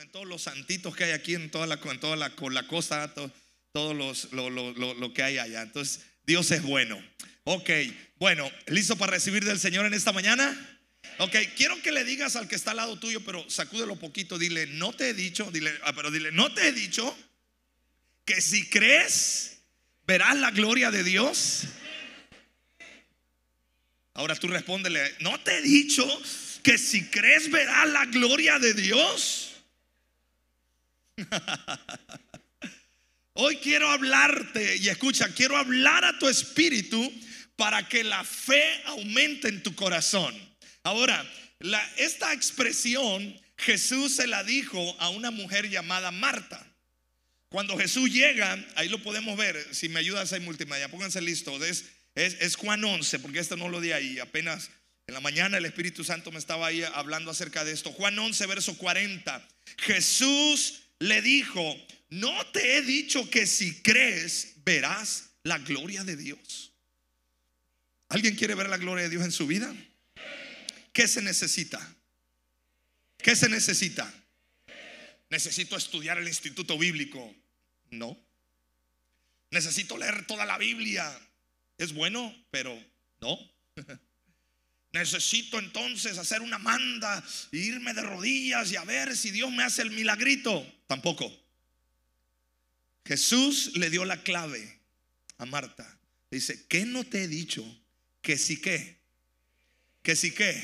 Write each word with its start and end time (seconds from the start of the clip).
En 0.00 0.08
todos 0.08 0.26
los 0.26 0.42
santitos 0.42 0.96
que 0.96 1.04
hay 1.04 1.10
aquí, 1.10 1.34
en 1.34 1.50
toda 1.50 1.66
la, 1.66 1.78
en 1.84 2.00
toda 2.00 2.16
la, 2.16 2.30
con 2.30 2.54
la 2.54 2.66
costa, 2.66 3.12
todo, 3.12 3.30
todo 3.72 3.92
los, 3.92 4.32
lo, 4.32 4.48
lo, 4.48 4.72
lo, 4.72 4.94
lo 4.94 5.12
que 5.12 5.22
hay 5.22 5.36
allá. 5.36 5.60
Entonces, 5.60 6.00
Dios 6.24 6.50
es 6.50 6.62
bueno. 6.62 7.02
Ok, 7.44 7.68
bueno, 8.18 8.50
¿listo 8.68 8.96
para 8.96 9.12
recibir 9.12 9.44
del 9.44 9.60
Señor 9.60 9.84
en 9.84 9.92
esta 9.92 10.12
mañana? 10.12 10.80
Ok, 11.18 11.36
quiero 11.56 11.80
que 11.82 11.92
le 11.92 12.04
digas 12.04 12.36
al 12.36 12.48
que 12.48 12.54
está 12.54 12.70
al 12.70 12.78
lado 12.78 12.98
tuyo, 12.98 13.22
pero 13.22 13.48
sacúdelo 13.50 13.96
poquito, 13.96 14.38
dile, 14.38 14.66
no 14.66 14.94
te 14.94 15.10
he 15.10 15.14
dicho, 15.14 15.50
dile, 15.52 15.72
ah, 15.84 15.92
pero 15.94 16.10
dile, 16.10 16.32
no 16.32 16.54
te 16.54 16.68
he 16.68 16.72
dicho 16.72 17.14
que 18.24 18.40
si 18.40 18.70
crees, 18.70 19.58
verás 20.06 20.36
la 20.36 20.52
gloria 20.52 20.90
de 20.90 21.04
Dios. 21.04 21.64
Ahora 24.14 24.36
tú 24.36 24.48
respóndele, 24.48 25.16
no 25.20 25.38
te 25.40 25.58
he 25.58 25.62
dicho 25.62 26.06
que 26.62 26.78
si 26.78 27.04
crees 27.10 27.50
verás 27.50 27.88
la 27.90 28.06
gloria 28.06 28.58
de 28.58 28.72
Dios. 28.72 29.51
Hoy 33.34 33.56
quiero 33.56 33.90
hablarte 33.90 34.76
y 34.76 34.88
escucha, 34.88 35.28
quiero 35.34 35.56
hablar 35.56 36.04
a 36.04 36.18
tu 36.18 36.28
espíritu 36.28 37.12
para 37.56 37.88
que 37.88 38.04
la 38.04 38.22
fe 38.24 38.82
aumente 38.86 39.48
en 39.48 39.62
tu 39.62 39.74
corazón. 39.74 40.34
Ahora, 40.82 41.26
esta 41.96 42.32
expresión 42.32 43.40
Jesús 43.56 44.16
se 44.16 44.26
la 44.26 44.44
dijo 44.44 44.96
a 44.98 45.08
una 45.10 45.30
mujer 45.30 45.70
llamada 45.70 46.10
Marta. 46.10 46.66
Cuando 47.48 47.78
Jesús 47.78 48.10
llega, 48.10 48.58
ahí 48.76 48.88
lo 48.88 49.02
podemos 49.02 49.36
ver, 49.36 49.68
si 49.72 49.88
me 49.88 50.00
ayudas 50.00 50.32
ahí 50.32 50.40
multimedia, 50.40 50.90
pónganse 50.90 51.20
listos, 51.20 51.62
es, 51.62 51.84
es, 52.14 52.36
es 52.40 52.56
Juan 52.56 52.82
11, 52.82 53.18
porque 53.18 53.38
esto 53.38 53.56
no 53.56 53.68
lo 53.68 53.80
di 53.80 53.92
ahí, 53.92 54.18
apenas 54.18 54.70
en 55.06 55.14
la 55.14 55.20
mañana 55.20 55.58
el 55.58 55.66
Espíritu 55.66 56.04
Santo 56.04 56.32
me 56.32 56.38
estaba 56.38 56.68
ahí 56.68 56.82
hablando 56.82 57.30
acerca 57.30 57.64
de 57.64 57.72
esto. 57.72 57.92
Juan 57.92 58.18
11, 58.18 58.46
verso 58.46 58.78
40. 58.78 59.46
Jesús 59.78 60.81
le 61.02 61.20
dijo, 61.20 61.76
no 62.10 62.46
te 62.52 62.76
he 62.76 62.82
dicho 62.82 63.28
que 63.28 63.46
si 63.46 63.82
crees 63.82 64.54
verás 64.64 65.30
la 65.42 65.58
gloria 65.58 66.04
de 66.04 66.16
Dios. 66.16 66.72
¿Alguien 68.08 68.36
quiere 68.36 68.54
ver 68.54 68.68
la 68.68 68.76
gloria 68.76 69.04
de 69.04 69.10
Dios 69.10 69.24
en 69.24 69.32
su 69.32 69.48
vida? 69.48 69.74
¿Qué 70.92 71.08
se 71.08 71.20
necesita? 71.20 71.96
¿Qué 73.18 73.34
se 73.34 73.48
necesita? 73.48 74.12
Necesito 75.28 75.76
estudiar 75.76 76.18
el 76.18 76.28
instituto 76.28 76.78
bíblico. 76.78 77.34
No. 77.90 78.16
Necesito 79.50 79.98
leer 79.98 80.24
toda 80.26 80.46
la 80.46 80.56
Biblia. 80.56 81.10
Es 81.78 81.92
bueno, 81.92 82.32
pero 82.52 82.78
no. 83.20 83.38
Necesito 84.92 85.58
entonces 85.58 86.18
hacer 86.18 86.42
una 86.42 86.58
manda, 86.58 87.24
e 87.50 87.56
irme 87.56 87.94
de 87.94 88.02
rodillas 88.02 88.70
y 88.70 88.76
a 88.76 88.84
ver 88.84 89.16
si 89.16 89.30
Dios 89.30 89.50
me 89.50 89.62
hace 89.62 89.82
el 89.82 89.90
milagrito. 89.90 90.66
Tampoco. 90.86 91.32
Jesús 93.06 93.72
le 93.74 93.88
dio 93.88 94.04
la 94.04 94.22
clave 94.22 94.80
a 95.38 95.46
Marta. 95.46 95.98
Dice, 96.30 96.66
¿qué 96.68 96.84
no 96.84 97.04
te 97.04 97.24
he 97.24 97.28
dicho? 97.28 97.64
Que 98.20 98.36
si 98.36 98.60
qué. 98.60 99.00
Que 100.02 100.14
si 100.14 100.32
qué. 100.32 100.62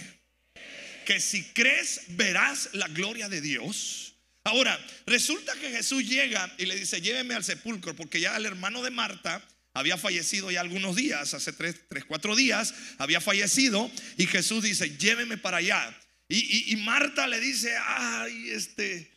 Que 1.06 1.20
si 1.20 1.44
crees 1.52 2.02
verás 2.08 2.70
la 2.74 2.88
gloria 2.88 3.28
de 3.28 3.40
Dios. 3.40 4.14
Ahora, 4.44 4.78
resulta 5.06 5.54
que 5.54 5.70
Jesús 5.70 6.06
llega 6.06 6.54
y 6.58 6.66
le 6.66 6.76
dice, 6.76 7.00
lléveme 7.00 7.34
al 7.34 7.44
sepulcro, 7.44 7.96
porque 7.96 8.20
ya 8.20 8.36
el 8.36 8.46
hermano 8.46 8.82
de 8.82 8.90
Marta 8.90 9.42
había 9.78 9.96
fallecido 9.96 10.50
ya 10.50 10.60
algunos 10.60 10.96
días, 10.96 11.34
hace 11.34 11.52
tres, 11.52 11.76
tres 11.88 12.04
cuatro 12.04 12.34
días, 12.34 12.74
había 12.98 13.20
fallecido 13.20 13.90
y 14.16 14.26
Jesús 14.26 14.64
dice, 14.64 14.96
lléveme 14.96 15.38
para 15.38 15.58
allá. 15.58 15.96
Y, 16.28 16.76
Marta 16.76 17.26
le 17.26 17.40
dice, 17.40 17.74
ay, 17.86 18.50
este, 18.50 19.10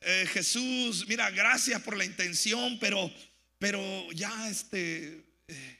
eh, 0.00 0.28
Jesús, 0.30 1.06
mira, 1.08 1.30
gracias 1.30 1.80
por 1.80 1.96
la 1.96 2.04
intención, 2.04 2.78
pero, 2.78 3.10
pero 3.58 3.80
ya, 4.12 4.50
este, 4.50 5.24
eh, 5.48 5.78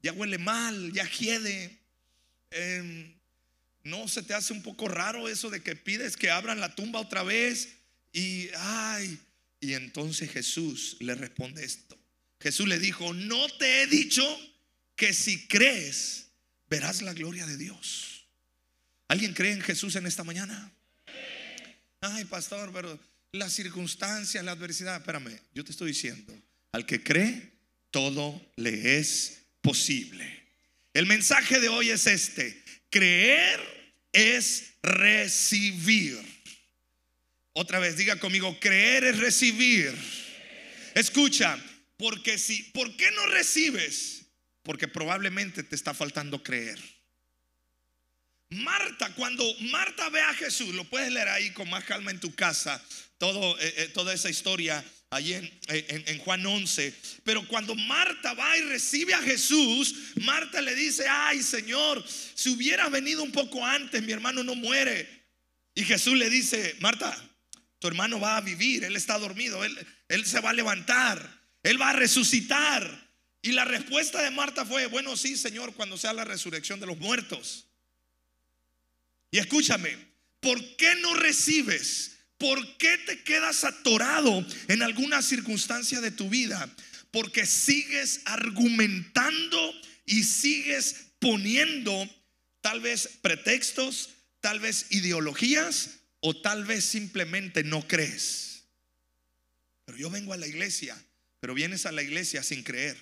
ya 0.00 0.12
huele 0.12 0.38
mal, 0.38 0.90
ya 0.92 1.06
quiede. 1.06 1.78
Em, 2.50 3.12
¿No 3.84 4.08
se 4.08 4.22
te 4.22 4.32
hace 4.32 4.52
un 4.52 4.62
poco 4.62 4.88
raro 4.88 5.28
eso 5.28 5.50
de 5.50 5.62
que 5.62 5.76
pides 5.76 6.16
que 6.16 6.30
abran 6.30 6.60
la 6.60 6.74
tumba 6.74 7.00
otra 7.00 7.24
vez? 7.24 7.74
Y, 8.12 8.48
ay, 8.56 9.18
y 9.60 9.74
entonces 9.74 10.30
Jesús 10.30 10.96
le 11.00 11.14
responde 11.14 11.64
esto. 11.64 11.98
Jesús 12.42 12.66
le 12.66 12.78
dijo, 12.78 13.14
no 13.14 13.48
te 13.56 13.82
he 13.82 13.86
dicho 13.86 14.22
que 14.96 15.14
si 15.14 15.46
crees, 15.46 16.26
verás 16.68 17.00
la 17.02 17.12
gloria 17.12 17.46
de 17.46 17.56
Dios. 17.56 18.26
¿Alguien 19.06 19.32
cree 19.32 19.52
en 19.52 19.60
Jesús 19.60 19.94
en 19.94 20.06
esta 20.06 20.24
mañana? 20.24 20.72
Ay, 22.00 22.24
pastor, 22.24 22.72
pero 22.72 22.98
las 23.30 23.52
circunstancias, 23.52 24.44
la 24.44 24.52
adversidad, 24.52 24.96
espérame, 24.96 25.38
yo 25.54 25.64
te 25.64 25.70
estoy 25.70 25.88
diciendo, 25.88 26.36
al 26.72 26.84
que 26.84 27.02
cree, 27.02 27.52
todo 27.92 28.44
le 28.56 28.98
es 28.98 29.44
posible. 29.60 30.42
El 30.94 31.06
mensaje 31.06 31.60
de 31.60 31.68
hoy 31.68 31.90
es 31.90 32.06
este, 32.06 32.60
creer 32.90 33.60
es 34.12 34.74
recibir. 34.82 36.20
Otra 37.52 37.78
vez, 37.78 37.96
diga 37.96 38.16
conmigo, 38.16 38.58
creer 38.58 39.04
es 39.04 39.18
recibir. 39.18 39.94
Escucha, 40.94 41.58
porque 42.02 42.36
si, 42.36 42.64
¿por 42.64 42.96
qué 42.96 43.08
no 43.12 43.26
recibes? 43.26 44.24
Porque 44.64 44.88
probablemente 44.88 45.62
te 45.62 45.76
está 45.76 45.94
faltando 45.94 46.42
creer. 46.42 46.80
Marta, 48.50 49.14
cuando 49.14 49.44
Marta 49.70 50.08
ve 50.08 50.20
a 50.20 50.34
Jesús, 50.34 50.74
lo 50.74 50.82
puedes 50.82 51.12
leer 51.12 51.28
ahí 51.28 51.50
con 51.52 51.70
más 51.70 51.84
calma 51.84 52.10
en 52.10 52.18
tu 52.18 52.34
casa, 52.34 52.84
todo, 53.18 53.56
eh, 53.60 53.74
eh, 53.76 53.88
toda 53.94 54.12
esa 54.12 54.28
historia 54.28 54.84
allí 55.10 55.34
en, 55.34 55.60
en, 55.68 56.18
Juan 56.18 56.44
11. 56.44 56.92
Pero 57.22 57.46
cuando 57.46 57.76
Marta 57.76 58.34
va 58.34 58.58
y 58.58 58.62
recibe 58.62 59.14
a 59.14 59.22
Jesús, 59.22 59.94
Marta 60.16 60.60
le 60.60 60.74
dice, 60.74 61.06
ay 61.08 61.40
Señor, 61.40 62.04
si 62.34 62.50
hubiera 62.50 62.88
venido 62.88 63.22
un 63.22 63.30
poco 63.30 63.64
antes, 63.64 64.02
mi 64.02 64.10
hermano 64.10 64.42
no 64.42 64.56
muere. 64.56 65.08
Y 65.76 65.84
Jesús 65.84 66.18
le 66.18 66.28
dice, 66.28 66.74
Marta, 66.80 67.16
tu 67.78 67.86
hermano 67.86 68.18
va 68.18 68.38
a 68.38 68.40
vivir, 68.40 68.82
él 68.82 68.96
está 68.96 69.20
dormido, 69.20 69.62
él 69.64 70.26
se 70.26 70.40
va 70.40 70.50
a 70.50 70.54
levantar. 70.54 71.41
Él 71.62 71.80
va 71.80 71.90
a 71.90 71.94
resucitar. 71.94 73.10
Y 73.40 73.52
la 73.52 73.64
respuesta 73.64 74.22
de 74.22 74.30
Marta 74.30 74.64
fue, 74.64 74.86
bueno, 74.86 75.16
sí, 75.16 75.36
Señor, 75.36 75.74
cuando 75.74 75.96
sea 75.96 76.12
la 76.12 76.24
resurrección 76.24 76.78
de 76.80 76.86
los 76.86 76.98
muertos. 76.98 77.66
Y 79.30 79.38
escúchame, 79.38 79.96
¿por 80.40 80.76
qué 80.76 80.94
no 80.96 81.14
recibes? 81.14 82.18
¿Por 82.38 82.76
qué 82.76 82.98
te 82.98 83.22
quedas 83.22 83.64
atorado 83.64 84.44
en 84.68 84.82
alguna 84.82 85.22
circunstancia 85.22 86.00
de 86.00 86.10
tu 86.10 86.28
vida? 86.28 86.68
Porque 87.10 87.46
sigues 87.46 88.20
argumentando 88.24 89.74
y 90.06 90.24
sigues 90.24 91.12
poniendo 91.18 92.08
tal 92.60 92.80
vez 92.80 93.08
pretextos, 93.22 94.10
tal 94.40 94.60
vez 94.60 94.86
ideologías 94.90 96.00
o 96.20 96.40
tal 96.40 96.64
vez 96.64 96.84
simplemente 96.84 97.64
no 97.64 97.86
crees. 97.86 98.64
Pero 99.84 99.98
yo 99.98 100.10
vengo 100.10 100.32
a 100.32 100.36
la 100.36 100.46
iglesia 100.46 100.96
pero 101.42 101.54
vienes 101.54 101.86
a 101.86 101.92
la 101.92 102.04
iglesia 102.04 102.40
sin 102.44 102.62
creer. 102.62 102.96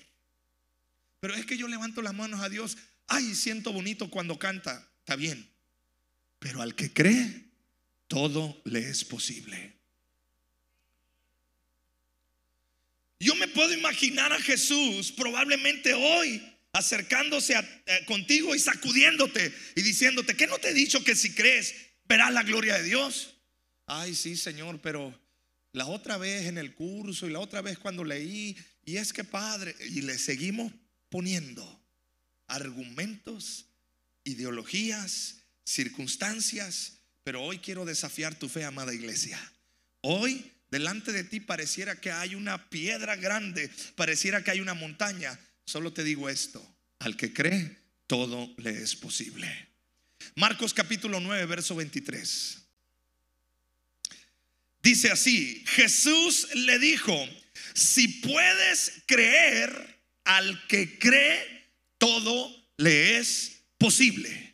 Pero 1.19 1.35
es 1.35 1.45
que 1.45 1.57
yo 1.57 1.67
levanto 1.67 2.01
las 2.01 2.15
manos 2.15 2.41
a 2.41 2.49
Dios. 2.49 2.75
Ay, 3.05 3.35
siento 3.35 3.71
bonito 3.71 4.09
cuando 4.09 4.39
canta. 4.39 4.91
Está 4.97 5.15
bien. 5.15 5.47
Pero 6.39 6.63
al 6.63 6.73
que 6.73 6.91
cree, 6.91 7.51
todo 8.07 8.59
le 8.65 8.79
es 8.89 9.05
posible. 9.05 9.77
Yo 13.19 13.35
me 13.35 13.47
puedo 13.47 13.75
imaginar 13.75 14.33
a 14.33 14.41
Jesús 14.41 15.11
probablemente 15.11 15.93
hoy 15.93 16.41
acercándose 16.73 17.53
eh, 17.53 18.05
contigo 18.07 18.55
y 18.55 18.59
sacudiéndote 18.59 19.53
y 19.75 19.83
diciéndote, 19.83 20.35
¿qué 20.35 20.47
no 20.47 20.57
te 20.57 20.69
he 20.69 20.73
dicho 20.73 21.03
que 21.03 21.15
si 21.15 21.35
crees 21.35 21.75
verás 22.05 22.33
la 22.33 22.41
gloria 22.41 22.79
de 22.79 22.85
Dios? 22.85 23.35
Ay, 23.85 24.15
sí, 24.15 24.35
Señor, 24.35 24.81
pero 24.81 25.20
la 25.73 25.87
otra 25.87 26.17
vez 26.17 26.47
en 26.47 26.57
el 26.57 26.73
curso 26.73 27.27
y 27.27 27.31
la 27.31 27.39
otra 27.39 27.61
vez 27.61 27.77
cuando 27.77 28.03
leí, 28.03 28.57
y 28.83 28.97
es 28.97 29.13
que 29.13 29.23
padre, 29.23 29.75
y 29.89 30.01
le 30.01 30.17
seguimos 30.17 30.71
poniendo 31.09 31.81
argumentos, 32.47 33.65
ideologías, 34.23 35.37
circunstancias, 35.63 36.97
pero 37.23 37.43
hoy 37.43 37.59
quiero 37.59 37.85
desafiar 37.85 38.35
tu 38.35 38.49
fe, 38.49 38.65
amada 38.65 38.93
iglesia. 38.93 39.39
Hoy 40.01 40.51
delante 40.69 41.11
de 41.11 41.23
ti 41.23 41.39
pareciera 41.39 41.99
que 41.99 42.11
hay 42.11 42.35
una 42.35 42.69
piedra 42.69 43.15
grande, 43.15 43.69
pareciera 43.95 44.43
que 44.43 44.51
hay 44.51 44.61
una 44.61 44.73
montaña. 44.73 45.39
Solo 45.65 45.93
te 45.93 46.03
digo 46.03 46.29
esto, 46.29 46.65
al 46.99 47.15
que 47.15 47.33
cree, 47.33 47.77
todo 48.07 48.53
le 48.57 48.81
es 48.81 48.95
posible. 48.95 49.69
Marcos 50.35 50.73
capítulo 50.73 51.19
9, 51.19 51.45
verso 51.45 51.75
23. 51.75 52.60
Dice 54.81 55.11
así, 55.11 55.63
Jesús 55.67 56.47
le 56.55 56.79
dijo, 56.79 57.15
si 57.73 58.07
puedes 58.07 59.03
creer 59.05 59.99
al 60.23 60.67
que 60.67 60.97
cree, 60.97 61.67
todo 61.97 62.65
le 62.77 63.17
es 63.17 63.63
posible. 63.77 64.51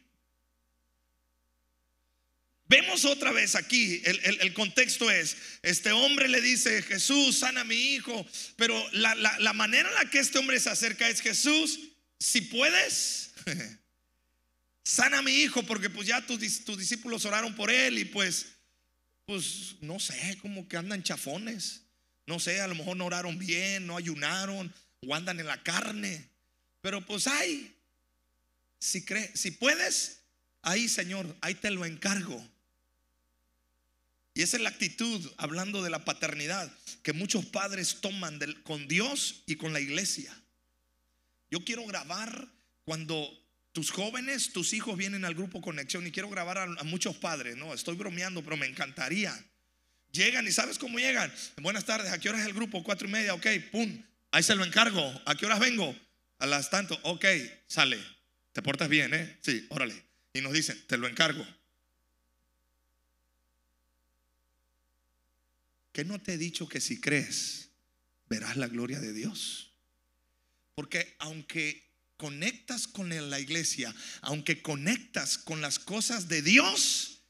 Vemos 2.70 3.06
otra 3.06 3.32
vez 3.32 3.56
aquí, 3.56 4.02
el, 4.04 4.54
contexto 4.54 5.10
es, 5.10 5.38
este 5.62 5.94
hombre 5.94 6.28
le 6.28 6.42
dice, 6.42 6.82
Jesús, 6.82 7.40
sana 7.40 7.64
mi 7.64 7.94
hijo, 7.94 8.28
pero 8.58 8.76
la, 8.92 9.16
la 9.16 9.54
manera 9.54 9.88
en 9.88 9.96
la 9.96 10.10
que 10.10 10.20
este 10.20 10.38
hombre 10.38 10.60
se 10.60 10.70
acerca 10.70 11.08
es, 11.08 11.22
Jesús, 11.22 11.80
si 12.20 12.42
puedes, 12.42 13.32
sana 14.84 15.22
mi 15.22 15.32
hijo, 15.32 15.64
porque 15.64 15.90
pues 15.90 16.08
ya 16.08 16.26
tus, 16.26 16.40
discípulos 16.40 17.26
oraron 17.26 17.56
por 17.56 17.72
él 17.72 18.00
y 18.00 18.06
pues, 18.06 18.48
pues 19.28 19.76
no 19.82 20.00
sé, 20.00 20.38
como 20.42 20.68
que 20.68 20.78
andan 20.78 21.04
chafones. 21.04 21.84
No 22.26 22.40
sé, 22.40 22.62
a 22.62 22.68
lo 22.68 22.76
mejor 22.76 22.96
no 22.96 23.06
oraron 23.06 23.38
bien, 23.38 23.86
no 23.86 23.98
ayunaron 23.98 24.74
o 25.06 25.14
andan 25.14 25.40
en 25.40 25.48
la 25.48 25.62
carne. 25.62 26.30
Pero 26.82 27.06
pues 27.06 27.28
hay, 27.28 27.76
si, 28.80 29.04
crees, 29.04 29.40
si 29.40 29.52
puedes, 29.52 30.22
ahí 30.62 30.88
Señor, 30.88 31.36
ahí 31.42 31.56
te 31.56 31.72
lo 31.72 31.86
encargo. 31.86 32.42
Y 34.34 34.44
esa 34.44 34.56
es 34.56 34.64
la 34.64 34.70
actitud, 34.70 35.30
hablando 35.38 35.84
de 35.84 35.90
la 35.90 36.06
paternidad, 36.06 36.72
que 37.04 37.12
muchos 37.12 37.46
padres 37.46 38.00
toman 38.00 38.40
con 38.64 38.88
Dios 38.88 39.44
y 39.46 39.58
con 39.58 39.74
la 39.74 39.82
iglesia. 39.82 40.34
Yo 41.52 41.66
quiero 41.66 41.86
grabar 41.86 42.48
cuando 42.86 43.30
tus 43.78 43.92
jóvenes, 43.92 44.54
tus 44.54 44.74
hijos 44.74 44.98
vienen 44.98 45.24
al 45.24 45.36
grupo 45.36 45.62
Conexión 45.62 46.08
y 46.08 46.12
quiero 46.12 46.32
grabar 46.32 46.58
a, 46.58 46.84
muchos 46.84 47.16
padres, 47.18 47.56
no, 47.58 47.76
estoy 47.76 47.96
bromeando, 47.96 48.44
pero 48.44 48.58
me 48.58 48.66
encantaría. 48.66 49.32
Llegan 50.12 50.48
y 50.48 50.52
¿sabes 50.52 50.80
cómo 50.80 50.98
llegan? 50.98 51.32
Buenas 51.62 51.86
tardes, 51.86 52.12
¿a 52.12 52.18
qué 52.18 52.28
hora 52.28 52.40
es 52.40 52.48
el 52.48 52.56
grupo? 52.56 52.82
Cuatro 52.84 53.08
y 53.08 53.12
media, 53.12 53.36
ok, 53.36 53.46
pum, 53.72 54.04
ahí 54.32 54.42
se 54.42 54.56
lo 54.56 54.66
encargo. 54.66 55.22
¿A 55.28 55.36
qué 55.36 55.46
horas 55.46 55.60
vengo? 55.60 55.96
A 56.40 56.48
las 56.48 56.72
tanto, 56.72 57.00
ok, 57.04 57.24
sale. 57.68 58.00
Te 58.52 58.64
portas 58.64 58.90
bien, 58.90 59.14
¿eh? 59.14 59.38
Sí, 59.44 59.68
órale. 59.70 59.94
Y 60.34 60.42
nos 60.42 60.54
dicen, 60.54 60.84
te 60.88 60.98
lo 60.98 61.08
encargo. 61.08 61.46
¿Qué 65.92 66.04
no 66.04 66.20
te 66.20 66.34
he 66.34 66.38
dicho 66.40 66.68
que 66.68 66.82
si 66.82 67.00
crees, 67.00 67.70
verás 68.28 68.58
la 68.58 68.70
gloria 68.70 69.00
de 69.00 69.14
Dios? 69.14 69.72
Porque 70.74 71.16
aunque 71.20 71.87
conectas 72.18 72.88
con 72.88 73.10
la 73.10 73.40
iglesia, 73.40 73.94
aunque 74.22 74.62
conectas 74.62 75.38
con 75.38 75.62
las 75.62 75.80
cosas 75.80 76.28
de 76.28 76.42
Dios, 76.42 77.22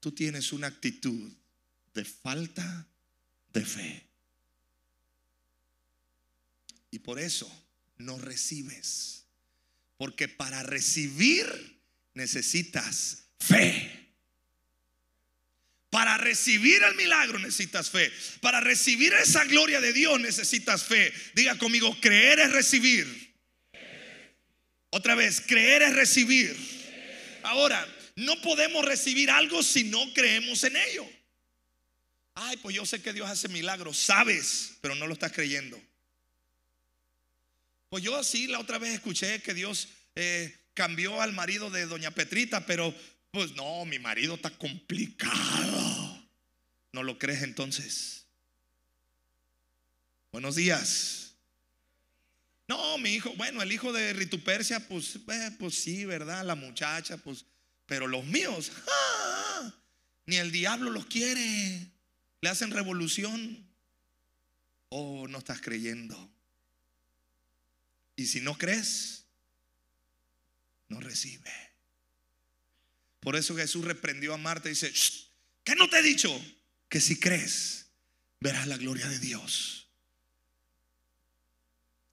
tú 0.00 0.12
tienes 0.12 0.52
una 0.52 0.66
actitud 0.66 1.32
de 1.94 2.04
falta 2.04 2.88
de 3.52 3.64
fe. 3.64 4.06
Y 6.90 6.98
por 6.98 7.20
eso 7.20 7.50
no 7.98 8.18
recibes. 8.18 9.26
Porque 9.96 10.28
para 10.28 10.62
recibir 10.62 11.46
necesitas 12.14 13.24
fe. 13.38 14.14
Para 15.90 16.18
recibir 16.18 16.82
el 16.82 16.94
milagro 16.94 17.38
necesitas 17.38 17.90
fe. 17.90 18.12
Para 18.40 18.60
recibir 18.60 19.12
esa 19.14 19.44
gloria 19.44 19.80
de 19.80 19.92
Dios 19.92 20.20
necesitas 20.20 20.84
fe. 20.84 21.12
Diga 21.34 21.56
conmigo, 21.58 21.98
creer 22.00 22.40
es 22.40 22.52
recibir. 22.52 23.25
Otra 24.96 25.14
vez, 25.14 25.42
creer 25.42 25.82
es 25.82 25.94
recibir. 25.94 26.56
Ahora, 27.42 27.86
no 28.14 28.40
podemos 28.40 28.82
recibir 28.82 29.30
algo 29.30 29.62
si 29.62 29.84
no 29.84 30.10
creemos 30.14 30.64
en 30.64 30.74
ello. 30.74 31.06
Ay, 32.32 32.56
pues 32.56 32.74
yo 32.74 32.86
sé 32.86 33.02
que 33.02 33.12
Dios 33.12 33.28
hace 33.28 33.48
milagros, 33.48 33.98
sabes, 33.98 34.78
pero 34.80 34.94
no 34.94 35.06
lo 35.06 35.12
estás 35.12 35.32
creyendo. 35.32 35.78
Pues 37.90 38.02
yo 38.02 38.16
así 38.16 38.46
la 38.46 38.58
otra 38.58 38.78
vez 38.78 38.94
escuché 38.94 39.42
que 39.42 39.52
Dios 39.52 39.88
eh, 40.14 40.56
cambió 40.72 41.20
al 41.20 41.34
marido 41.34 41.68
de 41.68 41.84
doña 41.84 42.10
Petrita, 42.10 42.64
pero 42.64 42.94
pues 43.32 43.52
no, 43.52 43.84
mi 43.84 43.98
marido 43.98 44.36
está 44.36 44.48
complicado. 44.48 46.26
¿No 46.92 47.02
lo 47.02 47.18
crees 47.18 47.42
entonces? 47.42 48.24
Buenos 50.32 50.56
días. 50.56 51.25
No, 52.68 52.98
mi 52.98 53.14
hijo, 53.14 53.32
bueno, 53.36 53.62
el 53.62 53.70
hijo 53.70 53.92
de 53.92 54.12
Ritupersia, 54.12 54.80
pues, 54.80 55.16
eh, 55.16 55.56
pues 55.58 55.74
sí, 55.74 56.04
¿verdad? 56.04 56.44
La 56.44 56.56
muchacha, 56.56 57.16
pues, 57.16 57.44
pero 57.86 58.06
los 58.08 58.24
míos, 58.24 58.72
¡ah! 58.88 59.72
ni 60.26 60.36
el 60.36 60.50
diablo 60.50 60.90
los 60.90 61.06
quiere. 61.06 61.92
Le 62.40 62.48
hacen 62.48 62.70
revolución. 62.70 63.66
Oh, 64.88 65.26
no 65.28 65.38
estás 65.38 65.60
creyendo. 65.60 66.30
Y 68.16 68.26
si 68.26 68.40
no 68.40 68.56
crees, 68.56 69.26
no 70.88 71.00
recibe. 71.00 71.52
Por 73.20 73.36
eso 73.36 73.56
Jesús 73.56 73.84
reprendió 73.84 74.34
a 74.34 74.38
Marta 74.38 74.68
y 74.68 74.72
dice, 74.72 74.92
¿qué 75.64 75.74
no 75.74 75.88
te 75.88 75.98
he 75.98 76.02
dicho? 76.02 76.30
Que 76.88 77.00
si 77.00 77.18
crees, 77.18 77.90
verás 78.40 78.66
la 78.66 78.76
gloria 78.76 79.08
de 79.08 79.18
Dios. 79.18 79.85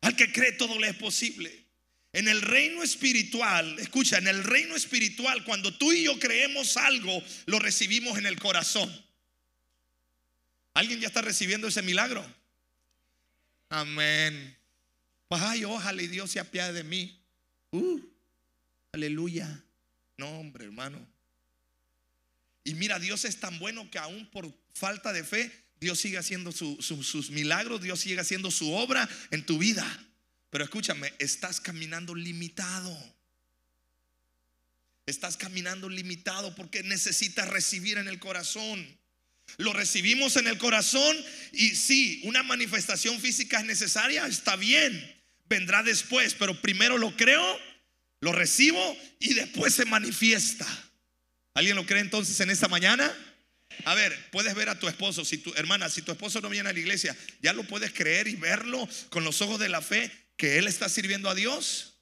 Al 0.04 0.18
que 0.18 0.32
cree 0.32 0.52
todo 0.52 0.78
le 0.80 0.90
es 0.90 0.96
posible. 0.96 1.64
En 2.12 2.28
el 2.28 2.42
reino 2.42 2.84
espiritual, 2.84 3.80
escucha, 3.80 4.18
en 4.18 4.28
el 4.28 4.44
reino 4.44 4.76
espiritual, 4.76 5.46
cuando 5.46 5.74
tú 5.76 5.94
y 5.94 6.04
yo 6.04 6.20
creemos 6.20 6.76
algo, 6.76 7.24
lo 7.46 7.58
recibimos 7.58 8.18
en 8.18 8.26
el 8.26 8.38
corazón. 8.38 8.94
¿Alguien 10.74 11.00
ya 11.00 11.08
está 11.08 11.22
recibiendo 11.22 11.70
ese 11.70 11.82
milagro? 11.82 12.24
Amén. 13.70 14.58
Pues 15.30 15.42
ay, 15.42 15.64
ojalá 15.64 16.02
y 16.02 16.08
Dios 16.08 16.30
se 16.30 16.42
apiade 16.42 16.74
de 16.74 16.84
mí. 16.84 17.18
Uh, 17.72 18.00
aleluya. 18.92 19.64
No, 20.18 20.30
hombre, 20.38 20.66
hermano. 20.66 21.00
Y 22.66 22.74
mira, 22.74 23.00
Dios 23.00 23.24
es 23.24 23.40
tan 23.40 23.58
bueno 23.58 23.90
que 23.90 24.00
aún 24.00 24.30
por 24.30 24.54
falta 24.74 25.14
de 25.14 25.24
fe, 25.24 25.63
Dios 25.84 26.00
sigue 26.00 26.18
haciendo 26.18 26.52
sus 26.52 27.30
milagros, 27.30 27.82
Dios 27.82 28.00
sigue 28.00 28.20
haciendo 28.20 28.50
su 28.50 28.74
obra 28.74 29.08
en 29.32 29.46
tu 29.46 29.58
vida. 29.58 29.86
Pero 30.50 30.64
escúchame, 30.64 31.14
estás 31.20 31.60
caminando 31.60 32.16
limitado. 32.16 32.98
Estás 35.06 35.36
caminando 35.36 35.90
limitado 35.90 36.56
porque 36.56 36.84
necesitas 36.84 37.50
recibir 37.50 37.98
en 37.98 38.08
el 38.08 38.20
corazón. 38.20 38.88
Lo 39.58 39.74
recibimos 39.74 40.38
en 40.38 40.48
el 40.48 40.58
corazón 40.58 41.18
y 41.52 41.76
sí, 41.76 42.22
una 42.24 42.44
manifestación 42.44 43.20
física 43.20 43.60
es 43.60 43.66
necesaria, 43.66 44.26
está 44.26 44.56
bien, 44.56 45.22
vendrá 45.46 45.84
después, 45.84 46.34
pero 46.34 46.60
primero 46.62 46.98
lo 46.98 47.16
creo, 47.18 47.60
lo 48.22 48.32
recibo 48.32 48.98
y 49.20 49.34
después 49.34 49.74
se 49.74 49.86
manifiesta. 49.86 50.66
¿Alguien 51.54 51.76
lo 51.76 51.86
cree 51.86 52.02
entonces 52.02 52.40
en 52.40 52.50
esta 52.50 52.70
mañana? 52.70 53.14
A 53.86 53.96
ver, 53.96 54.30
puedes 54.32 54.54
ver 54.56 54.70
a 54.70 54.80
tu 54.80 54.88
esposo, 54.88 55.26
si 55.26 55.38
tu 55.38 55.54
hermana, 55.56 55.90
si 55.90 56.02
tu 56.02 56.12
esposo 56.12 56.42
no 56.42 56.50
viene 56.50 56.70
a 56.70 56.74
la 56.74 56.80
iglesia, 56.80 57.16
ya 57.42 57.54
lo 57.54 57.64
puedes 57.64 57.92
creer 57.94 58.28
y 58.28 58.36
verlo 58.36 58.88
con 59.10 59.24
los 59.24 59.42
ojos 59.42 59.60
de 59.60 59.70
la 59.70 59.82
fe 59.82 60.12
que 60.38 60.58
él 60.58 60.68
está 60.68 60.90
sirviendo 60.90 61.30
a 61.30 61.36
Dios. 61.36 61.96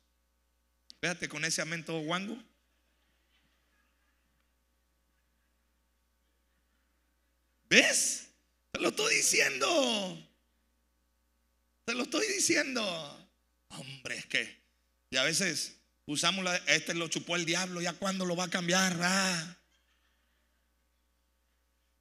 Véate 1.01 1.28
con 1.28 1.46
ese 1.46 1.62
amén 1.62 1.84
todo 1.84 2.00
guango. 2.00 2.38
¿Ves? 7.70 8.28
Te 8.72 8.80
lo 8.80 8.90
estoy 8.90 9.16
diciendo. 9.16 10.30
Te 11.86 11.94
lo 11.96 12.04
estoy 12.04 12.28
diciendo. 12.28 13.30
Hombre, 13.70 14.18
es 14.18 14.25
que 14.25 14.62
y 15.12 15.18
a 15.18 15.24
veces 15.24 15.74
usamos 16.06 16.46
este 16.68 16.94
lo 16.94 17.10
chupó 17.10 17.36
el 17.36 17.46
diablo, 17.46 17.82
ya 17.82 17.94
cuando 17.94 18.25
lo 18.25 18.36
va 18.36 18.46
a 18.46 18.50
cambiar. 18.50 18.98
Ah. 19.01 19.58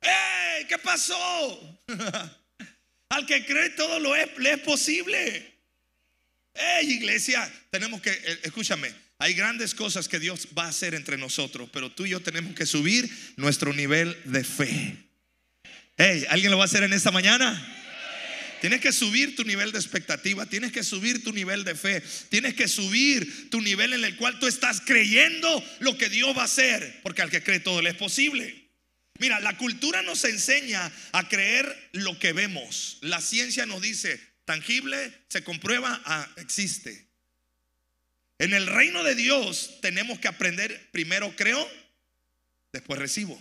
¡Ey! 0.01 0.67
¿Qué 0.67 0.79
pasó? 0.79 1.83
Al 3.11 3.27
que 3.27 3.45
cree 3.45 3.71
todo 3.71 3.99
lo 3.99 4.15
es, 4.15 4.29
le 4.39 4.53
es 4.53 4.61
posible. 4.61 5.55
¡Ey, 6.55 6.93
iglesia! 6.93 7.51
Tenemos 7.71 8.01
que, 8.01 8.11
eh, 8.11 8.41
escúchame, 8.45 8.93
hay 9.19 9.35
grandes 9.35 9.75
cosas 9.75 10.09
que 10.09 10.19
Dios 10.19 10.49
va 10.57 10.65
a 10.65 10.69
hacer 10.69 10.95
entre 10.95 11.19
nosotros, 11.19 11.69
pero 11.73 11.91
tú 11.91 12.07
y 12.07 12.11
yo 12.11 12.21
tenemos 12.21 12.55
que 12.55 12.67
subir 12.67 13.11
nuestro 13.37 13.73
nivel 13.73 14.17
de 14.25 14.45
fe. 14.45 14.97
¡Ey! 15.97 16.25
¿Alguien 16.31 16.51
lo 16.51 16.59
va 16.59 16.65
a 16.65 16.67
hacer 16.67 16.83
en 16.83 16.93
esta 16.93 17.11
mañana? 17.11 17.77
Tienes 18.61 18.81
que 18.81 18.93
subir 18.93 19.37
tu 19.37 19.45
nivel 19.45 19.73
de 19.73 19.79
expectativa, 19.79 20.45
tienes 20.45 20.71
que 20.71 20.85
subir 20.85 21.25
tu 21.25 21.33
nivel 21.33 21.65
de 21.65 21.75
fe, 21.75 22.03
tienes 22.29 22.55
que 22.55 22.69
subir 22.69 23.49
tu 23.51 23.61
nivel 23.63 23.95
en 23.95 24.05
el 24.05 24.17
cual 24.17 24.39
tú 24.39 24.47
estás 24.47 24.83
creyendo 24.83 25.65
lo 25.81 25.97
que 25.97 26.11
Dios 26.11 26.37
va 26.37 26.43
a 26.43 26.45
hacer, 26.45 27.01
porque 27.03 27.23
al 27.23 27.31
que 27.31 27.43
cree 27.43 27.61
todo 27.61 27.81
le 27.81 27.91
es 27.91 27.97
posible. 27.97 28.60
Mira, 29.21 29.39
la 29.39 29.55
cultura 29.59 30.01
nos 30.01 30.25
enseña 30.25 30.91
a 31.13 31.29
creer 31.29 31.91
lo 31.93 32.19
que 32.19 32.33
vemos. 32.33 32.97
La 33.03 33.21
ciencia 33.21 33.67
nos 33.67 33.83
dice, 33.83 34.19
tangible, 34.47 35.13
se 35.29 35.45
comprueba, 35.45 36.01
ah, 36.07 36.27
existe. 36.39 37.07
En 38.39 38.55
el 38.55 38.67
reino 38.67 39.05
de 39.05 39.15
Dios 39.15 39.79
tenemos 39.83 40.19
que 40.19 40.29
aprender, 40.29 40.89
primero 40.91 41.37
creo, 41.37 41.71
después 42.73 42.99
recibo. 42.99 43.39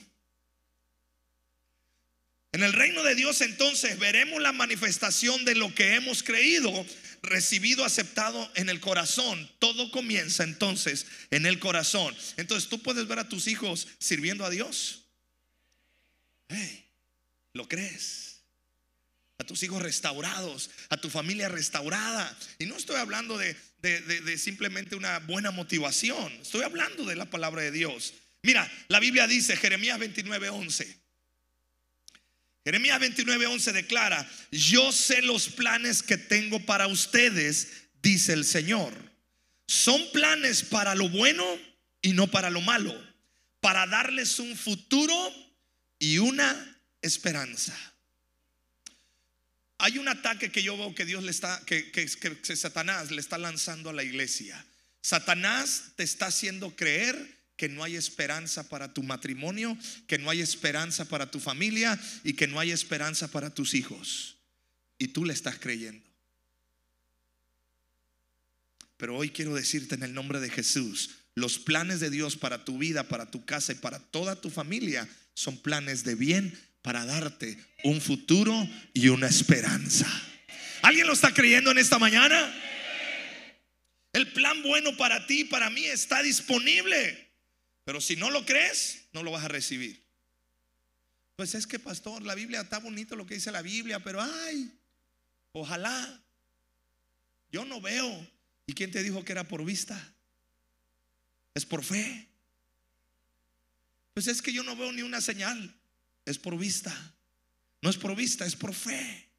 En 2.51 2.61
el 2.61 2.73
reino 2.73 3.01
de 3.03 3.15
Dios 3.15 3.39
entonces 3.39 3.97
veremos 3.99 4.41
la 4.41 4.51
manifestación 4.51 5.45
de 5.45 5.55
lo 5.55 5.73
que 5.73 5.95
hemos 5.95 6.23
creído 6.23 6.85
recibido, 7.21 7.85
aceptado 7.85 8.51
en 8.55 8.67
el 8.67 8.81
corazón. 8.81 9.49
Todo 9.59 9.91
comienza 9.91 10.43
entonces 10.43 11.05
en 11.31 11.45
el 11.45 11.57
corazón. 11.59 12.13
Entonces 12.35 12.67
tú 12.67 12.81
puedes 12.81 13.07
ver 13.07 13.19
a 13.19 13.29
tus 13.29 13.47
hijos 13.47 13.87
sirviendo 13.97 14.43
a 14.43 14.49
Dios. 14.49 15.05
Hey, 16.49 16.85
¿Lo 17.53 17.67
crees? 17.67 18.29
a 19.39 19.45
tus 19.45 19.63
hijos 19.63 19.81
restaurados, 19.81 20.69
a 20.89 20.97
tu 20.97 21.09
familia 21.09 21.47
restaurada. 21.47 22.37
Y 22.59 22.65
no 22.65 22.75
estoy 22.75 22.97
hablando 22.97 23.37
de, 23.37 23.55
de, 23.81 24.37
simplemente 24.37 24.95
una 24.95 25.19
buena 25.19 25.51
motivación, 25.51 26.31
estoy 26.41 26.63
hablando 26.63 27.05
de 27.05 27.15
la 27.15 27.25
palabra 27.25 27.61
de 27.61 27.71
Dios. 27.71 28.13
Mira, 28.43 28.69
la 28.89 28.99
Biblia 28.99 29.27
dice, 29.27 29.55
Jeremías 29.55 29.97
29, 29.97 30.49
11. 30.49 30.99
Jeremías 32.65 32.99
29, 32.99 33.47
11 33.47 33.71
declara, 33.71 34.29
yo 34.51 34.91
sé 34.91 35.21
los 35.21 35.47
planes 35.47 36.03
que 36.03 36.17
tengo 36.17 36.59
para 36.65 36.87
ustedes, 36.87 37.85
dice 38.01 38.33
el 38.33 38.43
Señor. 38.43 38.93
Son 39.67 40.01
planes 40.11 40.63
para 40.63 40.95
lo 40.95 41.07
bueno 41.07 41.45
y 42.01 42.11
no 42.11 42.27
para 42.27 42.49
lo 42.49 42.59
malo, 42.59 42.93
para 43.61 43.87
darles 43.87 44.39
un 44.39 44.57
futuro 44.57 45.48
y 45.99 46.17
una 46.17 46.81
esperanza. 47.01 47.77
Hay 49.77 49.97
un 49.97 50.07
ataque 50.07 50.51
que 50.51 50.63
yo 50.63 50.77
veo 50.77 50.95
que 50.95 51.05
Dios 51.05 51.23
le 51.23 51.31
está, 51.31 51.61
que, 51.65 52.07
Satanás 52.55 53.11
le 53.11 53.21
está 53.21 53.37
lanzando 53.37 53.89
a 53.89 53.93
la 53.93 54.03
iglesia. 54.03 54.65
Satanás 55.01 55.91
te 55.95 56.03
está 56.03 56.27
haciendo 56.27 56.75
creer 56.75 57.37
que 57.55 57.69
no 57.69 57.83
hay 57.83 57.95
esperanza 57.95 58.67
para 58.67 58.93
tu 58.93 59.03
matrimonio, 59.03 59.77
que 60.07 60.17
no 60.17 60.29
hay 60.29 60.41
esperanza 60.41 61.05
para 61.05 61.31
tu 61.31 61.39
familia 61.39 61.99
y 62.23 62.33
que 62.33 62.47
no 62.47 62.59
hay 62.59 62.71
esperanza 62.71 63.29
para 63.29 63.53
tus 63.53 63.73
hijos. 63.73 64.37
Y 64.97 65.09
tú 65.09 65.23
le 65.23 65.33
estás 65.33 65.59
creyendo. 65.59 66.05
Pero 68.97 69.15
hoy 69.15 69.29
quiero 69.29 69.55
decirte 69.55 69.95
en 69.95 70.03
el 70.03 70.13
nombre 70.13 70.41
de 70.41 70.49
Jesús, 70.49 71.11
los 71.35 71.57
planes 71.57 72.01
de 72.01 72.09
Dios 72.09 72.35
para 72.35 72.65
tu 72.65 72.77
vida, 72.77 73.07
para 73.07 73.31
tu 73.31 73.45
casa 73.45 73.71
y 73.71 73.75
para 73.75 73.99
toda 73.99 74.41
tu 74.41 74.49
familia 74.49 75.07
son 75.39 75.57
planes 75.57 76.03
de 76.03 76.15
bien 76.15 76.59
para 76.81 77.05
darte 77.05 77.57
un 77.85 78.01
futuro 78.01 78.53
y 78.93 79.07
una 79.07 79.27
esperanza. 79.27 80.05
¿Alguien 80.81 81.07
lo 81.07 81.13
está 81.13 81.33
creyendo 81.33 81.71
en 81.71 81.77
esta 81.77 81.97
mañana? 81.97 82.53
El 84.11 84.33
plan 84.33 84.61
bueno 84.63 84.97
para 84.97 85.25
ti, 85.27 85.45
para 85.45 85.69
mí 85.69 85.85
está 85.85 86.21
disponible. 86.21 87.31
Pero 87.85 88.01
si 88.01 88.17
no 88.17 88.29
lo 88.29 88.45
crees, 88.45 89.05
no 89.13 89.23
lo 89.23 89.31
vas 89.31 89.45
a 89.45 89.47
recibir. 89.47 90.03
Pues 91.37 91.55
es 91.55 91.65
que, 91.65 91.79
pastor, 91.79 92.21
la 92.23 92.35
Biblia 92.35 92.59
está 92.59 92.79
bonito 92.79 93.15
lo 93.15 93.25
que 93.25 93.35
dice 93.35 93.49
la 93.49 93.61
Biblia, 93.61 94.01
pero 94.01 94.21
ay, 94.21 94.77
ojalá. 95.53 96.21
Yo 97.49 97.63
no 97.63 97.79
veo. 97.79 98.29
¿Y 98.67 98.73
quién 98.73 98.91
te 98.91 99.01
dijo 99.03 99.23
que 99.23 99.31
era 99.31 99.47
por 99.47 99.63
vista? 99.63 99.97
Es 101.53 101.65
por 101.65 101.81
fe. 101.81 102.28
Pues 104.19 104.27
es 104.27 104.41
que 104.41 104.51
yo 104.51 104.63
no 104.63 104.75
veo 104.75 104.91
ni 104.91 105.01
una 105.01 105.21
señal 105.21 105.73
es 106.25 106.37
por 106.37 106.57
vista. 106.57 106.93
No 107.81 107.89
es 107.89 107.95
por 107.95 108.17
vista, 108.17 108.45
es 108.45 108.53
por 108.53 108.73
fe. 108.73 109.29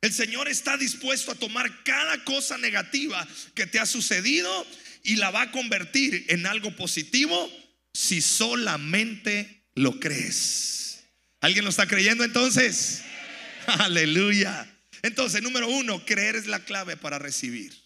El 0.00 0.12
Señor 0.12 0.48
está 0.48 0.76
dispuesto 0.76 1.30
a 1.30 1.36
tomar 1.36 1.84
cada 1.84 2.24
cosa 2.24 2.58
negativa 2.58 3.24
que 3.54 3.68
te 3.68 3.78
ha 3.78 3.86
sucedido 3.86 4.66
y 5.04 5.14
la 5.14 5.30
va 5.30 5.42
a 5.42 5.52
convertir 5.52 6.26
en 6.30 6.46
algo 6.46 6.74
positivo 6.74 7.48
si 7.94 8.20
solamente 8.20 9.68
lo 9.76 10.00
crees. 10.00 11.04
¿Alguien 11.40 11.62
lo 11.62 11.70
está 11.70 11.86
creyendo 11.86 12.24
entonces? 12.24 13.02
Aleluya. 13.68 14.68
Entonces, 15.02 15.42
número 15.42 15.68
uno, 15.68 16.04
creer 16.04 16.34
es 16.34 16.46
la 16.46 16.64
clave 16.64 16.96
para 16.96 17.20
recibir. 17.20 17.79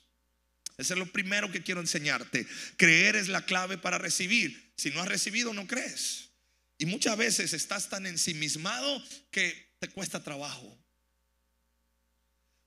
Ese 0.76 0.94
es 0.94 0.98
lo 0.98 1.06
primero 1.06 1.50
que 1.50 1.62
quiero 1.62 1.80
enseñarte. 1.80 2.46
Creer 2.76 3.16
es 3.16 3.28
la 3.28 3.44
clave 3.44 3.78
para 3.78 3.98
recibir. 3.98 4.72
Si 4.76 4.90
no 4.90 5.00
has 5.00 5.08
recibido, 5.08 5.54
no 5.54 5.66
crees. 5.66 6.30
Y 6.78 6.86
muchas 6.86 7.16
veces 7.16 7.52
estás 7.52 7.88
tan 7.88 8.06
ensimismado 8.06 9.02
que 9.30 9.76
te 9.78 9.88
cuesta 9.88 10.22
trabajo. 10.22 10.76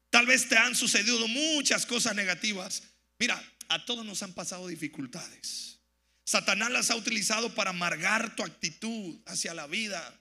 Tal 0.10 0.26
vez 0.26 0.48
te 0.48 0.58
han 0.58 0.76
sucedido 0.76 1.28
muchas 1.28 1.86
cosas 1.86 2.16
negativas. 2.16 2.84
Mira, 3.20 3.42
a 3.68 3.84
todos 3.86 4.06
nos 4.06 4.24
han 4.24 4.34
pasado 4.34 4.68
dificultades. 4.68 5.80
Satanás 6.24 6.72
las 6.72 6.92
ha 6.92 6.96
utilizado 6.96 7.54
para 7.56 7.72
amargar 7.72 8.36
tu 8.36 8.44
actitud 8.44 9.20
hacia 9.26 9.54
la 9.54 9.68
vida. 9.68 10.20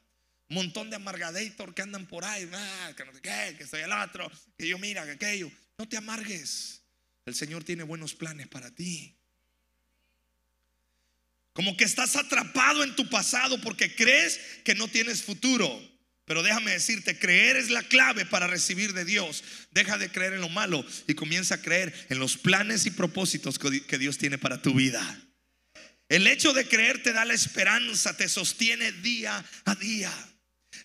Montón 0.48 0.90
de 0.90 0.96
amargadator 0.96 1.74
que 1.74 1.82
andan 1.82 2.06
por 2.06 2.24
ahí, 2.24 2.48
ah, 2.52 2.92
que 2.96 3.04
no 3.04 3.12
sé 3.12 3.20
qué, 3.20 3.56
que 3.58 3.66
soy 3.66 3.80
el 3.80 3.92
otro, 3.92 4.30
que 4.56 4.68
yo 4.68 4.78
mira, 4.78 5.04
que 5.04 5.12
aquello. 5.12 5.50
No 5.78 5.88
te 5.88 5.96
amargues. 5.96 6.82
El 7.26 7.34
Señor 7.34 7.64
tiene 7.64 7.82
buenos 7.82 8.14
planes 8.14 8.46
para 8.46 8.70
ti. 8.74 9.16
Como 11.52 11.76
que 11.76 11.84
estás 11.84 12.14
atrapado 12.16 12.84
en 12.84 12.94
tu 12.94 13.08
pasado 13.10 13.60
porque 13.60 13.94
crees 13.94 14.38
que 14.64 14.74
no 14.74 14.88
tienes 14.88 15.22
futuro. 15.22 15.68
Pero 16.24 16.42
déjame 16.42 16.72
decirte, 16.72 17.18
creer 17.18 17.56
es 17.56 17.70
la 17.70 17.82
clave 17.82 18.26
para 18.26 18.46
recibir 18.46 18.92
de 18.92 19.04
Dios. 19.04 19.42
Deja 19.72 19.98
de 19.98 20.10
creer 20.10 20.34
en 20.34 20.40
lo 20.40 20.48
malo 20.48 20.84
y 21.06 21.14
comienza 21.14 21.56
a 21.56 21.62
creer 21.62 21.94
en 22.10 22.18
los 22.18 22.36
planes 22.36 22.86
y 22.86 22.90
propósitos 22.90 23.58
que 23.58 23.98
Dios 23.98 24.18
tiene 24.18 24.38
para 24.38 24.62
tu 24.62 24.74
vida. 24.74 25.02
El 26.08 26.26
hecho 26.26 26.52
de 26.52 26.66
creer 26.68 27.02
te 27.02 27.12
da 27.12 27.24
la 27.24 27.34
esperanza, 27.34 28.16
te 28.16 28.28
sostiene 28.28 28.92
día 28.92 29.44
a 29.64 29.74
día. 29.74 30.12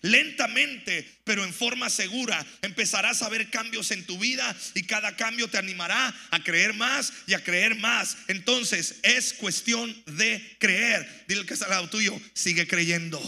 Lentamente, 0.00 1.06
pero 1.24 1.44
en 1.44 1.52
forma 1.52 1.90
segura, 1.90 2.44
empezarás 2.62 3.22
a 3.22 3.28
ver 3.28 3.50
cambios 3.50 3.90
en 3.90 4.04
tu 4.04 4.18
vida 4.18 4.56
y 4.74 4.82
cada 4.84 5.16
cambio 5.16 5.48
te 5.48 5.58
animará 5.58 6.14
a 6.30 6.42
creer 6.42 6.74
más 6.74 7.12
y 7.26 7.34
a 7.34 7.44
creer 7.44 7.76
más. 7.76 8.16
Entonces 8.28 8.96
es 9.02 9.34
cuestión 9.34 9.94
de 10.06 10.56
creer. 10.58 11.24
Dile 11.28 11.46
que 11.46 11.54
está 11.54 11.66
al 11.66 11.72
lado 11.72 11.90
tuyo, 11.90 12.18
sigue 12.34 12.66
creyendo, 12.66 13.20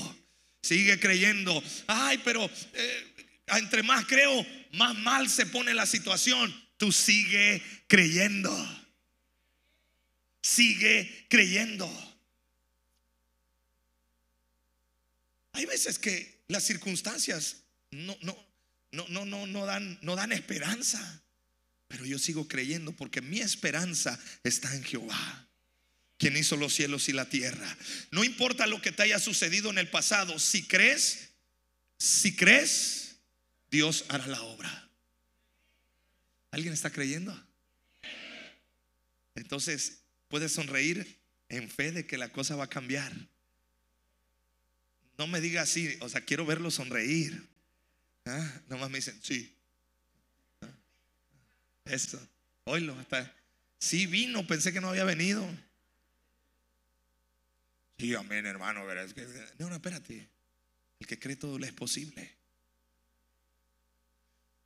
sigue 0.63 0.99
creyendo. 0.99 1.63
Ay, 1.87 2.21
pero 2.25 2.51
eh, 2.75 3.15
entre 3.49 3.83
más 3.83 4.05
creo, 4.07 4.47
más 4.73 4.95
mal 4.97 5.29
se 5.29 5.47
pone 5.47 5.75
la 5.75 5.87
situación. 5.87 6.55
Tú 6.77 6.93
sigue 6.93 7.63
creyendo. 7.87 8.53
Sigue 10.43 11.27
creyendo. 11.29 11.89
Hay 15.53 15.67
veces 15.67 15.99
que 15.99 16.34
las 16.49 16.65
circunstancias 16.65 17.65
no, 17.91 18.17
no, 18.23 18.37
no, 18.93 19.25
no, 19.25 19.47
no, 19.47 19.67
dan, 19.67 19.99
no 20.03 20.17
dan 20.17 20.33
esperanza. 20.33 21.23
Pero 21.89 22.05
yo 22.05 22.19
sigo 22.19 22.49
creyendo 22.49 22.93
porque 22.93 23.21
mi 23.21 23.41
esperanza 23.41 24.19
está 24.43 24.75
en 24.75 24.83
Jehová, 24.85 25.49
quien 26.19 26.37
hizo 26.37 26.57
los 26.57 26.75
cielos 26.75 27.09
y 27.09 27.13
la 27.13 27.29
tierra. 27.29 27.77
No 28.11 28.25
importa 28.25 28.67
lo 28.67 28.81
que 28.81 28.93
te 28.93 29.03
haya 29.03 29.19
sucedido 29.19 29.71
en 29.71 29.79
el 29.79 29.89
pasado, 29.89 30.39
si 30.39 30.67
crees, 30.67 31.31
si 31.99 32.35
crees, 32.35 33.17
Dios 33.71 34.05
hará 34.09 34.27
la 34.27 34.43
obra. 34.43 34.91
¿Alguien 36.51 36.73
está 36.73 36.91
creyendo? 36.91 37.37
Entonces, 39.35 40.05
puedes 40.29 40.53
sonreír 40.53 41.21
en 41.49 41.69
fe 41.69 41.93
de 41.93 42.07
que 42.07 42.19
la 42.19 42.31
cosa 42.31 42.57
va 42.57 42.65
a 42.65 42.71
cambiar. 42.71 43.13
No 45.19 45.27
me 45.27 45.41
diga 45.41 45.63
así, 45.63 45.97
o 46.01 46.09
sea, 46.09 46.21
quiero 46.21 46.45
verlo 46.45 46.71
sonreír. 46.71 47.49
¿Ah? 48.25 48.61
Nomás 48.69 48.91
me 48.91 48.99
dicen, 48.99 49.19
sí. 49.23 49.55
¿Ah? 50.61 50.69
Eso, 51.85 52.21
oílo, 52.65 52.99
hasta. 52.99 53.35
Sí 53.79 54.07
vino, 54.07 54.47
pensé 54.47 54.73
que 54.73 54.81
no 54.81 54.89
había 54.89 55.05
venido. 55.05 55.47
Sí, 57.99 58.15
amén, 58.15 58.47
hermano. 58.47 58.85
no, 59.59 59.69
no, 59.69 59.75
espérate. 59.75 60.29
El 60.99 61.07
que 61.07 61.19
cree 61.19 61.37
todo 61.37 61.59
le 61.59 61.67
es 61.67 61.73
posible. 61.73 62.35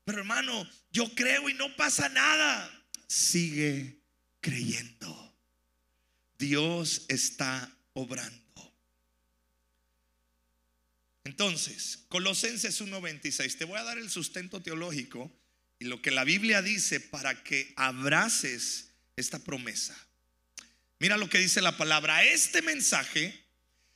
Pero 0.05 0.19
hermano, 0.21 0.67
yo 0.91 1.13
creo 1.15 1.49
y 1.49 1.55
no 1.55 1.75
pasa 1.77 2.09
nada. 2.09 2.71
Sigue 3.07 3.99
creyendo. 4.41 5.37
Dios 6.39 7.05
está 7.09 7.71
obrando. 7.93 8.48
Entonces, 11.29 12.07
Colosenses 12.09 12.81
1:26, 12.81 13.59
te 13.59 13.67
voy 13.67 13.79
a 13.79 13.83
dar 13.83 13.99
el 13.99 14.09
sustento 14.09 14.63
teológico 14.63 15.31
y 15.79 15.85
lo 15.85 16.01
que 16.01 16.11
la 16.11 16.25
Biblia 16.25 16.63
dice 16.63 17.01
para 17.01 17.45
que 17.45 17.75
abraces 17.77 18.93
esta 19.15 19.39
promesa. 19.39 19.95
Mira 20.99 21.19
lo 21.19 21.29
que 21.29 21.37
dice 21.37 21.61
la 21.61 21.77
palabra. 21.77 22.25
Este 22.25 22.63
mensaje 22.63 23.45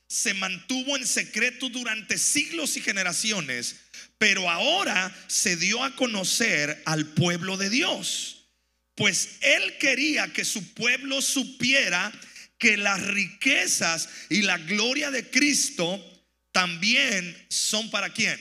se 0.05 0.35
mantuvo 0.35 0.95
en 0.95 1.07
secreto 1.07 1.69
durante 1.69 2.19
siglos 2.19 2.77
y 2.77 2.81
generaciones, 2.81 3.77
pero 4.19 4.47
ahora 4.47 5.11
se 5.25 5.55
dio 5.55 5.83
a 5.83 5.95
conocer 5.95 6.83
al 6.85 7.15
pueblo 7.15 7.57
de 7.57 7.71
Dios. 7.71 8.45
Pues 8.93 9.37
él 9.41 9.79
quería 9.79 10.31
que 10.31 10.45
su 10.45 10.75
pueblo 10.75 11.19
supiera 11.19 12.11
que 12.59 12.77
las 12.77 13.01
riquezas 13.01 14.07
y 14.29 14.43
la 14.43 14.59
gloria 14.59 15.09
de 15.09 15.27
Cristo 15.31 16.12
también 16.53 17.45
son 17.49 17.89
para 17.91 18.13
quién? 18.13 18.39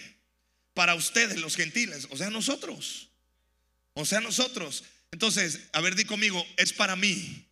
Para 0.75 0.95
ustedes 0.95 1.41
los 1.41 1.57
gentiles, 1.57 2.07
o 2.11 2.17
sea, 2.17 2.31
nosotros. 2.31 3.09
O 3.95 4.07
sea, 4.07 4.21
nosotros. 4.21 4.85
Entonces, 5.11 5.69
a 5.73 5.81
ver, 5.81 5.97
di 5.97 6.05
conmigo, 6.05 6.47
es 6.57 6.73
para 6.73 6.95
mí. 6.95 7.45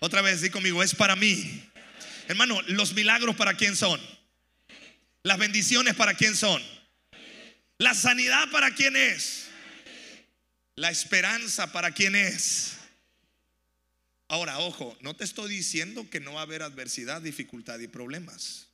Otra 0.00 0.22
vez, 0.22 0.40
di 0.42 0.50
conmigo, 0.50 0.82
es 0.82 0.94
para 0.94 1.14
mí. 1.14 1.64
Hermano, 2.26 2.60
los 2.62 2.92
milagros 2.94 3.36
para 3.36 3.54
quién 3.54 3.76
son? 3.76 4.00
Las 5.22 5.38
bendiciones 5.38 5.94
para 5.94 6.14
quién 6.14 6.34
son? 6.34 6.62
La 7.78 7.94
sanidad 7.94 8.50
para 8.50 8.74
quién 8.74 8.96
es? 8.96 9.48
La 10.76 10.90
esperanza 10.90 11.72
para 11.72 11.92
quién 11.92 12.14
es? 12.14 12.74
Ahora, 14.28 14.58
ojo, 14.58 14.96
no 15.00 15.16
te 15.16 15.24
estoy 15.24 15.50
diciendo 15.50 16.08
que 16.10 16.20
no 16.20 16.34
va 16.34 16.40
a 16.40 16.42
haber 16.44 16.62
adversidad, 16.62 17.22
dificultad 17.22 17.78
y 17.80 17.88
problemas. 17.88 18.67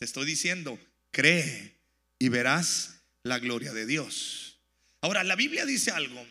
Te 0.00 0.06
estoy 0.06 0.24
diciendo, 0.24 0.80
cree 1.10 1.76
y 2.18 2.30
verás 2.30 3.02
la 3.22 3.38
gloria 3.38 3.74
de 3.74 3.84
Dios. 3.84 4.58
Ahora, 5.02 5.22
la 5.24 5.36
Biblia 5.36 5.66
dice 5.66 5.90
algo. 5.90 6.26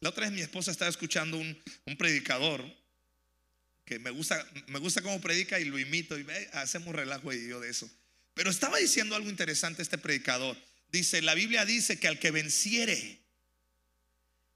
La 0.00 0.08
otra 0.08 0.24
vez 0.24 0.32
mi 0.32 0.40
esposa 0.40 0.72
estaba 0.72 0.90
escuchando 0.90 1.38
un, 1.38 1.62
predicador 1.96 2.64
que 3.84 4.00
me 4.00 4.10
gusta, 4.10 4.44
me 4.66 4.80
gusta 4.80 5.00
cómo 5.00 5.20
predica 5.20 5.60
y 5.60 5.64
lo 5.64 5.78
imito 5.78 6.18
y 6.18 6.26
hacemos 6.54 6.92
relajo 6.92 7.32
y 7.32 7.46
yo 7.46 7.60
de 7.60 7.70
eso. 7.70 7.88
Pero 8.34 8.50
estaba 8.50 8.78
diciendo 8.78 9.14
algo 9.14 9.30
interesante 9.30 9.80
este 9.80 9.98
predicador. 9.98 10.56
Dice, 10.88 11.22
la 11.22 11.34
Biblia 11.34 11.64
dice 11.64 12.00
que 12.00 12.08
al 12.08 12.18
que 12.18 12.32
venciere, 12.32 13.20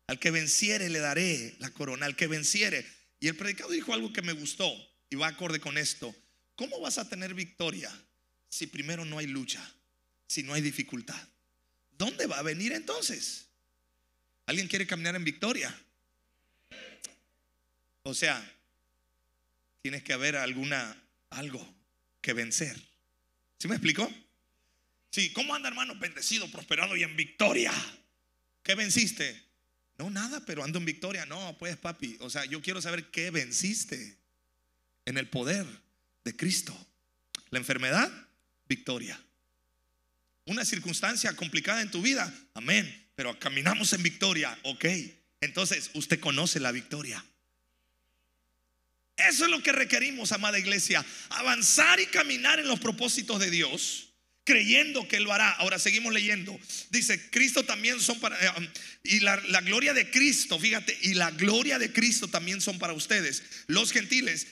al 0.08 0.18
que 0.18 0.32
venciere 0.32 0.90
le 0.90 0.98
daré 0.98 1.54
la 1.60 1.70
corona, 1.70 2.06
al 2.06 2.16
que 2.16 2.26
venciere. 2.26 2.84
Y 3.20 3.28
el 3.28 3.36
predicador 3.36 3.72
dijo 3.72 3.94
algo 3.94 4.12
que 4.12 4.22
me 4.22 4.32
gustó 4.32 4.68
y 5.10 5.14
va 5.14 5.28
acorde 5.28 5.60
con 5.60 5.78
esto. 5.78 6.12
¿Cómo 6.56 6.80
vas 6.80 6.98
a 6.98 7.08
tener 7.08 7.34
victoria 7.34 7.88
si 8.52 8.66
primero 8.66 9.06
no 9.06 9.16
hay 9.16 9.26
lucha, 9.26 9.66
si 10.26 10.42
no 10.42 10.52
hay 10.52 10.60
dificultad? 10.60 11.16
¿Dónde 11.96 12.26
va 12.26 12.38
a 12.38 12.42
venir 12.42 12.72
entonces? 12.72 13.48
¿Alguien 14.44 14.68
quiere 14.68 14.86
caminar 14.86 15.16
en 15.16 15.24
victoria? 15.24 15.74
O 18.02 18.12
sea, 18.12 18.46
tienes 19.80 20.02
que 20.02 20.12
haber 20.12 20.36
alguna 20.36 21.02
algo 21.30 21.66
que 22.20 22.34
vencer. 22.34 22.78
¿Sí 23.58 23.68
me 23.68 23.76
explicó? 23.76 24.12
Sí, 25.10 25.32
¿cómo 25.32 25.54
anda 25.54 25.70
hermano? 25.70 25.98
Bendecido, 25.98 26.46
prosperado 26.50 26.94
y 26.94 27.04
en 27.04 27.16
victoria. 27.16 27.72
¿Qué 28.62 28.74
venciste? 28.74 29.42
No, 29.96 30.10
nada, 30.10 30.44
pero 30.44 30.62
ando 30.62 30.78
en 30.78 30.84
victoria. 30.84 31.24
No, 31.24 31.56
pues 31.58 31.78
papi, 31.78 32.18
o 32.20 32.28
sea, 32.28 32.44
yo 32.44 32.60
quiero 32.60 32.82
saber 32.82 33.10
qué 33.10 33.30
venciste 33.30 34.18
en 35.06 35.16
el 35.16 35.30
poder 35.30 35.64
de 36.24 36.36
Cristo. 36.36 36.76
La 37.48 37.58
enfermedad, 37.58 38.10
victoria. 38.76 39.20
Una 40.46 40.64
circunstancia 40.64 41.36
complicada 41.36 41.82
en 41.82 41.90
tu 41.90 42.00
vida, 42.00 42.32
amén, 42.54 42.84
pero 43.14 43.38
caminamos 43.38 43.92
en 43.92 44.02
victoria, 44.02 44.58
ok. 44.62 44.86
Entonces, 45.40 45.90
usted 45.94 46.18
conoce 46.18 46.58
la 46.58 46.72
victoria. 46.72 47.24
Eso 49.16 49.44
es 49.44 49.50
lo 49.50 49.62
que 49.62 49.72
requerimos, 49.72 50.32
amada 50.32 50.58
iglesia, 50.58 51.04
avanzar 51.28 52.00
y 52.00 52.06
caminar 52.06 52.58
en 52.58 52.66
los 52.66 52.80
propósitos 52.80 53.38
de 53.40 53.50
Dios 53.50 54.08
creyendo 54.44 55.06
que 55.06 55.16
Él 55.16 55.24
lo 55.24 55.32
hará. 55.32 55.50
Ahora 55.50 55.78
seguimos 55.78 56.12
leyendo. 56.12 56.58
Dice, 56.90 57.30
Cristo 57.30 57.64
también 57.64 58.00
son 58.00 58.18
para... 58.20 58.36
Eh, 58.44 58.52
um, 58.58 58.68
y 59.04 59.20
la, 59.20 59.36
la, 59.48 59.60
gloria 59.60 59.94
de 59.94 60.10
Cristo, 60.10 60.58
fíjate, 60.58 60.96
y 61.02 61.14
la 61.14 61.30
gloria 61.30 61.78
de 61.78 61.92
Cristo 61.92 62.28
también 62.28 62.60
son 62.60 62.78
para 62.78 62.92
ustedes, 62.92 63.42
los 63.66 63.92
gentiles. 63.92 64.46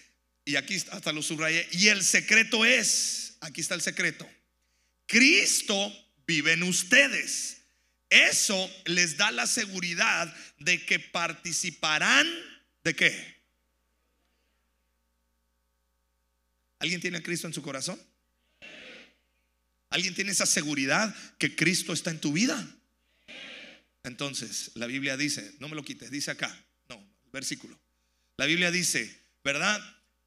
Y 0.44 0.56
aquí 0.56 0.76
hasta 0.90 1.12
lo 1.12 1.22
subrayé. 1.22 1.68
Y 1.72 1.88
el 1.88 2.02
secreto 2.02 2.64
es, 2.64 3.29
aquí 3.40 3.60
está 3.60 3.74
el 3.74 3.82
secreto. 3.82 4.28
Cristo 5.06 5.92
vive 6.26 6.52
en 6.52 6.62
ustedes. 6.62 7.62
Eso 8.08 8.70
les 8.86 9.16
da 9.16 9.30
la 9.30 9.46
seguridad 9.46 10.34
de 10.58 10.84
que 10.84 10.98
participarán 10.98 12.28
de 12.82 12.94
qué. 12.94 13.40
¿Alguien 16.80 17.00
tiene 17.00 17.18
a 17.18 17.22
Cristo 17.22 17.46
en 17.46 17.54
su 17.54 17.62
corazón? 17.62 18.00
¿Alguien 19.90 20.14
tiene 20.14 20.32
esa 20.32 20.46
seguridad 20.46 21.14
que 21.38 21.54
Cristo 21.54 21.92
está 21.92 22.10
en 22.10 22.20
tu 22.20 22.32
vida? 22.32 22.66
Entonces, 24.02 24.70
la 24.74 24.86
Biblia 24.86 25.16
dice, 25.16 25.54
no 25.58 25.68
me 25.68 25.76
lo 25.76 25.84
quites, 25.84 26.10
dice 26.10 26.30
acá, 26.30 26.56
no, 26.88 27.04
versículo. 27.32 27.78
La 28.38 28.46
Biblia 28.46 28.70
dice, 28.70 29.14
¿verdad? 29.44 29.80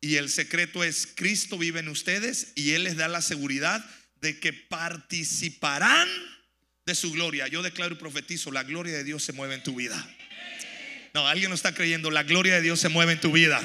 Y 0.04 0.18
el 0.18 0.30
secreto 0.30 0.84
es, 0.84 1.08
Cristo 1.16 1.58
vive 1.58 1.80
en 1.80 1.88
ustedes 1.88 2.52
y 2.56 2.72
Él 2.72 2.84
les 2.84 2.98
da 2.98 3.08
la 3.08 3.22
seguridad 3.22 3.86
de 4.20 4.38
que 4.38 4.52
participarán 4.52 6.10
de 6.86 6.94
su 6.94 7.13
gloria. 7.13 7.48
Yo 7.48 7.62
declaro 7.62 7.96
y 7.96 7.98
profetizo, 7.98 8.52
la 8.52 8.63
gloria 8.63 8.92
de 8.92 9.06
Dios 9.06 9.24
se 9.24 9.32
mueve 9.32 9.56
en 9.56 9.63
tu 9.63 9.76
vida. 9.76 9.96
No, 11.13 11.26
alguien 11.26 11.48
no 11.48 11.56
está 11.56 11.74
creyendo, 11.74 12.12
la 12.12 12.24
gloria 12.24 12.56
de 12.56 12.62
Dios 12.63 12.82
se 12.82 12.89
mueve 12.89 13.13
en 13.13 13.22
tu 13.22 13.32
vida. 13.32 13.62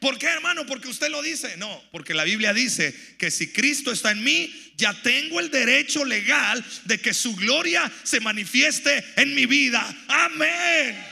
¿Por 0.00 0.16
qué, 0.16 0.28
hermano? 0.28 0.64
Porque 0.64 0.88
usted 0.88 1.10
lo 1.10 1.20
dice. 1.20 1.58
No, 1.58 1.84
porque 1.92 2.14
la 2.14 2.24
Biblia 2.24 2.54
dice 2.54 2.94
que 3.18 3.30
si 3.30 3.52
Cristo 3.52 3.92
está 3.92 4.12
en 4.12 4.24
mí, 4.24 4.72
ya 4.78 4.94
tengo 5.02 5.40
el 5.40 5.50
derecho 5.50 6.06
legal 6.06 6.64
de 6.86 6.98
que 7.02 7.12
su 7.12 7.36
gloria 7.36 7.92
se 8.02 8.20
manifieste 8.20 9.04
en 9.16 9.34
mi 9.34 9.44
vida. 9.44 9.94
Amén. 10.08 11.11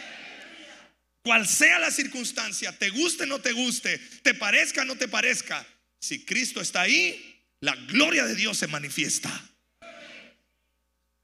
Cual 1.22 1.46
sea 1.46 1.78
la 1.78 1.90
circunstancia, 1.90 2.76
te 2.78 2.90
guste 2.90 3.24
o 3.24 3.26
no 3.26 3.40
te 3.40 3.52
guste, 3.52 3.98
te 4.22 4.34
parezca 4.34 4.82
o 4.82 4.84
no 4.84 4.96
te 4.96 5.08
parezca, 5.08 5.66
si 5.98 6.24
Cristo 6.24 6.60
está 6.60 6.82
ahí, 6.82 7.44
la 7.60 7.76
gloria 7.76 8.24
de 8.24 8.34
Dios 8.34 8.56
se 8.56 8.66
manifiesta. 8.66 9.30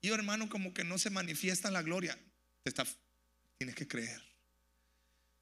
Y 0.03 0.11
hermano, 0.11 0.49
como 0.49 0.75
que 0.75 0.85
no 0.85 0.99
se 0.99 1.11
manifiesta 1.11 1.71
la 1.71 1.83
gloria, 1.83 2.19
está, 2.65 2.87
tienes 3.59 3.75
que 3.75 3.89
creer. 3.89 4.23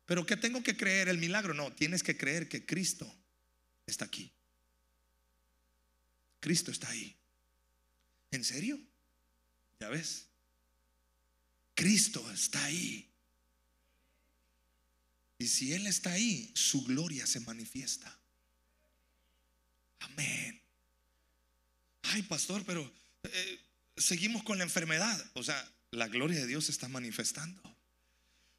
Pero 0.06 0.24
¿qué 0.26 0.36
tengo 0.36 0.62
que 0.62 0.76
creer? 0.76 1.08
El 1.08 1.18
milagro. 1.18 1.54
No, 1.54 1.72
tienes 1.72 2.02
que 2.02 2.16
creer 2.16 2.48
que 2.48 2.64
Cristo 2.64 3.12
está 3.86 4.04
aquí. 4.04 4.32
Cristo 6.40 6.70
está 6.70 6.90
ahí. 6.90 7.16
¿En 8.30 8.44
serio? 8.44 8.78
¿Ya 9.80 9.88
ves? 9.88 10.26
Cristo 11.74 12.30
está 12.30 12.62
ahí. 12.64 13.10
Y 15.38 15.48
si 15.48 15.72
Él 15.72 15.86
está 15.86 16.12
ahí, 16.12 16.50
su 16.54 16.84
gloria 16.84 17.26
se 17.26 17.40
manifiesta. 17.40 18.18
Amén. 20.00 20.60
Ay, 22.02 22.22
pastor, 22.22 22.64
pero 22.64 22.92
eh, 23.24 23.60
seguimos 23.96 24.42
con 24.44 24.58
la 24.58 24.64
enfermedad. 24.64 25.24
O 25.34 25.42
sea, 25.42 25.68
la 25.90 26.08
gloria 26.08 26.40
de 26.40 26.46
Dios 26.46 26.66
se 26.66 26.72
está 26.72 26.88
manifestando. 26.88 27.62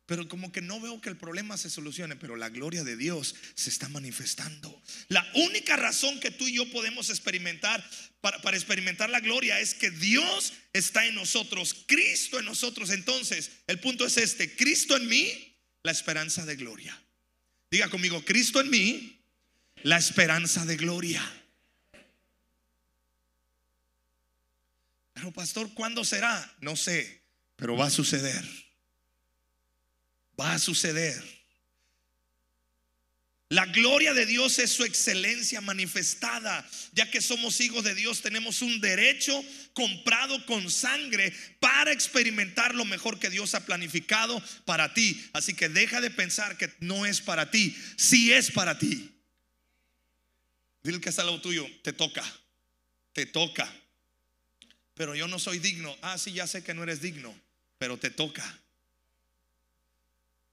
Pero 0.05 0.27
como 0.27 0.51
que 0.51 0.61
no 0.61 0.79
veo 0.79 1.01
que 1.01 1.09
el 1.09 1.17
problema 1.17 1.57
se 1.57 1.69
solucione, 1.69 2.15
pero 2.15 2.35
la 2.35 2.49
gloria 2.49 2.83
de 2.83 2.95
Dios 2.95 3.33
se 3.55 3.71
está 3.71 3.89
manifestando. 3.89 4.81
La 5.07 5.27
única 5.33 5.77
razón 5.77 6.19
que 6.19 6.29
tú 6.29 6.47
y 6.47 6.55
yo 6.55 6.69
podemos 6.71 7.09
experimentar 7.09 7.83
para, 8.21 8.39
para, 8.41 8.55
experimentar 8.55 9.09
la 9.09 9.19
gloria 9.19 9.59
es 9.59 9.73
que 9.73 9.89
Dios 9.89 10.53
está 10.73 11.07
en 11.07 11.15
nosotros, 11.15 11.85
Cristo 11.87 12.37
en 12.37 12.45
nosotros. 12.45 12.91
Entonces, 12.91 13.51
el 13.65 13.79
punto 13.79 14.05
es 14.05 14.17
este, 14.17 14.55
Cristo 14.55 14.95
en 14.95 15.07
mí, 15.07 15.54
la 15.85 15.91
esperanza 15.91 16.45
de 16.45 16.55
gloria. 16.55 16.99
Diga 17.71 17.89
conmigo, 17.89 18.23
Cristo 18.25 18.59
en 18.59 18.69
mí, 18.69 19.21
la 19.83 19.97
esperanza 19.97 20.65
de 20.65 20.77
gloria. 20.77 21.23
Pero 25.13 25.31
pastor, 25.31 25.73
¿cuándo 25.73 26.03
será? 26.03 26.55
No 26.59 26.75
sé, 26.75 27.21
pero 27.55 27.77
va 27.77 27.85
a 27.85 27.89
suceder 27.89 28.43
va 30.39 30.53
a 30.53 30.59
suceder. 30.59 31.23
La 33.49 33.67
gloria 33.67 34.15
de 34.15 34.25
Dios 34.25 34.57
es 34.57 34.71
su 34.71 34.83
excelencia 34.83 35.61
manifestada. 35.61 36.67
Ya 36.93 37.09
que 37.11 37.21
somos 37.21 37.61
hijos 37.61 37.83
de 37.83 37.93
Dios, 37.93 38.21
tenemos 38.21 38.61
un 38.63 38.81
derecho 38.81 39.43
comprado 39.73 40.43
con 40.47 40.71
sangre 40.71 41.31
para 41.59 41.91
experimentar 41.91 42.73
lo 42.73 42.85
mejor 42.85 43.19
que 43.19 43.29
Dios 43.29 43.53
ha 43.53 43.65
planificado 43.65 44.41
para 44.65 44.93
ti. 44.93 45.29
Así 45.33 45.53
que 45.53 45.69
deja 45.69 46.01
de 46.01 46.09
pensar 46.09 46.57
que 46.57 46.73
no 46.79 47.05
es 47.05 47.21
para 47.21 47.51
ti. 47.51 47.75
Si 47.97 48.33
es 48.33 48.49
para 48.49 48.79
ti. 48.79 49.11
Dile 50.81 50.99
que 50.99 51.09
está 51.09 51.21
al 51.21 51.27
lado 51.27 51.41
tuyo. 51.41 51.67
Te 51.83 51.93
toca. 51.93 52.23
Te 53.13 53.27
toca. 53.27 53.71
Pero 54.95 55.13
yo 55.13 55.27
no 55.27 55.37
soy 55.37 55.59
digno. 55.59 55.95
Ah, 56.01 56.17
sí, 56.17 56.33
ya 56.33 56.47
sé 56.47 56.63
que 56.63 56.73
no 56.73 56.81
eres 56.81 56.99
digno. 56.99 57.39
Pero 57.77 57.97
te 57.97 58.09
toca. 58.09 58.59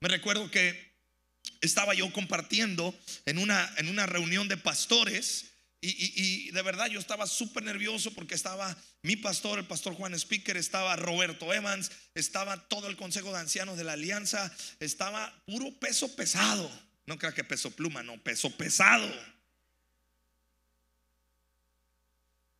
Me 0.00 0.08
recuerdo 0.08 0.50
que 0.50 0.91
estaba 1.62 1.94
yo 1.94 2.12
compartiendo 2.12 2.94
en 3.24 3.38
una, 3.38 3.72
en 3.78 3.88
una 3.88 4.04
reunión 4.04 4.48
de 4.48 4.58
pastores 4.58 5.46
y, 5.84 6.48
de 6.52 6.62
verdad 6.62 6.86
yo 6.86 7.00
estaba 7.00 7.26
súper 7.26 7.64
nervioso 7.64 8.12
porque 8.12 8.36
estaba 8.36 8.76
mi 9.02 9.16
pastor, 9.16 9.58
el 9.58 9.66
pastor 9.66 9.94
Juan 9.94 10.14
Speaker, 10.14 10.56
estaba 10.56 10.94
Roberto 10.94 11.52
Evans, 11.52 11.90
estaba 12.14 12.56
todo 12.68 12.86
el 12.86 12.96
consejo 12.96 13.32
de 13.32 13.40
ancianos 13.40 13.76
de 13.76 13.82
la 13.82 13.94
alianza, 13.94 14.54
estaba 14.78 15.42
puro 15.44 15.72
peso 15.80 16.14
pesado. 16.14 16.70
No 17.06 17.18
crea 17.18 17.32
que 17.32 17.42
peso 17.42 17.72
pluma, 17.72 18.04
no, 18.04 18.16
peso 18.22 18.56
pesado. 18.56 19.10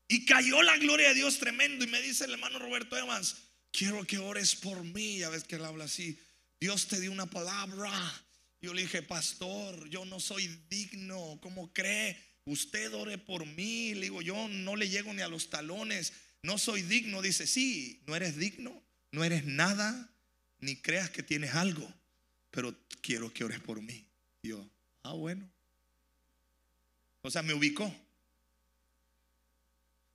Y 0.08 0.24
cayó 0.24 0.60
la 0.62 0.76
gloria 0.78 1.08
de 1.08 1.14
Dios 1.14 1.38
tremendo 1.38 1.84
y 1.84 1.88
me 1.88 2.02
dice 2.02 2.24
el 2.24 2.32
hermano 2.32 2.58
Roberto 2.58 2.98
Evans, 2.98 3.36
quiero 3.70 4.04
que 4.04 4.18
ores 4.18 4.56
por 4.56 4.82
mí. 4.82 5.18
Ya 5.18 5.28
ves 5.28 5.44
que 5.44 5.56
él 5.56 5.64
habla 5.64 5.84
así. 5.84 6.18
Dios 6.60 6.88
te 6.88 6.98
dio 6.98 7.12
una 7.12 7.26
palabra. 7.26 7.90
Yo 8.62 8.72
le 8.72 8.82
dije, 8.82 9.02
pastor, 9.02 9.88
yo 9.88 10.04
no 10.04 10.20
soy 10.20 10.46
digno. 10.70 11.38
¿Cómo 11.42 11.72
cree? 11.72 12.16
Usted 12.44 12.94
ore 12.94 13.18
por 13.18 13.44
mí. 13.44 13.92
Le 13.94 14.02
digo, 14.02 14.22
yo 14.22 14.46
no 14.48 14.76
le 14.76 14.88
llego 14.88 15.12
ni 15.12 15.20
a 15.20 15.28
los 15.28 15.50
talones. 15.50 16.12
No 16.44 16.58
soy 16.58 16.82
digno. 16.82 17.20
Dice, 17.20 17.48
sí, 17.48 18.00
no 18.06 18.14
eres 18.14 18.36
digno. 18.36 18.80
No 19.10 19.24
eres 19.24 19.44
nada. 19.44 20.08
Ni 20.60 20.76
creas 20.76 21.10
que 21.10 21.24
tienes 21.24 21.56
algo. 21.56 21.92
Pero 22.52 22.72
quiero 23.00 23.34
que 23.34 23.44
ores 23.44 23.58
por 23.58 23.82
mí. 23.82 24.06
yo, 24.44 24.64
ah, 25.02 25.12
bueno. 25.12 25.50
O 27.22 27.30
sea, 27.30 27.42
me 27.42 27.54
ubicó. 27.54 27.92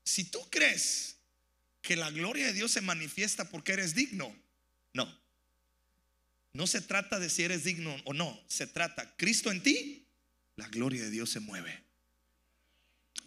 Si 0.05 0.23
tú 0.23 0.39
crees 0.49 1.17
que 1.81 1.97
la 1.97 2.11
gloria 2.11 2.47
de 2.47 2.53
Dios 2.53 2.71
se 2.71 2.79
manifiesta 2.79 3.49
porque 3.49 3.73
eres 3.73 3.93
digno, 3.93 4.33
no. 4.93 5.26
No 6.57 6.65
se 6.65 6.81
trata 6.81 7.19
de 7.19 7.29
si 7.29 7.43
eres 7.43 7.65
digno 7.65 7.95
o 8.05 8.13
no, 8.13 8.43
se 8.47 8.65
trata, 8.65 9.15
Cristo 9.15 9.51
en 9.51 9.61
ti, 9.61 10.07
la 10.55 10.67
gloria 10.69 11.03
de 11.03 11.11
Dios 11.11 11.29
se 11.29 11.39
mueve. 11.39 11.83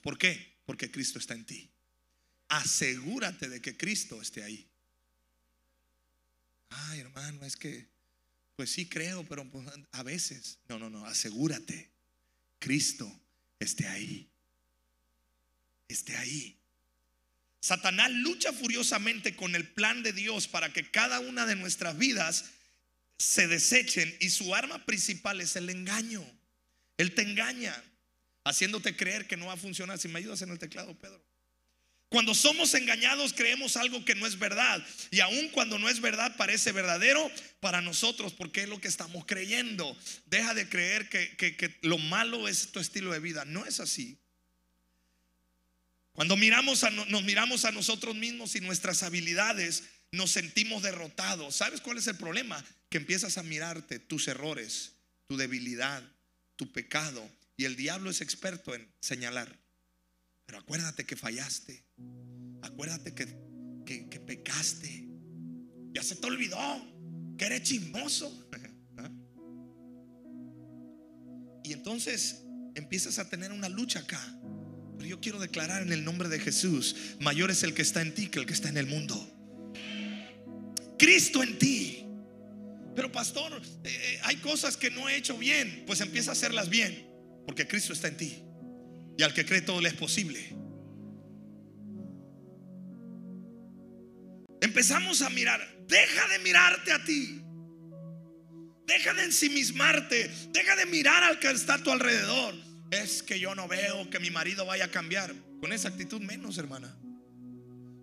¿Por 0.02 0.18
qué? 0.18 0.56
Porque 0.66 0.90
Cristo 0.90 1.20
está 1.20 1.34
en 1.34 1.44
ti. 1.46 1.70
Asegúrate 2.48 3.48
de 3.48 3.62
que 3.62 3.76
Cristo 3.76 4.20
esté 4.20 4.42
ahí. 4.42 4.68
Ay, 6.70 6.98
hermano, 6.98 7.44
es 7.44 7.54
que, 7.54 7.86
pues 8.56 8.72
sí 8.72 8.88
creo, 8.88 9.24
pero 9.28 9.48
pues, 9.48 9.64
a 9.92 10.02
veces, 10.02 10.58
no, 10.68 10.80
no, 10.80 10.90
no, 10.90 11.06
asegúrate, 11.06 11.88
Cristo 12.58 13.08
esté 13.60 13.86
ahí. 13.86 14.28
Esté 15.86 16.16
ahí. 16.16 16.58
Satanás 17.60 18.10
lucha 18.10 18.52
furiosamente 18.52 19.36
con 19.36 19.54
el 19.54 19.68
plan 19.68 20.02
de 20.02 20.12
Dios 20.12 20.48
para 20.48 20.72
que 20.72 20.90
cada 20.90 21.20
una 21.20 21.46
de 21.46 21.54
nuestras 21.54 21.96
vidas 21.96 22.46
se 23.20 23.46
desechen 23.46 24.16
y 24.18 24.30
su 24.30 24.54
arma 24.54 24.86
principal 24.86 25.42
es 25.42 25.54
el 25.54 25.68
engaño. 25.68 26.24
Él 26.96 27.14
te 27.14 27.20
engaña 27.20 27.84
haciéndote 28.44 28.96
creer 28.96 29.26
que 29.26 29.36
no 29.36 29.46
va 29.46 29.52
a 29.52 29.58
funcionar. 29.58 29.98
Si 29.98 30.08
me 30.08 30.20
ayudas 30.20 30.40
en 30.40 30.48
el 30.48 30.58
teclado, 30.58 30.98
Pedro. 30.98 31.22
Cuando 32.08 32.34
somos 32.34 32.72
engañados 32.72 33.34
creemos 33.34 33.76
algo 33.76 34.06
que 34.06 34.14
no 34.14 34.26
es 34.26 34.38
verdad. 34.38 34.82
Y 35.10 35.20
aun 35.20 35.50
cuando 35.50 35.78
no 35.78 35.90
es 35.90 36.00
verdad 36.00 36.34
parece 36.38 36.72
verdadero 36.72 37.30
para 37.60 37.82
nosotros 37.82 38.32
porque 38.32 38.62
es 38.62 38.70
lo 38.70 38.80
que 38.80 38.88
estamos 38.88 39.26
creyendo. 39.26 39.94
Deja 40.24 40.54
de 40.54 40.66
creer 40.70 41.10
que, 41.10 41.78
lo 41.82 41.98
malo 41.98 42.48
es 42.48 42.72
tu 42.72 42.80
estilo 42.80 43.12
de 43.12 43.20
vida. 43.20 43.44
No 43.44 43.66
es 43.66 43.80
así. 43.80 44.16
Cuando 46.14 46.38
miramos 46.38 46.84
a, 46.84 46.90
nos 46.90 47.22
miramos 47.22 47.66
a 47.66 47.70
nosotros 47.70 48.16
mismos 48.16 48.56
y 48.56 48.60
nuestras 48.60 49.02
habilidades, 49.02 49.84
nos 50.12 50.32
sentimos 50.32 50.82
derrotados. 50.82 51.56
¿Sabes 51.56 51.80
cuál 51.80 51.98
es 51.98 52.06
el 52.06 52.16
problema? 52.16 52.64
Que 52.88 52.98
empiezas 52.98 53.38
a 53.38 53.42
mirarte 53.42 53.98
tus 53.98 54.28
errores, 54.28 54.92
tu 55.26 55.36
debilidad, 55.36 56.02
tu 56.56 56.72
pecado. 56.72 57.28
Y 57.56 57.64
el 57.64 57.76
diablo 57.76 58.10
es 58.10 58.20
experto 58.20 58.74
en 58.74 58.92
señalar. 59.00 59.58
Pero 60.46 60.58
acuérdate 60.58 61.04
que 61.04 61.16
fallaste. 61.16 61.84
Acuérdate 62.62 63.14
que, 63.14 63.26
que, 63.86 64.20
pecaste. 64.20 65.06
Ya 65.92 66.02
se 66.02 66.16
te 66.16 66.26
olvidó 66.26 66.58
que 67.38 67.46
eres 67.46 67.62
chismoso. 67.62 68.48
¿Ah? 68.96 69.10
Y 71.62 71.72
entonces 71.72 72.42
empiezas 72.74 73.18
a 73.18 73.28
tener 73.28 73.52
una 73.52 73.68
lucha 73.68 74.00
acá. 74.00 74.20
Pero 74.96 75.08
yo 75.08 75.20
quiero 75.20 75.38
declarar 75.38 75.82
en 75.82 75.92
el 75.92 76.04
nombre 76.04 76.28
de 76.28 76.40
Jesús, 76.40 76.96
mayor 77.20 77.50
es 77.50 77.62
el 77.62 77.72
que 77.72 77.82
está 77.82 78.02
en 78.02 78.14
ti 78.14 78.28
que 78.28 78.40
el 78.40 78.46
que 78.46 78.52
está 78.52 78.68
en 78.68 78.76
el 78.76 78.86
mundo. 78.86 79.29
Cristo 81.00 81.42
en 81.42 81.58
ti. 81.58 82.04
Pero 82.94 83.10
pastor, 83.10 83.50
eh, 83.84 83.88
eh, 83.88 84.20
hay 84.24 84.36
cosas 84.36 84.76
que 84.76 84.90
no 84.90 85.08
he 85.08 85.16
hecho 85.16 85.38
bien, 85.38 85.84
pues 85.86 86.02
empieza 86.02 86.30
a 86.30 86.32
hacerlas 86.32 86.68
bien, 86.68 87.08
porque 87.46 87.66
Cristo 87.66 87.94
está 87.94 88.08
en 88.08 88.18
ti. 88.18 88.42
Y 89.16 89.22
al 89.22 89.32
que 89.32 89.46
cree 89.46 89.62
todo 89.62 89.80
le 89.80 89.88
es 89.88 89.94
posible. 89.94 90.38
Empezamos 94.60 95.22
a 95.22 95.30
mirar, 95.30 95.60
deja 95.88 96.28
de 96.28 96.38
mirarte 96.40 96.92
a 96.92 97.02
ti. 97.02 97.40
Deja 98.86 99.14
de 99.14 99.24
ensimismarte, 99.24 100.30
deja 100.50 100.76
de 100.76 100.84
mirar 100.84 101.22
al 101.22 101.38
que 101.38 101.50
está 101.50 101.74
a 101.74 101.82
tu 101.82 101.90
alrededor. 101.90 102.54
Es 102.90 103.22
que 103.22 103.40
yo 103.40 103.54
no 103.54 103.68
veo 103.68 104.10
que 104.10 104.20
mi 104.20 104.30
marido 104.30 104.66
vaya 104.66 104.86
a 104.86 104.90
cambiar. 104.90 105.32
Con 105.60 105.72
esa 105.72 105.88
actitud 105.88 106.20
menos, 106.20 106.58
hermana. 106.58 106.94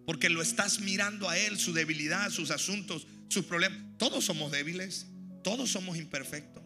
Porque 0.07 0.29
lo 0.29 0.41
estás 0.41 0.79
mirando 0.79 1.27
a 1.27 1.37
Él, 1.37 1.57
su 1.57 1.73
debilidad, 1.73 2.29
sus 2.29 2.49
asuntos, 2.49 3.05
sus 3.27 3.43
problemas. 3.43 3.77
Todos 3.97 4.23
somos 4.23 4.53
débiles, 4.53 5.07
todos 5.43 5.69
somos 5.69 5.97
imperfectos. 5.97 6.63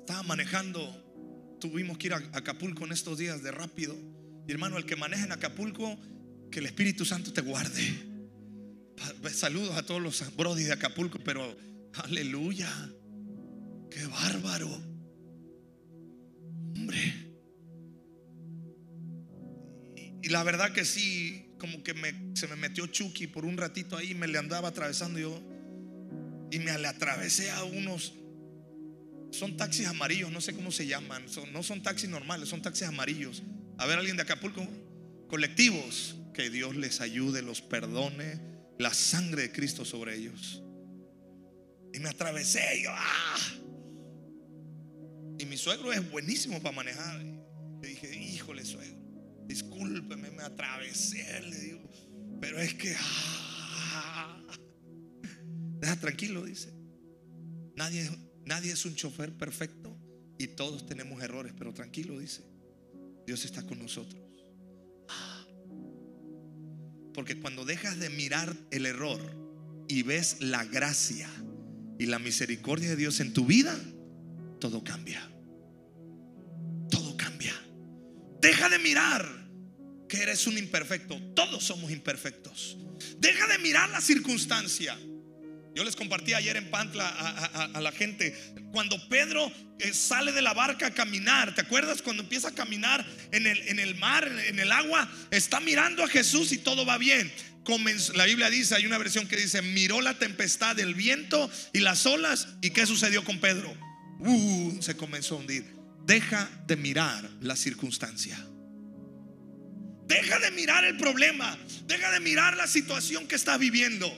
Estaba 0.00 0.22
manejando, 0.22 1.58
tuvimos 1.60 1.98
que 1.98 2.06
ir 2.06 2.14
a 2.14 2.22
Acapulco 2.32 2.86
en 2.86 2.92
estos 2.92 3.18
días 3.18 3.42
de 3.42 3.50
rápido. 3.50 3.94
Y 4.48 4.52
hermano, 4.52 4.78
el 4.78 4.86
que 4.86 4.96
maneja 4.96 5.26
en 5.26 5.32
Acapulco, 5.32 5.98
que 6.50 6.60
el 6.60 6.64
Espíritu 6.64 7.04
Santo 7.04 7.34
te 7.34 7.42
guarde. 7.42 7.82
Saludos 9.30 9.76
a 9.76 9.82
todos 9.82 10.00
los 10.00 10.36
brodis 10.36 10.68
de 10.68 10.72
Acapulco, 10.72 11.18
pero 11.22 11.54
aleluya, 11.92 12.70
qué 13.90 14.06
bárbaro. 14.06 14.70
Hombre. 16.74 17.31
Y 20.22 20.28
la 20.28 20.44
verdad 20.44 20.72
que 20.72 20.84
sí, 20.84 21.52
como 21.58 21.82
que 21.82 21.94
se 22.34 22.46
me 22.46 22.54
metió 22.54 22.86
Chucky 22.86 23.26
por 23.26 23.44
un 23.44 23.56
ratito 23.56 23.96
ahí, 23.96 24.14
me 24.14 24.28
le 24.28 24.38
andaba 24.38 24.68
atravesando 24.68 25.18
yo. 25.18 25.42
Y 26.52 26.60
me 26.60 26.78
le 26.78 26.86
atravesé 26.86 27.50
a 27.50 27.64
unos. 27.64 28.14
Son 29.32 29.56
taxis 29.56 29.86
amarillos, 29.86 30.30
no 30.30 30.40
sé 30.40 30.54
cómo 30.54 30.70
se 30.70 30.86
llaman. 30.86 31.24
no 31.52 31.62
son 31.62 31.82
taxis 31.82 32.08
normales, 32.08 32.48
son 32.48 32.62
taxis 32.62 32.86
amarillos. 32.86 33.42
A 33.78 33.86
ver, 33.86 33.98
alguien 33.98 34.16
de 34.16 34.22
Acapulco. 34.22 34.64
Colectivos. 35.28 36.16
Que 36.34 36.48
Dios 36.48 36.76
les 36.76 37.00
ayude, 37.00 37.42
los 37.42 37.60
perdone. 37.60 38.40
La 38.78 38.94
sangre 38.94 39.42
de 39.42 39.52
Cristo 39.52 39.84
sobre 39.84 40.16
ellos. 40.16 40.62
Y 41.92 41.98
me 41.98 42.10
atravesé. 42.10 42.82
Yo, 42.84 42.90
¡ah! 42.92 43.38
Y 45.38 45.46
mi 45.46 45.56
suegro 45.56 45.92
es 45.92 46.08
buenísimo 46.10 46.62
para 46.62 46.76
manejar. 46.76 47.20
Y 47.82 47.86
dije, 47.86 48.16
híjole, 48.16 48.64
suegro 48.64 49.01
discúlpeme, 49.46 50.30
me 50.30 50.42
atravesé, 50.42 51.40
le 51.42 51.58
digo, 51.58 51.90
pero 52.40 52.58
es 52.58 52.74
que, 52.74 52.94
ah, 52.98 54.42
deja 55.78 55.96
tranquilo, 55.96 56.44
dice. 56.44 56.72
Nadie, 57.76 58.10
nadie 58.44 58.72
es 58.72 58.84
un 58.84 58.94
chofer 58.94 59.32
perfecto 59.32 59.96
y 60.38 60.48
todos 60.48 60.86
tenemos 60.86 61.22
errores, 61.22 61.52
pero 61.56 61.72
tranquilo, 61.72 62.18
dice. 62.18 62.42
Dios 63.26 63.44
está 63.44 63.62
con 63.62 63.78
nosotros. 63.78 64.20
Porque 67.14 67.38
cuando 67.38 67.64
dejas 67.64 67.98
de 67.98 68.10
mirar 68.10 68.56
el 68.70 68.86
error 68.86 69.20
y 69.88 70.02
ves 70.02 70.40
la 70.40 70.64
gracia 70.64 71.28
y 71.98 72.06
la 72.06 72.18
misericordia 72.18 72.90
de 72.90 72.96
Dios 72.96 73.20
en 73.20 73.32
tu 73.32 73.46
vida, 73.46 73.78
todo 74.58 74.82
cambia. 74.82 75.31
Deja 78.42 78.68
de 78.68 78.80
mirar 78.80 79.24
que 80.08 80.20
eres 80.20 80.48
un 80.48 80.58
imperfecto. 80.58 81.16
Todos 81.34 81.64
somos 81.64 81.92
imperfectos. 81.92 82.76
Deja 83.18 83.46
de 83.46 83.58
mirar 83.58 83.88
la 83.90 84.00
circunstancia. 84.00 84.98
Yo 85.76 85.84
les 85.84 85.94
compartí 85.94 86.34
ayer 86.34 86.56
en 86.56 86.68
Pantla 86.68 87.08
a, 87.72 87.80
la 87.80 87.92
gente, 87.92 88.36
cuando 88.72 89.08
Pedro 89.08 89.50
eh, 89.78 89.94
sale 89.94 90.32
de 90.32 90.42
la 90.42 90.52
barca 90.52 90.88
a 90.88 90.90
caminar, 90.90 91.54
¿te 91.54 91.60
acuerdas? 91.60 92.02
Cuando 92.02 92.24
empieza 92.24 92.48
a 92.48 92.54
caminar 92.54 93.06
en 93.30 93.46
el, 93.46 93.58
en 93.68 93.78
el 93.78 93.94
mar, 93.94 94.26
en 94.48 94.58
el 94.58 94.72
agua, 94.72 95.08
está 95.30 95.60
mirando 95.60 96.02
a 96.02 96.08
Jesús 96.08 96.52
y 96.52 96.58
todo 96.58 96.84
va 96.84 96.98
bien. 96.98 97.32
la 98.14 98.24
Biblia 98.26 98.50
dice, 98.50 98.74
hay 98.74 98.86
una 98.86 98.98
versión 98.98 99.28
que 99.28 99.36
dice, 99.36 99.62
miró 99.62 100.00
la 100.00 100.18
tempestad, 100.18 100.78
el 100.80 100.94
viento 100.94 101.48
y 101.72 101.78
las 101.78 102.06
olas. 102.06 102.48
¿Y 102.60 102.70
qué 102.70 102.86
sucedió 102.86 103.24
con 103.24 103.38
Pedro? 103.38 103.72
Uh, 104.18 104.82
se 104.82 104.96
comenzó 104.96 105.36
a 105.36 105.38
hundir. 105.38 105.81
Deja 106.06 106.50
de 106.66 106.76
mirar 106.76 107.28
la 107.40 107.56
circunstancia. 107.56 108.36
Deja 110.06 110.38
de 110.40 110.50
mirar 110.50 110.84
el 110.84 110.96
problema. 110.96 111.56
Deja 111.86 112.10
de 112.10 112.20
mirar 112.20 112.56
la 112.56 112.66
situación 112.66 113.26
que 113.26 113.36
estás 113.36 113.58
viviendo. 113.58 114.12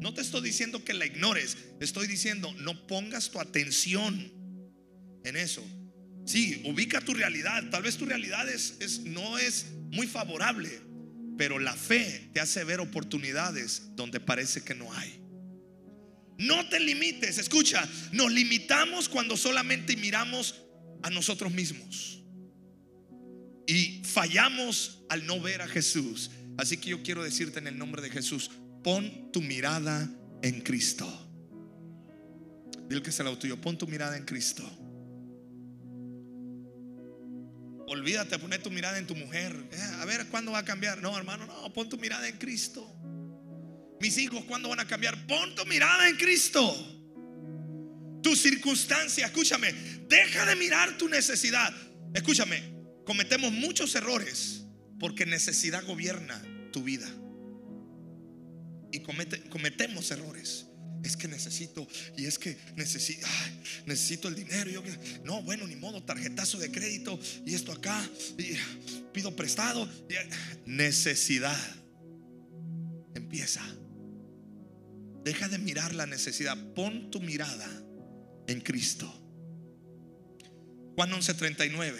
No 0.00 0.14
te 0.14 0.22
estoy 0.22 0.40
diciendo 0.40 0.82
que 0.84 0.94
la 0.94 1.06
ignores. 1.06 1.58
Estoy 1.80 2.06
diciendo 2.06 2.52
no 2.58 2.86
pongas 2.86 3.30
tu 3.30 3.38
atención 3.38 4.32
en 5.24 5.36
eso. 5.36 5.62
Sí, 6.24 6.62
ubica 6.64 7.00
tu 7.00 7.12
realidad. 7.12 7.68
Tal 7.70 7.82
vez 7.82 7.96
tu 7.96 8.06
realidad 8.06 8.48
es, 8.48 9.00
no 9.00 9.38
es 9.38 9.66
muy 9.90 10.06
favorable. 10.06 10.70
Pero 11.36 11.58
la 11.58 11.74
fe 11.74 12.30
te 12.32 12.40
hace 12.40 12.64
ver 12.64 12.80
oportunidades 12.80 13.94
donde 13.94 14.20
parece 14.20 14.62
que 14.62 14.74
no 14.74 14.92
hay. 14.92 15.20
No 16.38 16.68
te 16.70 16.80
limites. 16.80 17.36
Escucha, 17.38 17.86
nos 18.12 18.32
limitamos 18.32 19.08
cuando 19.08 19.36
solamente 19.36 19.96
miramos 19.96 20.62
a 21.02 21.10
nosotros 21.10 21.52
mismos. 21.52 22.22
Y 23.66 24.02
fallamos 24.04 25.04
al 25.08 25.26
no 25.26 25.40
ver 25.40 25.62
a 25.62 25.68
Jesús. 25.68 26.30
Así 26.58 26.76
que 26.76 26.90
yo 26.90 27.02
quiero 27.02 27.22
decirte 27.22 27.58
en 27.58 27.66
el 27.66 27.78
nombre 27.78 28.02
de 28.02 28.10
Jesús, 28.10 28.50
pon 28.82 29.30
tu 29.32 29.40
mirada 29.40 30.10
en 30.42 30.60
Cristo. 30.60 31.06
Dile 32.88 33.02
que 33.02 33.12
se 33.12 33.22
lo 33.22 33.38
tuyo, 33.38 33.60
pon 33.60 33.78
tu 33.78 33.86
mirada 33.86 34.16
en 34.16 34.24
Cristo. 34.24 34.68
Olvídate 37.86 38.38
poner 38.38 38.62
tu 38.62 38.70
mirada 38.70 38.98
en 38.98 39.06
tu 39.06 39.16
mujer. 39.16 39.52
Eh, 39.72 39.82
a 40.00 40.04
ver 40.04 40.26
cuándo 40.26 40.52
va 40.52 40.58
a 40.58 40.64
cambiar. 40.64 41.00
No, 41.02 41.16
hermano, 41.16 41.46
no, 41.46 41.72
pon 41.72 41.88
tu 41.88 41.96
mirada 41.96 42.28
en 42.28 42.36
Cristo. 42.38 42.88
Mis 44.00 44.16
hijos, 44.18 44.44
¿cuándo 44.44 44.68
van 44.68 44.80
a 44.80 44.86
cambiar? 44.86 45.26
Pon 45.26 45.54
tu 45.54 45.66
mirada 45.66 46.08
en 46.08 46.16
Cristo. 46.16 46.99
Tu 48.22 48.36
circunstancia, 48.36 49.26
escúchame, 49.26 49.72
deja 50.08 50.44
de 50.44 50.56
mirar 50.56 50.98
tu 50.98 51.08
necesidad. 51.08 51.74
Escúchame, 52.14 52.62
cometemos 53.04 53.52
muchos 53.52 53.94
errores 53.94 54.64
porque 54.98 55.26
necesidad 55.26 55.84
gobierna 55.86 56.42
tu 56.72 56.82
vida. 56.82 57.08
Y 58.92 59.00
cometemos 59.00 60.10
errores. 60.10 60.66
Es 61.02 61.16
que 61.16 61.28
necesito, 61.28 61.88
y 62.18 62.26
es 62.26 62.38
que 62.38 62.58
necesito, 62.76 63.26
necesito 63.86 64.28
el 64.28 64.34
dinero. 64.34 64.70
Yo, 64.70 64.82
no, 65.24 65.42
bueno, 65.42 65.66
ni 65.66 65.74
modo, 65.74 66.02
tarjetazo 66.02 66.58
de 66.58 66.70
crédito 66.70 67.18
y 67.46 67.54
esto 67.54 67.72
acá, 67.72 68.06
y 68.36 68.54
pido 69.12 69.34
prestado. 69.34 69.88
necesidad. 70.66 71.58
Empieza. 73.14 73.62
Deja 75.24 75.48
de 75.48 75.58
mirar 75.58 75.94
la 75.94 76.06
necesidad. 76.06 76.58
Pon 76.74 77.10
tu 77.10 77.20
mirada 77.20 77.66
en 78.50 78.60
Cristo. 78.60 79.06
Juan 80.96 81.12
11:39. 81.12 81.98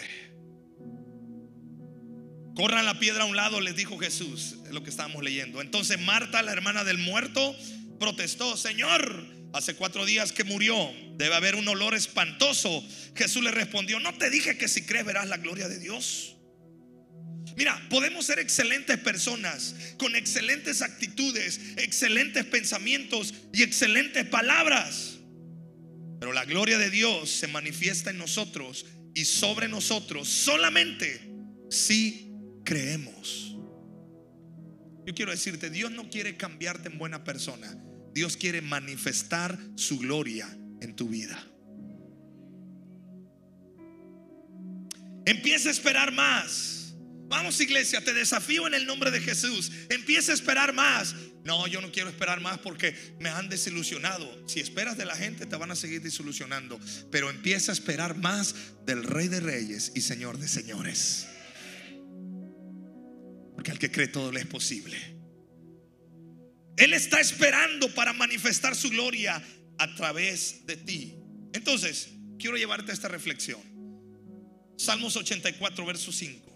Corran 2.55 2.85
la 2.85 2.99
piedra 2.99 3.23
a 3.23 3.25
un 3.25 3.35
lado, 3.35 3.61
les 3.61 3.75
dijo 3.75 3.97
Jesús, 3.97 4.57
es 4.65 4.71
lo 4.71 4.83
que 4.83 4.89
estábamos 4.89 5.23
leyendo. 5.23 5.61
Entonces 5.61 5.99
Marta, 5.99 6.41
la 6.41 6.51
hermana 6.51 6.83
del 6.83 6.97
muerto, 6.97 7.55
protestó, 7.99 8.57
Señor, 8.57 9.25
hace 9.53 9.75
cuatro 9.75 10.05
días 10.05 10.33
que 10.33 10.43
murió, 10.43 10.75
debe 11.15 11.35
haber 11.35 11.55
un 11.55 11.67
olor 11.67 11.95
espantoso. 11.95 12.85
Jesús 13.15 13.41
le 13.41 13.51
respondió, 13.51 13.99
no 13.99 14.13
te 14.17 14.29
dije 14.29 14.57
que 14.57 14.67
si 14.67 14.83
crees 14.83 15.05
verás 15.05 15.29
la 15.29 15.37
gloria 15.37 15.69
de 15.69 15.79
Dios. 15.79 16.35
Mira, 17.55 17.81
podemos 17.89 18.25
ser 18.25 18.39
excelentes 18.39 18.97
personas, 18.97 19.75
con 19.97 20.15
excelentes 20.15 20.81
actitudes, 20.81 21.59
excelentes 21.77 22.45
pensamientos 22.45 23.33
y 23.53 23.63
excelentes 23.63 24.25
palabras. 24.25 25.10
Pero 26.21 26.33
la 26.33 26.45
gloria 26.45 26.77
de 26.77 26.91
Dios 26.91 27.31
se 27.31 27.47
manifiesta 27.47 28.11
en 28.11 28.19
nosotros 28.19 28.85
y 29.15 29.25
sobre 29.25 29.67
nosotros 29.67 30.27
solamente 30.27 31.19
si 31.67 32.31
creemos. 32.63 33.55
Yo 35.03 35.15
quiero 35.15 35.31
decirte, 35.31 35.71
Dios 35.71 35.89
no 35.89 36.11
quiere 36.11 36.37
cambiarte 36.37 36.89
en 36.89 36.99
buena 36.99 37.23
persona. 37.23 37.75
Dios 38.13 38.37
quiere 38.37 38.61
manifestar 38.61 39.57
su 39.73 39.97
gloria 39.97 40.47
en 40.79 40.95
tu 40.95 41.09
vida. 41.09 41.43
Empieza 45.25 45.69
a 45.69 45.71
esperar 45.71 46.11
más. 46.11 46.93
Vamos 47.29 47.59
iglesia, 47.61 48.03
te 48.03 48.13
desafío 48.13 48.67
en 48.67 48.75
el 48.75 48.85
nombre 48.85 49.09
de 49.09 49.21
Jesús. 49.21 49.71
Empieza 49.89 50.33
a 50.33 50.35
esperar 50.35 50.71
más. 50.71 51.15
No, 51.43 51.65
yo 51.67 51.81
no 51.81 51.91
quiero 51.91 52.09
esperar 52.09 52.39
más 52.39 52.59
porque 52.59 52.95
me 53.19 53.29
han 53.29 53.49
desilusionado. 53.49 54.47
Si 54.47 54.59
esperas 54.59 54.97
de 54.97 55.05
la 55.05 55.15
gente 55.15 55.45
te 55.45 55.55
van 55.55 55.71
a 55.71 55.75
seguir 55.75 56.01
desilusionando. 56.01 56.79
Pero 57.09 57.29
empieza 57.29 57.71
a 57.71 57.73
esperar 57.73 58.15
más 58.15 58.55
del 58.85 59.03
Rey 59.03 59.27
de 59.27 59.39
Reyes 59.39 59.91
y 59.95 60.01
Señor 60.01 60.37
de 60.37 60.47
Señores. 60.47 61.27
Porque 63.55 63.71
al 63.71 63.79
que 63.79 63.91
cree 63.91 64.07
todo 64.07 64.31
le 64.31 64.41
es 64.41 64.47
posible. 64.47 64.97
Él 66.77 66.93
está 66.93 67.19
esperando 67.19 67.93
para 67.93 68.13
manifestar 68.13 68.75
su 68.75 68.89
gloria 68.89 69.41
a 69.77 69.95
través 69.95 70.65
de 70.65 70.77
ti. 70.77 71.15
Entonces, 71.53 72.09
quiero 72.39 72.57
llevarte 72.57 72.91
a 72.91 72.93
esta 72.93 73.07
reflexión. 73.07 73.61
Salmos 74.77 75.15
84, 75.15 75.85
verso 75.85 76.11
5. 76.11 76.50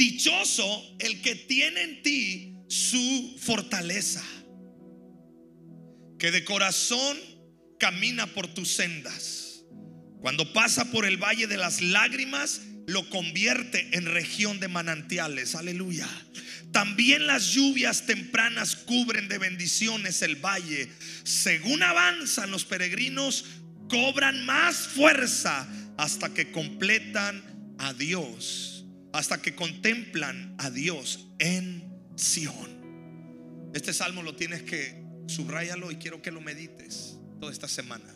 Dichoso 0.00 0.96
el 0.98 1.20
que 1.20 1.34
tiene 1.34 1.82
en 1.82 2.02
ti 2.02 2.54
su 2.68 3.36
fortaleza, 3.38 4.24
que 6.18 6.30
de 6.30 6.42
corazón 6.42 7.18
camina 7.78 8.26
por 8.26 8.48
tus 8.48 8.70
sendas. 8.70 9.60
Cuando 10.22 10.54
pasa 10.54 10.90
por 10.90 11.04
el 11.04 11.18
valle 11.18 11.46
de 11.46 11.58
las 11.58 11.82
lágrimas, 11.82 12.62
lo 12.86 13.10
convierte 13.10 13.90
en 13.92 14.06
región 14.06 14.58
de 14.58 14.68
manantiales. 14.68 15.54
Aleluya. 15.54 16.08
También 16.72 17.26
las 17.26 17.52
lluvias 17.52 18.06
tempranas 18.06 18.76
cubren 18.76 19.28
de 19.28 19.36
bendiciones 19.36 20.22
el 20.22 20.36
valle. 20.36 20.88
Según 21.24 21.82
avanzan 21.82 22.50
los 22.50 22.64
peregrinos, 22.64 23.44
cobran 23.90 24.46
más 24.46 24.78
fuerza 24.78 25.68
hasta 25.98 26.32
que 26.32 26.52
completan 26.52 27.74
a 27.78 27.92
Dios, 27.92 28.69
hasta 29.12 29.40
que 29.42 29.54
contemplan 29.54 30.54
a 30.58 30.70
Dios 30.70 31.28
en 31.38 31.90
Sión. 32.16 33.70
Este 33.74 33.92
salmo 33.92 34.22
lo 34.22 34.34
tienes 34.36 34.62
que 34.62 35.02
subrayarlo 35.26 35.90
y 35.90 35.96
quiero 35.96 36.22
que 36.22 36.30
lo 36.30 36.40
medites 36.40 37.18
toda 37.40 37.52
esta 37.52 37.68
semana. 37.68 38.12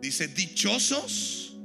Dice, 0.00 0.28
dichosos 0.28 1.56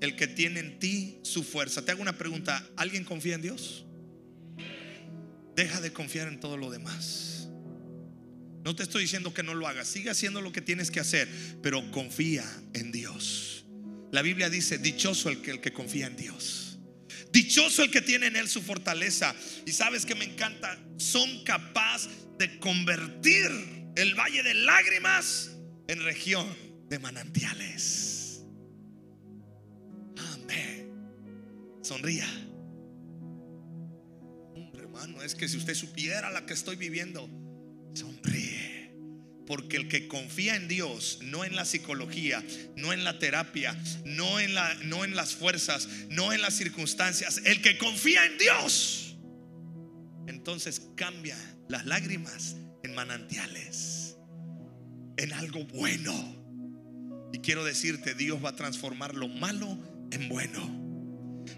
el 0.00 0.16
que 0.16 0.26
tiene 0.26 0.60
en 0.60 0.78
ti 0.78 1.18
su 1.22 1.42
fuerza. 1.42 1.84
Te 1.84 1.92
hago 1.92 2.02
una 2.02 2.18
pregunta, 2.18 2.66
¿alguien 2.76 3.04
confía 3.04 3.34
en 3.36 3.42
Dios? 3.42 3.84
Deja 5.56 5.80
de 5.80 5.92
confiar 5.92 6.28
en 6.28 6.40
todo 6.40 6.56
lo 6.56 6.70
demás. 6.70 7.48
No 8.64 8.74
te 8.74 8.82
estoy 8.82 9.02
diciendo 9.02 9.34
que 9.34 9.42
no 9.42 9.54
lo 9.54 9.68
hagas, 9.68 9.86
sigue 9.86 10.10
haciendo 10.10 10.40
lo 10.40 10.50
que 10.50 10.62
tienes 10.62 10.90
que 10.90 10.98
hacer, 10.98 11.28
pero 11.62 11.90
confía 11.90 12.44
en 12.72 12.92
Dios. 12.92 13.66
La 14.10 14.22
Biblia 14.22 14.48
dice, 14.48 14.78
dichoso 14.78 15.28
el 15.28 15.42
que, 15.42 15.50
el 15.50 15.60
que 15.60 15.72
confía 15.72 16.06
en 16.06 16.16
Dios. 16.16 16.63
Dichoso 17.34 17.82
el 17.82 17.90
que 17.90 18.00
tiene 18.00 18.28
en 18.28 18.36
él 18.36 18.48
su 18.48 18.62
fortaleza. 18.62 19.34
Y 19.66 19.72
sabes 19.72 20.06
que 20.06 20.14
me 20.14 20.24
encanta, 20.24 20.78
son 20.96 21.44
capaces 21.44 22.08
de 22.38 22.58
convertir 22.58 23.50
el 23.96 24.14
valle 24.14 24.42
de 24.42 24.54
lágrimas 24.54 25.50
en 25.88 26.02
región 26.02 26.46
de 26.88 26.98
manantiales. 26.98 28.14
Sonría. 31.84 32.26
hermano, 34.78 35.22
es 35.22 35.34
que 35.34 35.48
si 35.48 35.58
usted 35.58 35.74
supiera 35.74 36.30
la 36.30 36.46
que 36.46 36.54
estoy 36.54 36.76
viviendo, 36.76 37.28
sonríe. 37.92 38.73
Porque 39.46 39.76
el 39.76 39.88
que 39.88 40.08
confía 40.08 40.56
en 40.56 40.68
Dios, 40.68 41.18
no 41.22 41.44
en 41.44 41.54
la 41.54 41.64
psicología, 41.64 42.42
no 42.76 42.92
en 42.92 43.04
la 43.04 43.18
terapia, 43.18 43.76
no 44.04 44.40
en, 44.40 44.54
la, 44.54 44.72
no 44.84 45.04
en 45.04 45.14
las 45.14 45.34
fuerzas, 45.34 45.88
no 46.08 46.32
en 46.32 46.40
las 46.40 46.54
circunstancias, 46.54 47.42
el 47.44 47.60
que 47.60 47.76
confía 47.76 48.24
en 48.24 48.38
Dios, 48.38 49.16
entonces 50.26 50.88
cambia 50.96 51.36
las 51.68 51.84
lágrimas 51.84 52.56
en 52.82 52.94
manantiales, 52.94 54.16
en 55.16 55.32
algo 55.32 55.64
bueno. 55.66 56.12
Y 57.32 57.40
quiero 57.40 57.64
decirte, 57.64 58.14
Dios 58.14 58.42
va 58.44 58.50
a 58.50 58.56
transformar 58.56 59.14
lo 59.14 59.28
malo 59.28 59.78
en 60.10 60.28
bueno. 60.28 60.83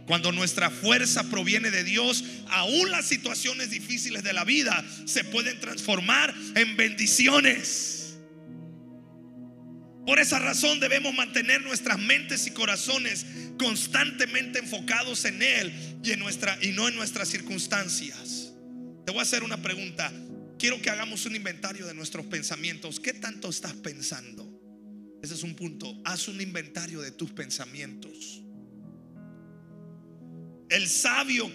Cuando 0.07 0.33
nuestra 0.33 0.71
fuerza 0.71 1.25
proviene 1.25 1.71
de 1.71 1.85
Dios, 1.85 2.25
aún 2.49 2.91
las 2.91 3.07
situaciones 3.07 3.71
difíciles 3.71 4.23
de 4.23 4.33
la 4.33 4.45
vida 4.45 4.85
se 5.05 5.25
pueden 5.25 5.59
transformar 5.61 6.35
en 6.55 6.77
bendiciones. 6.77 8.17
Por 10.07 10.21
esa 10.21 10.39
razón 10.39 10.79
debemos 10.79 11.13
mantener 11.15 11.63
nuestras 11.63 11.99
mentes 11.99 12.47
y 12.47 12.53
corazones 12.53 13.27
constantemente 13.59 14.61
enfocados 14.61 15.25
en 15.25 15.43
Él 15.43 15.73
y, 16.05 16.13
en 16.13 16.21
nuestra, 16.21 16.57
y 16.63 16.69
no 16.69 16.87
en 16.87 16.95
nuestras 16.95 17.29
circunstancias. 17.29 18.53
Te 19.05 19.11
voy 19.11 19.19
a 19.19 19.23
hacer 19.23 19.43
una 19.43 19.61
pregunta. 19.61 20.13
Quiero 20.61 20.81
que 20.81 20.91
hagamos 20.91 21.27
un 21.27 21.35
inventario 21.35 21.87
de 21.87 21.95
nuestros 21.95 22.27
pensamientos. 22.27 23.01
¿Qué 23.01 23.15
tanto 23.15 23.51
estás 23.51 23.75
pensando? 23.75 24.49
Ese 25.23 25.35
es 25.35 25.43
un 25.43 25.57
punto. 25.57 26.01
Haz 26.05 26.29
un 26.29 26.41
inventario 26.41 27.01
de 27.01 27.11
tus 27.11 27.33
pensamientos. 27.33 28.43
El 30.69 30.89
sabio 30.89 31.51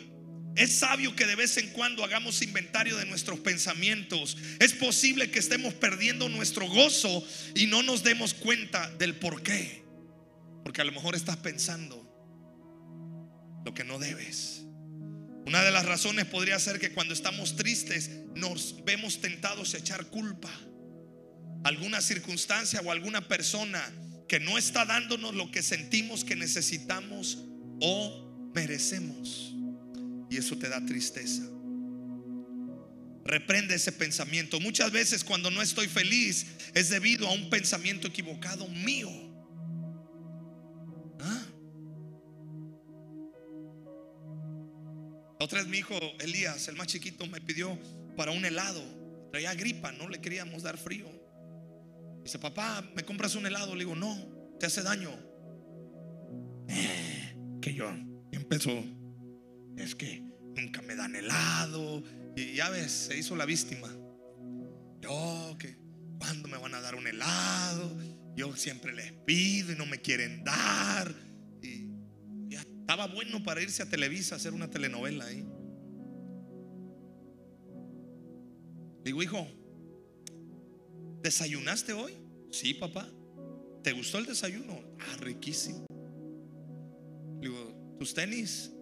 es 0.55 0.75
sabio 0.79 1.15
que 1.15 1.25
de 1.25 1.35
vez 1.35 1.57
en 1.57 1.69
cuando 1.69 2.03
hagamos 2.03 2.41
inventario 2.41 2.97
de 2.97 3.05
nuestros 3.05 3.39
pensamientos. 3.39 4.37
Es 4.59 4.73
posible 4.73 5.31
que 5.31 5.39
estemos 5.39 5.73
perdiendo 5.73 6.27
nuestro 6.29 6.67
gozo 6.67 7.25
y 7.55 7.67
no 7.67 7.83
nos 7.83 8.03
demos 8.03 8.33
cuenta 8.33 8.89
del 8.97 9.15
por 9.15 9.43
qué. 9.43 9.83
Porque 10.63 10.81
a 10.81 10.83
lo 10.83 10.91
mejor 10.91 11.15
estás 11.15 11.37
pensando 11.37 12.07
lo 13.65 13.73
que 13.73 13.83
no 13.83 13.97
debes. 13.97 14.63
Una 15.45 15.63
de 15.63 15.71
las 15.71 15.85
razones 15.85 16.25
podría 16.25 16.59
ser 16.59 16.79
que 16.79 16.91
cuando 16.91 17.13
estamos 17.13 17.55
tristes 17.55 18.11
nos 18.35 18.83
vemos 18.83 19.21
tentados 19.21 19.73
a 19.73 19.77
echar 19.77 20.05
culpa. 20.07 20.51
Alguna 21.63 22.01
circunstancia 22.01 22.81
o 22.81 22.91
alguna 22.91 23.27
persona 23.27 23.81
que 24.27 24.39
no 24.39 24.57
está 24.57 24.85
dándonos 24.85 25.33
lo 25.33 25.49
que 25.49 25.63
sentimos 25.63 26.23
que 26.23 26.35
necesitamos 26.35 27.45
o 27.79 28.30
merecemos. 28.53 29.53
Y 30.29 30.37
eso 30.37 30.57
te 30.57 30.69
da 30.69 30.83
tristeza. 30.85 31.43
Reprende 33.23 33.75
ese 33.75 33.91
pensamiento. 33.91 34.59
Muchas 34.59 34.91
veces 34.91 35.23
cuando 35.23 35.51
no 35.51 35.61
estoy 35.61 35.87
feliz 35.87 36.47
es 36.73 36.89
debido 36.89 37.27
a 37.27 37.33
un 37.33 37.49
pensamiento 37.49 38.07
equivocado 38.07 38.67
mío. 38.67 39.09
¿Ah? 41.19 41.43
Otra 45.39 45.59
vez 45.59 45.67
mi 45.67 45.79
hijo 45.79 45.97
Elías, 46.19 46.67
el 46.67 46.75
más 46.75 46.87
chiquito, 46.87 47.25
me 47.27 47.41
pidió 47.41 47.77
para 48.15 48.31
un 48.31 48.43
helado. 48.45 48.81
Traía 49.31 49.53
gripa, 49.53 49.91
no 49.91 50.09
le 50.09 50.19
queríamos 50.19 50.63
dar 50.63 50.77
frío. 50.77 51.07
Dice, 52.23 52.37
papá, 52.39 52.83
¿me 52.95 53.03
compras 53.03 53.35
un 53.35 53.45
helado? 53.45 53.75
Le 53.75 53.83
digo, 53.85 53.95
no, 53.95 54.17
te 54.59 54.65
hace 54.65 54.81
daño. 54.81 55.11
Eh, 56.67 57.35
que 57.61 57.73
yo 57.73 57.89
empezó, 58.35 58.83
es 59.77 59.95
que 59.95 60.21
nunca 60.55 60.81
me 60.81 60.95
dan 60.95 61.15
helado. 61.15 62.03
Y 62.35 62.55
ya 62.55 62.69
ves, 62.69 62.91
se 62.91 63.17
hizo 63.17 63.35
la 63.35 63.45
víctima. 63.45 63.89
Yo, 65.01 65.55
que, 65.59 65.77
¿cuándo 66.19 66.47
me 66.47 66.57
van 66.57 66.75
a 66.75 66.81
dar 66.81 66.95
un 66.95 67.07
helado? 67.07 67.97
Yo 68.35 68.55
siempre 68.55 68.93
les 68.93 69.11
pido 69.11 69.73
y 69.73 69.75
no 69.75 69.85
me 69.85 69.99
quieren 69.99 70.43
dar. 70.43 71.13
Y 71.61 71.87
ya 72.49 72.61
estaba 72.61 73.07
bueno 73.07 73.43
para 73.43 73.61
irse 73.61 73.83
a 73.83 73.89
Televisa 73.89 74.35
a 74.35 74.37
hacer 74.37 74.53
una 74.53 74.69
telenovela 74.69 75.25
ahí. 75.25 75.45
Digo, 79.03 79.23
hijo, 79.23 79.47
¿desayunaste 81.23 81.93
hoy? 81.93 82.13
Sí, 82.51 82.73
papá. 82.73 83.07
¿Te 83.83 83.93
gustó 83.93 84.19
el 84.19 84.27
desayuno? 84.27 84.79
Ah, 84.99 85.17
riquísimo. 85.19 85.90
¿Tus 88.01 88.15
tenis 88.15 88.73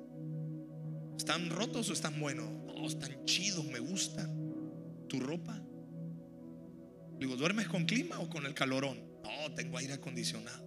están 1.18 1.50
rotos 1.50 1.90
o 1.90 1.94
están 1.94 2.18
buenos? 2.22 2.50
No, 2.66 2.88
están 2.88 3.26
chidos, 3.26 3.66
me 3.66 3.80
gustan. 3.80 4.34
¿Tu 5.10 5.20
ropa? 5.20 5.62
Digo, 7.18 7.36
¿duermes 7.36 7.68
con 7.68 7.84
clima 7.86 8.18
o 8.22 8.30
con 8.30 8.46
el 8.46 8.54
calorón? 8.54 8.98
No, 9.22 9.54
tengo 9.56 9.78
aire 9.78 9.92
acondicionado. 9.92 10.66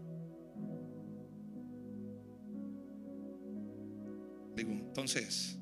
Digo, 4.55 4.71
entonces, 4.71 5.59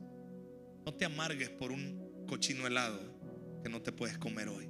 no 0.85 0.92
te 0.92 1.05
amargues 1.05 1.48
por 1.48 1.70
un 1.70 2.26
cochino 2.26 2.66
helado 2.66 2.98
que 3.62 3.68
no 3.68 3.81
te 3.83 3.92
puedes 3.92 4.18
comer 4.18 4.48
hoy. 4.48 4.68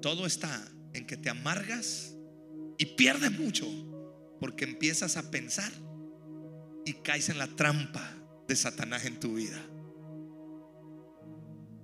Todo 0.00 0.26
está 0.26 0.64
en 0.92 1.08
que 1.08 1.16
te 1.16 1.28
amargas 1.28 2.17
y 2.78 2.86
pierdes 2.86 3.32
mucho 3.32 3.66
porque 4.40 4.64
empiezas 4.64 5.16
a 5.16 5.30
pensar 5.30 5.72
y 6.86 6.94
caes 6.94 7.28
en 7.28 7.38
la 7.38 7.48
trampa 7.48 8.14
de 8.46 8.56
Satanás 8.56 9.04
en 9.04 9.20
tu 9.20 9.34
vida. 9.34 9.60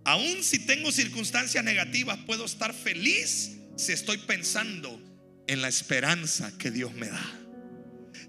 Aún 0.05 0.43
si 0.43 0.61
tengo 0.61 0.93
circunstancias 0.93 1.65
negativas, 1.65 2.19
puedo 2.27 2.45
estar 2.45 2.73
feliz 2.73 3.57
si 3.77 3.93
estoy 3.93 4.19
pensando 4.19 5.01
en 5.47 5.61
la 5.61 5.69
esperanza 5.69 6.57
que 6.59 6.71
Dios 6.71 6.95
me 6.95 7.09
da. 7.09 7.44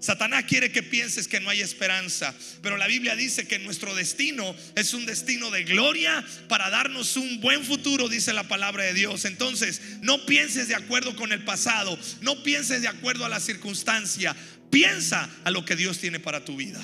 Satanás 0.00 0.44
quiere 0.44 0.70
que 0.70 0.82
pienses 0.82 1.28
que 1.28 1.40
no 1.40 1.50
hay 1.50 1.60
esperanza, 1.60 2.34
pero 2.62 2.76
la 2.76 2.86
Biblia 2.86 3.16
dice 3.16 3.46
que 3.46 3.58
nuestro 3.58 3.94
destino 3.94 4.54
es 4.74 4.94
un 4.94 5.06
destino 5.06 5.50
de 5.50 5.64
gloria 5.64 6.24
para 6.48 6.70
darnos 6.70 7.16
un 7.16 7.40
buen 7.40 7.64
futuro, 7.64 8.08
dice 8.08 8.32
la 8.32 8.48
palabra 8.48 8.84
de 8.84 8.94
Dios. 8.94 9.24
Entonces, 9.24 9.80
no 10.02 10.26
pienses 10.26 10.68
de 10.68 10.74
acuerdo 10.74 11.16
con 11.16 11.32
el 11.32 11.44
pasado, 11.44 11.98
no 12.20 12.42
pienses 12.42 12.82
de 12.82 12.88
acuerdo 12.88 13.24
a 13.24 13.28
la 13.28 13.40
circunstancia, 13.40 14.36
piensa 14.70 15.30
a 15.44 15.50
lo 15.50 15.64
que 15.64 15.76
Dios 15.76 15.98
tiene 15.98 16.20
para 16.20 16.44
tu 16.44 16.56
vida. 16.56 16.80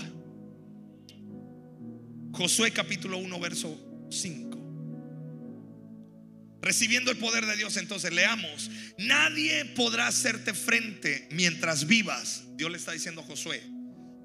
Josué 2.33 2.72
capítulo 2.72 3.18
1, 3.18 3.40
verso 3.40 4.09
5 4.11 4.51
recibiendo 6.62 7.11
el 7.11 7.18
poder 7.18 7.44
de 7.44 7.57
Dios, 7.57 7.77
entonces 7.77 8.12
leamos, 8.12 8.70
nadie 8.96 9.64
podrá 9.75 10.07
hacerte 10.07 10.55
frente 10.55 11.29
mientras 11.31 11.87
vivas. 11.87 12.44
Dios 12.57 12.70
le 12.70 12.79
está 12.79 12.92
diciendo 12.92 13.20
a 13.20 13.25
Josué, 13.25 13.62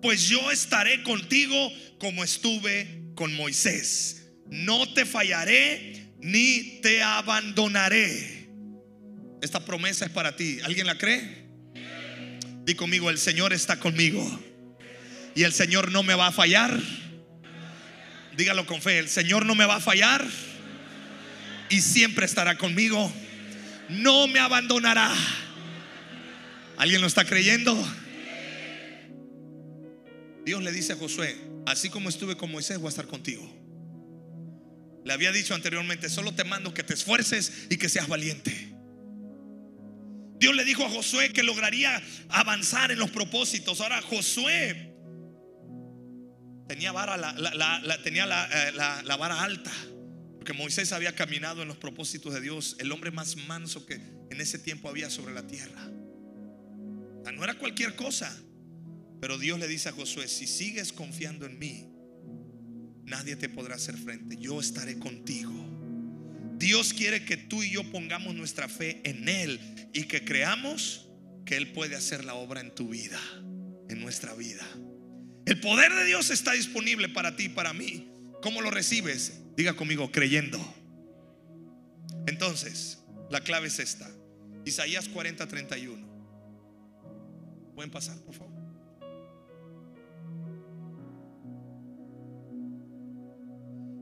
pues 0.01 0.29
yo 0.29 0.51
estaré 0.51 1.01
contigo 1.03 1.71
como 1.99 2.23
estuve 2.23 3.01
con 3.15 3.35
Moisés. 3.35 4.27
No 4.49 4.93
te 4.93 5.05
fallaré 5.05 6.13
ni 6.19 6.79
te 6.81 7.01
abandonaré. 7.01 8.47
Esta 9.41 9.65
promesa 9.65 10.05
es 10.05 10.11
para 10.11 10.35
ti. 10.35 10.59
¿Alguien 10.63 10.87
la 10.87 10.97
cree? 10.97 11.47
Di 12.63 12.75
conmigo, 12.75 13.09
el 13.09 13.17
Señor 13.17 13.51
está 13.51 13.79
conmigo. 13.79 14.23
Y 15.35 15.43
el 15.43 15.53
Señor 15.53 15.91
no 15.91 16.03
me 16.03 16.13
va 16.13 16.27
a 16.27 16.31
fallar. 16.31 16.79
Dígalo 18.35 18.67
con 18.67 18.81
fe, 18.81 18.99
el 18.99 19.09
Señor 19.09 19.45
no 19.45 19.55
me 19.55 19.65
va 19.65 19.77
a 19.77 19.81
fallar 19.81 20.27
y 21.69 21.81
siempre 21.81 22.25
estará 22.25 22.57
conmigo. 22.57 23.11
No 23.89 24.27
me 24.27 24.39
abandonará. 24.39 25.13
¿Alguien 26.77 27.01
lo 27.01 27.07
está 27.07 27.25
creyendo? 27.25 27.75
Dios 30.45 30.63
le 30.63 30.71
dice 30.71 30.93
a 30.93 30.95
Josué, 30.95 31.35
así 31.65 31.89
como 31.89 32.09
estuve 32.09 32.37
con 32.37 32.51
Moisés, 32.51 32.77
voy 32.77 32.87
a 32.87 32.89
estar 32.89 33.07
contigo. 33.07 33.51
Le 35.03 35.13
había 35.13 35.31
dicho 35.31 35.55
anteriormente, 35.55 36.09
solo 36.09 36.33
te 36.33 36.43
mando 36.43 36.73
que 36.73 36.83
te 36.83 36.93
esfuerces 36.93 37.67
y 37.69 37.77
que 37.77 37.89
seas 37.89 38.07
valiente. 38.07 38.73
Dios 40.39 40.55
le 40.55 40.63
dijo 40.65 40.85
a 40.85 40.89
Josué 40.89 41.33
que 41.33 41.43
lograría 41.43 42.01
avanzar 42.29 42.91
en 42.91 42.99
los 42.99 43.09
propósitos. 43.09 43.81
Ahora 43.81 44.01
Josué 44.01 44.93
tenía, 46.67 46.93
tenía 48.03 48.25
la, 48.25 49.01
la 49.03 49.15
vara 49.17 49.41
alta 49.41 49.71
que 50.47 50.53
Moisés 50.53 50.93
había 50.93 51.13
caminado 51.13 51.61
en 51.61 51.67
los 51.67 51.75
propósitos 51.75 52.33
de 52.33 52.39
Dios, 52.39 52.77
el 52.79 52.89
hombre 52.93 53.11
más 53.11 53.35
manso 53.35 53.85
que 53.85 53.95
en 53.95 54.39
ese 54.39 54.57
tiempo 54.57 54.87
había 54.87 55.09
sobre 55.09 55.33
la 55.33 55.45
tierra. 55.45 55.91
no 57.33 57.43
era 57.43 57.55
cualquier 57.55 57.97
cosa. 57.97 58.33
Pero 59.19 59.37
Dios 59.37 59.59
le 59.59 59.67
dice 59.67 59.89
a 59.89 59.91
Josué, 59.91 60.29
si 60.29 60.47
sigues 60.47 60.93
confiando 60.93 61.45
en 61.45 61.59
mí, 61.59 61.89
nadie 63.03 63.35
te 63.35 63.49
podrá 63.49 63.75
hacer 63.75 63.97
frente. 63.97 64.37
Yo 64.39 64.61
estaré 64.61 64.97
contigo. 64.97 65.51
Dios 66.57 66.93
quiere 66.93 67.25
que 67.25 67.35
tú 67.35 67.61
y 67.61 67.71
yo 67.71 67.83
pongamos 67.91 68.33
nuestra 68.33 68.69
fe 68.69 69.01
en 69.03 69.27
Él 69.27 69.59
y 69.93 70.03
que 70.03 70.23
creamos 70.23 71.09
que 71.45 71.57
Él 71.57 71.73
puede 71.73 71.97
hacer 71.97 72.23
la 72.23 72.35
obra 72.35 72.61
en 72.61 72.73
tu 72.73 72.87
vida, 72.87 73.19
en 73.89 73.99
nuestra 73.99 74.33
vida. 74.33 74.65
El 75.45 75.59
poder 75.59 75.93
de 75.93 76.05
Dios 76.05 76.29
está 76.29 76.53
disponible 76.53 77.09
para 77.09 77.35
ti 77.35 77.45
y 77.45 77.49
para 77.49 77.73
mí. 77.73 78.16
¿Cómo 78.41 78.61
lo 78.61 78.71
recibes? 78.71 79.41
Diga 79.55 79.73
conmigo, 79.73 80.11
creyendo. 80.11 80.59
Entonces, 82.27 82.99
la 83.29 83.41
clave 83.41 83.67
es 83.67 83.79
esta. 83.79 84.09
Isaías 84.65 85.07
40, 85.09 85.47
31. 85.47 86.07
Pueden 87.73 87.91
pasar, 87.91 88.17
por 88.19 88.35
favor. 88.35 88.57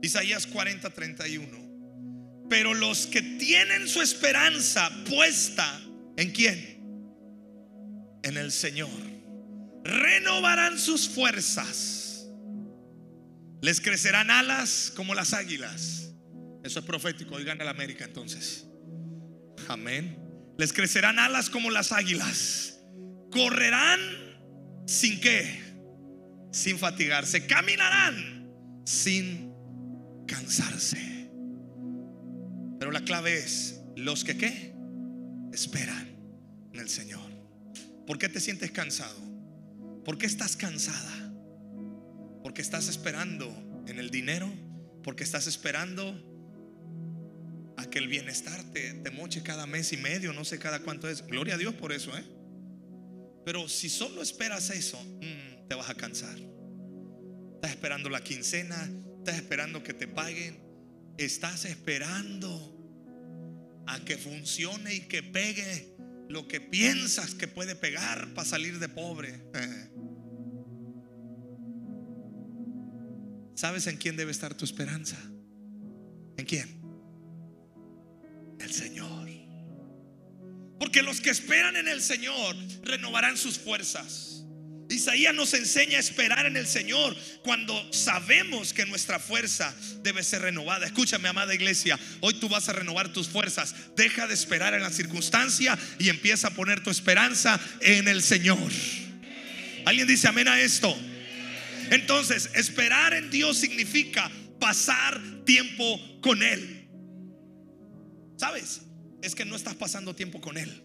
Isaías 0.02 0.46
40, 0.46 0.90
31. 0.90 1.66
Pero 2.48 2.74
los 2.74 3.06
que 3.06 3.22
tienen 3.22 3.88
su 3.88 4.00
esperanza 4.02 4.90
puesta 5.08 5.80
en 6.16 6.30
quién? 6.30 6.76
En 8.22 8.36
el 8.36 8.52
Señor. 8.52 8.90
Renovarán 9.82 10.78
sus 10.78 11.08
fuerzas 11.08 11.95
les 13.66 13.80
crecerán 13.80 14.30
alas 14.30 14.92
como 14.94 15.12
las 15.12 15.34
águilas. 15.34 16.14
Eso 16.62 16.78
es 16.78 16.84
profético. 16.84 17.34
Oigan 17.34 17.60
el 17.60 17.66
América 17.66 18.04
entonces. 18.04 18.64
Amén. 19.66 20.16
Les 20.56 20.72
crecerán 20.72 21.18
alas 21.18 21.50
como 21.50 21.72
las 21.72 21.90
águilas. 21.90 22.78
Correrán 23.32 23.98
sin 24.86 25.20
qué? 25.20 25.64
Sin 26.52 26.78
fatigarse. 26.78 27.48
Caminarán 27.48 28.48
sin 28.84 29.52
cansarse. 30.28 31.28
Pero 32.78 32.92
la 32.92 33.00
clave 33.00 33.36
es 33.36 33.80
los 33.96 34.22
que 34.22 34.36
qué? 34.36 34.76
Esperan 35.52 36.06
en 36.72 36.78
el 36.78 36.88
Señor. 36.88 37.32
¿Por 38.06 38.16
qué 38.16 38.28
te 38.28 38.38
sientes 38.38 38.70
cansado? 38.70 39.18
¿Por 40.04 40.18
qué 40.18 40.26
estás 40.26 40.54
cansada? 40.54 41.32
Porque 42.44 42.62
estás 42.62 42.86
esperando 42.86 43.65
en 43.86 43.98
el 43.98 44.10
dinero, 44.10 44.52
porque 45.02 45.24
estás 45.24 45.46
esperando 45.46 46.22
a 47.76 47.88
que 47.90 47.98
el 47.98 48.08
bienestar 48.08 48.62
te, 48.72 49.10
moche 49.10 49.42
cada 49.42 49.66
mes 49.66 49.92
y 49.92 49.96
medio, 49.96 50.32
no 50.32 50.44
sé 50.44 50.58
cada 50.58 50.80
cuánto 50.80 51.08
es. 51.08 51.26
Gloria 51.26 51.54
a 51.54 51.58
Dios 51.58 51.74
por 51.74 51.92
eso, 51.92 52.16
¿eh? 52.16 52.24
Pero 53.44 53.68
si 53.68 53.88
solo 53.88 54.22
esperas 54.22 54.70
eso, 54.70 55.00
mm, 55.02 55.68
te 55.68 55.74
vas 55.74 55.88
a 55.88 55.94
cansar. 55.94 56.36
Estás 57.54 57.70
esperando 57.70 58.08
la 58.08 58.22
quincena, 58.22 58.90
estás 59.18 59.36
esperando 59.36 59.82
que 59.82 59.94
te 59.94 60.08
paguen, 60.08 60.58
estás 61.18 61.64
esperando 61.64 62.72
a 63.86 64.04
que 64.04 64.16
funcione 64.18 64.94
y 64.94 65.00
que 65.02 65.22
pegue 65.22 65.96
lo 66.28 66.48
que 66.48 66.60
piensas 66.60 67.34
que 67.34 67.46
puede 67.46 67.76
pegar 67.76 68.34
para 68.34 68.48
salir 68.48 68.78
de 68.78 68.88
pobre. 68.88 69.42
¿Sabes 73.56 73.86
en 73.86 73.96
quién 73.96 74.16
debe 74.16 74.30
estar 74.30 74.54
tu 74.54 74.66
esperanza? 74.66 75.16
¿En 76.36 76.44
quién? 76.44 76.78
El 78.60 78.70
Señor. 78.70 79.26
Porque 80.78 81.02
los 81.02 81.22
que 81.22 81.30
esperan 81.30 81.74
en 81.76 81.88
el 81.88 82.02
Señor 82.02 82.54
renovarán 82.84 83.38
sus 83.38 83.58
fuerzas. 83.58 84.44
Isaías 84.90 85.34
nos 85.34 85.54
enseña 85.54 85.96
a 85.96 86.00
esperar 86.00 86.44
en 86.44 86.58
el 86.58 86.66
Señor 86.66 87.16
cuando 87.42 87.92
sabemos 87.94 88.74
que 88.74 88.84
nuestra 88.84 89.18
fuerza 89.18 89.74
debe 90.02 90.22
ser 90.22 90.42
renovada. 90.42 90.84
Escúchame, 90.84 91.26
amada 91.26 91.54
iglesia, 91.54 91.98
hoy 92.20 92.34
tú 92.34 92.50
vas 92.50 92.68
a 92.68 92.74
renovar 92.74 93.10
tus 93.10 93.26
fuerzas. 93.26 93.74
Deja 93.96 94.26
de 94.26 94.34
esperar 94.34 94.74
en 94.74 94.82
la 94.82 94.90
circunstancia 94.90 95.78
y 95.98 96.10
empieza 96.10 96.48
a 96.48 96.54
poner 96.54 96.82
tu 96.82 96.90
esperanza 96.90 97.58
en 97.80 98.06
el 98.06 98.22
Señor. 98.22 98.70
¿Alguien 99.86 100.06
dice 100.06 100.28
amén 100.28 100.46
a 100.46 100.60
esto? 100.60 100.94
Entonces, 101.90 102.50
esperar 102.54 103.14
en 103.14 103.30
Dios 103.30 103.56
significa 103.56 104.30
pasar 104.58 105.20
tiempo 105.44 106.00
con 106.20 106.42
Él. 106.42 106.88
¿Sabes? 108.36 108.82
Es 109.22 109.34
que 109.34 109.44
no 109.44 109.56
estás 109.56 109.74
pasando 109.74 110.14
tiempo 110.14 110.40
con 110.40 110.56
Él. 110.56 110.82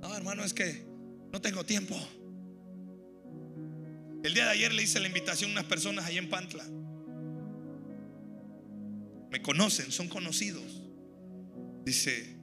No, 0.00 0.14
hermano, 0.14 0.44
es 0.44 0.52
que 0.52 0.86
no 1.32 1.40
tengo 1.40 1.64
tiempo. 1.64 1.96
El 4.22 4.32
día 4.32 4.44
de 4.44 4.50
ayer 4.52 4.72
le 4.72 4.82
hice 4.82 5.00
la 5.00 5.06
invitación 5.06 5.50
a 5.50 5.52
unas 5.54 5.64
personas 5.64 6.06
ahí 6.06 6.16
en 6.16 6.28
Pantla. 6.30 6.64
Me 9.30 9.42
conocen, 9.42 9.90
son 9.90 10.08
conocidos. 10.08 10.82
Dice, 11.84 12.36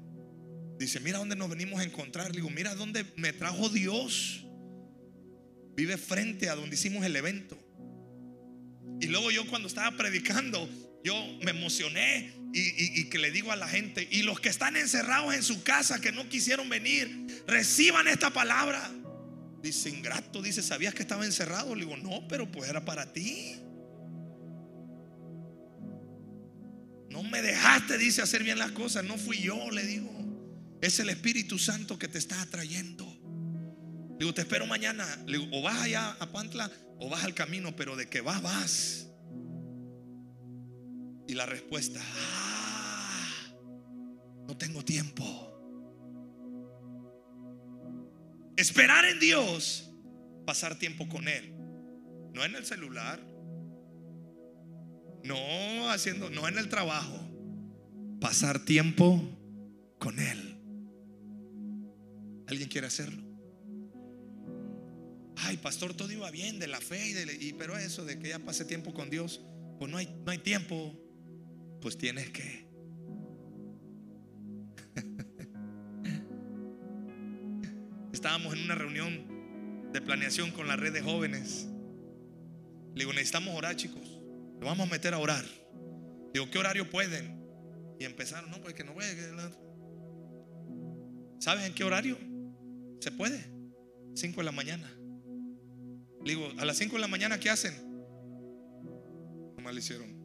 dice, 0.77 0.99
mira 0.99 1.17
dónde 1.17 1.35
nos 1.35 1.49
venimos 1.49 1.79
a 1.79 1.83
encontrar. 1.83 2.27
Le 2.31 2.37
digo, 2.41 2.49
mira 2.49 2.75
dónde 2.75 3.05
me 3.15 3.33
trajo 3.33 3.69
Dios. 3.69 4.45
Vive 5.75 5.97
frente 5.97 6.49
a 6.49 6.55
donde 6.55 6.75
hicimos 6.75 7.05
el 7.05 7.15
evento. 7.15 7.57
Y 8.99 9.07
luego 9.07 9.31
yo 9.31 9.47
cuando 9.47 9.67
estaba 9.67 9.95
predicando, 9.97 10.69
yo 11.03 11.15
me 11.41 11.51
emocioné 11.51 12.33
y, 12.53 13.05
que 13.05 13.17
le 13.17 13.31
digo 13.31 13.51
a 13.51 13.55
la 13.55 13.67
gente, 13.67 14.07
y 14.11 14.23
los 14.23 14.39
que 14.39 14.49
están 14.49 14.75
encerrados 14.75 15.33
en 15.33 15.41
su 15.41 15.63
casa, 15.63 16.01
que 16.01 16.11
no 16.11 16.27
quisieron 16.29 16.69
venir, 16.69 17.43
reciban 17.47 18.07
esta 18.07 18.31
palabra. 18.31 18.91
Dice, 19.61 19.89
ingrato, 19.89 20.41
dice, 20.41 20.61
¿sabías 20.61 20.93
que 20.93 21.01
estaba 21.01 21.25
encerrado? 21.25 21.75
Le 21.75 21.85
digo, 21.85 21.97
no, 21.97 22.27
pero 22.27 22.51
pues 22.51 22.69
era 22.69 22.83
para 22.83 23.11
ti. 23.13 23.55
No 27.09 27.23
me 27.23 27.41
dejaste, 27.41 27.97
dice, 27.97 28.21
hacer 28.21 28.43
bien 28.43 28.59
las 28.59 28.71
cosas. 28.71 29.03
No 29.03 29.17
fui 29.17 29.39
yo, 29.39 29.71
le 29.71 29.85
digo. 29.85 30.11
Es 30.81 30.99
el 30.99 31.09
Espíritu 31.09 31.59
Santo 31.59 31.97
que 31.97 32.07
te 32.07 32.17
está 32.17 32.41
atrayendo. 32.41 33.10
Digo, 34.21 34.35
te 34.35 34.41
espero 34.41 34.67
mañana. 34.67 35.03
Le 35.25 35.39
digo, 35.39 35.57
o 35.57 35.63
vas 35.63 35.81
allá 35.81 36.15
a 36.19 36.31
Pantla 36.31 36.69
o 36.99 37.09
vas 37.09 37.23
al 37.23 37.33
camino, 37.33 37.75
pero 37.75 37.95
de 37.95 38.07
que 38.07 38.21
vas, 38.21 38.39
vas. 38.39 39.07
Y 41.27 41.33
la 41.33 41.47
respuesta, 41.47 41.99
ah, 41.99 43.55
no 44.47 44.55
tengo 44.55 44.85
tiempo. 44.85 45.23
Esperar 48.57 49.05
en 49.05 49.19
Dios, 49.19 49.91
pasar 50.45 50.77
tiempo 50.77 51.09
con 51.09 51.27
Él. 51.27 51.55
No 52.31 52.45
en 52.45 52.53
el 52.53 52.63
celular, 52.63 53.19
no 55.23 55.89
haciendo, 55.89 56.29
no 56.29 56.47
en 56.47 56.59
el 56.59 56.69
trabajo. 56.69 57.17
Pasar 58.19 58.59
tiempo 58.65 59.19
con 59.97 60.19
Él. 60.19 60.59
¿Alguien 62.45 62.69
quiere 62.69 62.85
hacerlo? 62.85 63.30
Ay, 65.51 65.57
pastor, 65.57 65.93
todo 65.93 66.09
iba 66.09 66.31
bien 66.31 66.59
de 66.59 66.67
la 66.67 66.79
fe 66.79 67.09
y, 67.09 67.11
de, 67.11 67.37
y 67.41 67.51
pero 67.51 67.77
eso 67.77 68.05
de 68.05 68.17
que 68.17 68.29
ya 68.29 68.39
pase 68.39 68.63
tiempo 68.63 68.93
con 68.93 69.09
Dios, 69.09 69.41
pues 69.77 69.91
no 69.91 69.97
hay, 69.97 70.07
no 70.25 70.31
hay 70.31 70.37
tiempo 70.37 70.97
pues 71.81 71.97
tienes 71.97 72.29
que. 72.29 72.65
Estábamos 78.13 78.53
en 78.53 78.63
una 78.63 78.75
reunión 78.75 79.91
de 79.91 79.99
planeación 79.99 80.51
con 80.51 80.69
la 80.69 80.77
red 80.77 80.93
de 80.93 81.01
jóvenes. 81.01 81.67
Le 82.95 83.01
digo, 83.01 83.11
necesitamos 83.11 83.53
orar, 83.53 83.75
chicos. 83.75 84.21
Lo 84.61 84.67
vamos 84.67 84.87
a 84.87 84.89
meter 84.89 85.13
a 85.13 85.17
orar. 85.17 85.43
Digo, 86.33 86.49
¿qué 86.49 86.59
horario 86.59 86.89
pueden? 86.89 87.43
Y 87.99 88.05
empezaron, 88.05 88.49
no, 88.51 88.61
pues 88.61 88.73
que 88.73 88.85
no 88.85 88.93
voy 88.93 89.03
¿Sabes 91.39 91.65
en 91.65 91.73
qué 91.73 91.83
horario? 91.83 92.17
¿Se 93.01 93.11
puede? 93.11 93.51
5 94.15 94.39
de 94.39 94.45
la 94.45 94.53
mañana. 94.53 94.89
Le 96.23 96.35
digo, 96.35 96.47
a 96.57 96.65
las 96.65 96.77
5 96.77 96.95
de 96.95 97.01
la 97.01 97.07
mañana, 97.07 97.39
¿qué 97.39 97.49
hacen? 97.49 97.89
Le 99.71 99.79
hicieron. 99.79 100.21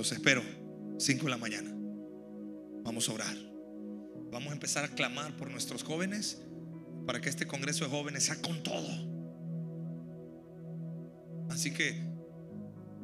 los 0.00 0.12
espero, 0.12 0.42
5 0.98 1.24
de 1.24 1.30
la 1.30 1.36
mañana. 1.36 1.70
Vamos 2.84 3.06
a 3.10 3.12
orar. 3.12 3.36
Vamos 4.30 4.48
a 4.48 4.54
empezar 4.54 4.82
a 4.82 4.88
clamar 4.88 5.36
por 5.36 5.50
nuestros 5.50 5.82
jóvenes 5.82 6.40
para 7.06 7.20
que 7.20 7.28
este 7.28 7.46
Congreso 7.46 7.84
de 7.84 7.90
Jóvenes 7.90 8.24
sea 8.24 8.40
con 8.40 8.62
todo. 8.62 8.88
Así 11.50 11.70
que 11.74 12.02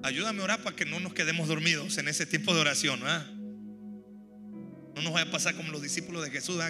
ayúdame 0.02 0.40
a 0.40 0.44
orar 0.44 0.62
para 0.62 0.74
que 0.74 0.86
no 0.86 0.98
nos 0.98 1.12
quedemos 1.12 1.48
dormidos 1.48 1.98
en 1.98 2.08
ese 2.08 2.24
tiempo 2.24 2.54
de 2.54 2.62
oración. 2.62 3.00
No 4.96 5.02
nos 5.02 5.12
vaya 5.12 5.28
a 5.28 5.30
pasar 5.30 5.54
como 5.54 5.70
los 5.70 5.82
discípulos 5.82 6.24
de 6.24 6.30
Jesús. 6.30 6.60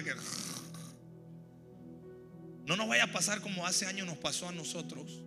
no 2.65 2.75
nos 2.75 2.87
vaya 2.87 3.05
a 3.05 3.11
pasar 3.11 3.41
como 3.41 3.65
hace 3.65 3.85
años 3.87 4.05
nos 4.05 4.17
pasó 4.17 4.47
a 4.49 4.51
nosotros 4.51 5.23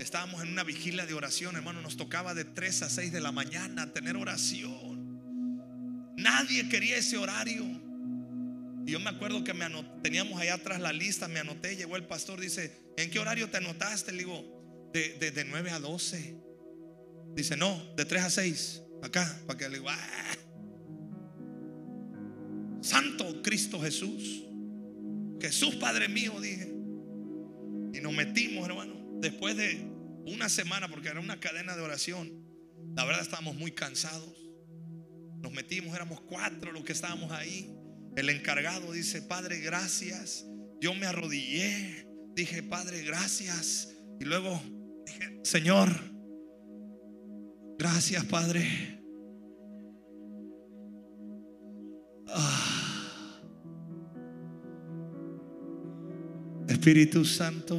Estábamos 0.00 0.42
en 0.42 0.48
una 0.48 0.64
vigilia 0.64 1.04
de 1.04 1.12
oración, 1.12 1.56
hermano. 1.56 1.82
Nos 1.82 1.98
tocaba 1.98 2.32
de 2.32 2.46
3 2.46 2.82
a 2.82 2.88
6 2.88 3.12
de 3.12 3.20
la 3.20 3.32
mañana 3.32 3.92
tener 3.92 4.16
oración. 4.16 5.20
Nadie 6.16 6.70
quería 6.70 6.96
ese 6.96 7.18
horario. 7.18 7.64
Y 8.86 8.92
yo 8.92 8.98
me 8.98 9.10
acuerdo 9.10 9.44
que 9.44 9.52
me 9.52 9.66
teníamos 10.02 10.40
allá 10.40 10.54
atrás 10.54 10.80
la 10.80 10.94
lista, 10.94 11.28
me 11.28 11.38
anoté, 11.38 11.76
llegó 11.76 11.96
el 11.96 12.06
pastor, 12.06 12.40
dice, 12.40 12.74
¿en 12.96 13.10
qué 13.10 13.18
horario 13.18 13.50
te 13.50 13.58
anotaste? 13.58 14.12
Le 14.12 14.18
digo, 14.20 14.90
de, 14.94 15.30
de, 15.30 15.44
9 15.44 15.70
a 15.70 15.78
12. 15.78 16.34
Dice, 17.34 17.58
no, 17.58 17.84
de 17.94 18.06
3 18.06 18.22
a 18.22 18.30
6, 18.30 18.82
acá, 19.02 19.38
para 19.46 19.58
que 19.58 19.68
le 19.68 19.76
digo, 19.76 19.90
ah". 19.90 20.36
Santo 22.80 23.42
Cristo 23.42 23.80
Jesús, 23.80 24.44
Jesús 25.40 25.76
Padre 25.76 26.08
mío, 26.08 26.40
dije. 26.40 26.68
Y 27.92 28.00
nos 28.00 28.12
metimos, 28.12 28.68
hermano. 28.68 28.94
Después 29.20 29.56
de 29.56 29.86
una 30.26 30.48
semana, 30.48 30.88
porque 30.88 31.08
era 31.08 31.20
una 31.20 31.40
cadena 31.40 31.76
de 31.76 31.82
oración, 31.82 32.30
la 32.96 33.04
verdad 33.04 33.22
estábamos 33.22 33.56
muy 33.56 33.72
cansados. 33.72 34.34
Nos 35.40 35.52
metimos, 35.52 35.94
éramos 35.94 36.20
cuatro 36.20 36.72
los 36.72 36.84
que 36.84 36.92
estábamos 36.92 37.32
ahí. 37.32 37.74
El 38.16 38.28
encargado 38.28 38.92
dice, 38.92 39.22
Padre, 39.22 39.60
gracias. 39.60 40.46
Yo 40.80 40.94
me 40.94 41.06
arrodillé, 41.06 42.06
dije, 42.34 42.62
Padre, 42.62 43.02
gracias. 43.02 43.96
Y 44.18 44.24
luego 44.24 44.60
dije, 45.06 45.40
Señor, 45.42 45.88
gracias, 47.78 48.24
Padre. 48.26 48.99
Espíritu 56.80 57.26
Santo. 57.26 57.78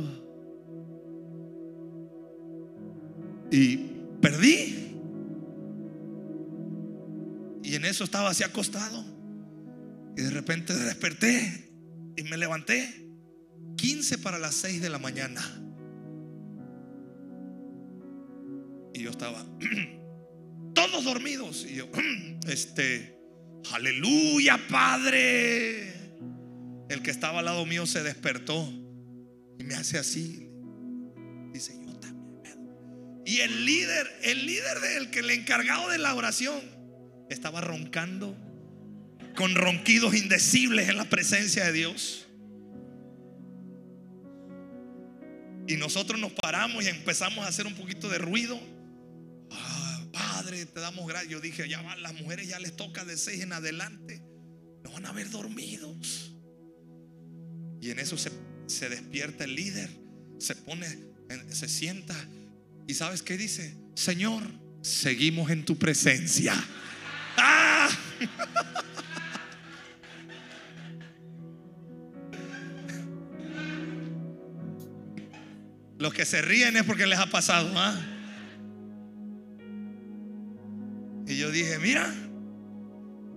Y 3.52 3.78
perdí. 4.22 4.95
Y 7.64 7.74
en 7.74 7.86
eso 7.86 8.04
estaba 8.04 8.30
así 8.30 8.43
acostado. 8.43 9.04
Y 10.16 10.22
de 10.22 10.30
repente 10.30 10.76
desperté 10.76 11.72
y 12.16 12.22
me 12.22 12.38
levanté. 12.38 13.08
15 13.76 14.20
para 14.20 14.38
las 14.38 14.54
6 14.54 14.84
de 14.84 14.89
la 14.91 14.99
mañana. 14.99 15.41
Y 18.93 19.02
yo 19.02 19.10
estaba 19.10 19.43
todos 20.76 21.06
dormidos. 21.06 21.66
Y 21.68 21.78
yo, 21.78 21.89
este, 22.47 23.18
aleluya, 23.72 24.60
Padre. 24.70 25.91
El 26.88 27.02
que 27.02 27.10
estaba 27.10 27.39
al 27.39 27.45
lado 27.45 27.66
mío 27.66 27.88
se 27.88 28.04
despertó 28.04 28.72
y 29.62 29.64
me 29.64 29.76
hace 29.76 29.97
así. 29.97 30.47
Y 33.24 33.39
el 33.39 33.66
líder, 33.66 34.07
el 34.24 34.45
líder 34.45 34.80
del 34.82 35.09
que 35.12 35.20
el 35.20 35.30
encargado 35.30 35.89
de 35.89 35.99
la 35.99 36.16
oración 36.16 36.59
estaba 37.30 37.62
roncando 37.62 38.36
con 39.36 39.55
ronquidos 39.55 40.16
indecibles 40.16 40.89
en 40.89 40.97
la 40.97 41.05
presencia 41.05 41.64
de 41.66 41.72
Dios. 41.72 42.28
Y 45.68 45.78
nosotros 45.78 46.20
nos 46.20 46.34
paramos 46.34 46.84
y 46.84 46.88
empezamos 46.88 47.45
a 47.45 47.47
hacer 47.47 47.68
un 47.68 47.76
poquito 47.76 48.09
de 48.09 48.18
ruido. 48.18 48.59
Ah, 49.51 50.03
padre, 50.12 50.66
te 50.66 50.80
damos 50.82 51.07
gracias. 51.07 51.32
Yo 51.32 51.39
dije, 51.39 51.70
ya 51.70 51.82
van, 51.84 52.01
las 52.01 52.16
mujeres 52.16 52.49
ya 52.49 52.59
les 52.59 52.76
toca 52.76 53.05
de 53.05 53.16
seis 53.16 53.43
en 53.43 53.53
adelante. 53.53 54.22
No 54.84 54.91
van 54.91 55.05
a 55.05 55.12
ver 55.14 55.30
dormidos. 55.30 56.31
Y 57.82 57.90
en 57.90 58.00
eso 58.00 58.18
se, 58.18 58.32
se 58.68 58.88
despierta 58.90 59.44
el 59.44 59.56
líder, 59.56 59.90
se 60.38 60.56
pone, 60.56 60.88
se 61.50 61.68
sienta. 61.68 62.16
¿Y 62.88 62.94
sabes 62.94 63.24
qué 63.24 63.38
dice? 63.38 63.76
Señor, 63.96 64.44
seguimos 64.82 65.50
en 65.50 65.66
tu 65.66 65.78
presencia. 65.78 66.54
¡Ah! 67.38 67.90
Los 75.98 76.14
que 76.14 76.26
se 76.26 76.42
ríen 76.42 76.78
es 76.78 76.84
porque 76.84 77.06
les 77.06 77.20
ha 77.20 77.28
pasado. 77.28 77.72
¿ah? 77.76 78.00
Y 81.28 81.38
yo 81.38 81.52
dije, 81.52 81.78
mira, 81.78 82.12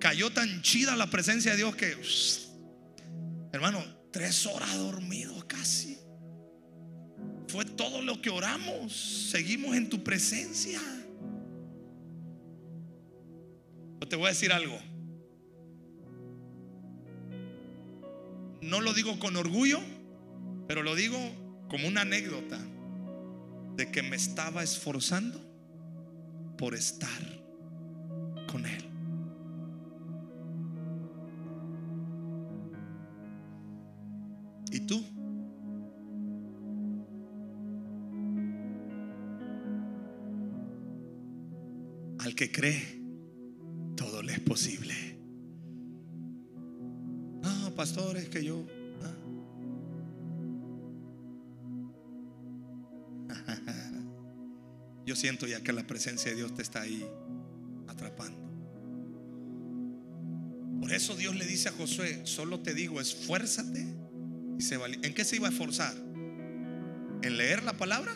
cayó 0.01 0.31
tan 0.31 0.63
chida 0.63 0.97
la 0.97 1.11
presencia 1.11 1.53
de 1.53 1.59
Dios 1.59 1.77
que, 1.77 1.97
hermano, 3.53 3.85
tres 4.15 4.47
horas 4.47 4.79
dormido 4.79 5.35
casi. 5.49 5.99
Fue 7.49 7.65
todo 7.65 8.01
lo 8.01 8.23
que 8.23 8.31
oramos. 8.31 8.93
Seguimos 9.33 9.75
en 9.75 9.91
tu 9.91 10.05
presencia. 10.05 10.81
Te 14.09 14.15
voy 14.15 14.27
a 14.27 14.29
decir 14.29 14.53
algo. 14.53 14.79
No 18.61 18.81
lo 18.81 18.95
digo 18.95 19.19
con 19.19 19.35
orgullo, 19.35 19.81
pero 20.69 20.85
lo 20.85 20.95
digo 20.95 21.19
como 21.69 21.89
una 21.89 22.03
anécdota 22.03 22.61
de 23.75 23.91
que 23.91 24.05
me 24.05 24.15
estaba 24.15 24.62
esforzando 24.62 25.41
por 26.57 26.77
estar 26.77 27.21
con 28.47 28.65
Él. 28.65 28.94
¿Y 34.75 34.81
tú? 34.81 35.01
Al 42.18 42.35
que 42.35 42.51
cree, 42.51 43.01
todo 43.95 44.20
le 44.25 44.33
es 44.33 44.41
posible. 44.41 44.93
No, 47.41 47.72
pastor, 47.77 48.16
es 48.16 48.29
que 48.29 48.45
yo... 48.45 48.66
ah. 49.05 49.14
Yo 55.07 55.14
siento 55.14 55.47
ya 55.47 55.62
que 55.62 55.72
la 55.72 55.87
presencia 55.87 56.33
de 56.33 56.39
Dios 56.39 56.53
te 56.53 56.62
está 56.62 56.81
ahí 56.81 57.07
atrapando. 57.87 58.43
Por 60.81 60.93
eso 60.93 61.14
Dios 61.14 61.37
le 61.37 61.47
dice 61.47 61.68
a 61.68 61.72
Josué, 61.72 62.22
solo 62.27 62.59
te 62.59 62.75
digo, 62.75 63.01
esfuérzate 63.01 64.04
se 64.65 64.77
vali-". 64.77 64.99
¿En 65.03 65.15
qué 65.15 65.25
se 65.25 65.37
iba 65.37 65.49
a 65.49 65.51
esforzar? 65.51 65.95
¿En 67.23 67.37
leer 67.37 67.62
la 67.62 67.75
palabra? 67.75 68.15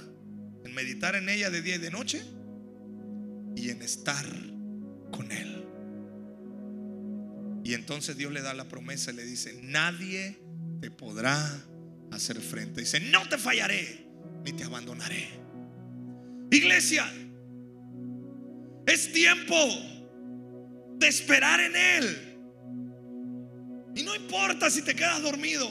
¿En 0.64 0.74
meditar 0.74 1.14
en 1.14 1.28
ella 1.28 1.50
de 1.50 1.62
día 1.62 1.76
y 1.76 1.78
de 1.78 1.90
noche? 1.90 2.22
Y 3.56 3.70
en 3.70 3.82
estar 3.82 4.26
con 5.10 5.30
Él. 5.32 5.64
Y 7.64 7.74
entonces 7.74 8.16
Dios 8.16 8.32
le 8.32 8.42
da 8.42 8.54
la 8.54 8.68
promesa 8.68 9.10
y 9.10 9.14
le 9.14 9.24
dice, 9.24 9.58
nadie 9.62 10.38
te 10.80 10.90
podrá 10.90 11.38
hacer 12.10 12.40
frente. 12.40 12.80
Dice, 12.80 13.00
no 13.00 13.28
te 13.28 13.38
fallaré 13.38 14.06
ni 14.44 14.52
te 14.52 14.64
abandonaré. 14.64 15.28
Iglesia, 16.50 17.04
es 18.86 19.12
tiempo 19.12 19.54
de 20.98 21.08
esperar 21.08 21.60
en 21.60 21.76
Él. 21.76 22.38
Y 23.94 24.02
no 24.02 24.14
importa 24.14 24.70
si 24.70 24.82
te 24.82 24.94
quedas 24.94 25.22
dormido, 25.22 25.68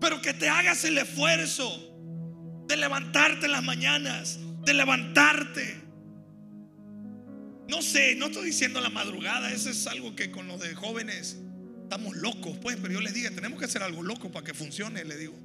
pero 0.00 0.20
que 0.22 0.32
te 0.32 0.48
hagas 0.48 0.84
el 0.84 0.98
esfuerzo 0.98 1.90
de 2.66 2.76
levantarte 2.76 3.46
en 3.46 3.52
las 3.52 3.62
mañanas, 3.62 4.38
de 4.64 4.74
levantarte. 4.74 5.80
No 7.68 7.82
sé, 7.82 8.16
no 8.16 8.26
estoy 8.26 8.46
diciendo 8.46 8.80
la 8.80 8.90
madrugada, 8.90 9.52
eso 9.52 9.70
es 9.70 9.86
algo 9.86 10.16
que 10.16 10.30
con 10.30 10.48
los 10.48 10.60
de 10.60 10.74
jóvenes 10.74 11.38
estamos 11.82 12.16
locos, 12.16 12.56
pues, 12.62 12.76
pero 12.80 12.94
yo 12.94 13.00
les 13.00 13.14
digo, 13.14 13.30
tenemos 13.30 13.58
que 13.58 13.64
hacer 13.64 13.82
algo 13.82 14.02
loco 14.02 14.30
para 14.30 14.44
que 14.44 14.54
funcione, 14.54 15.04
le 15.04 15.16
digo. 15.16 15.38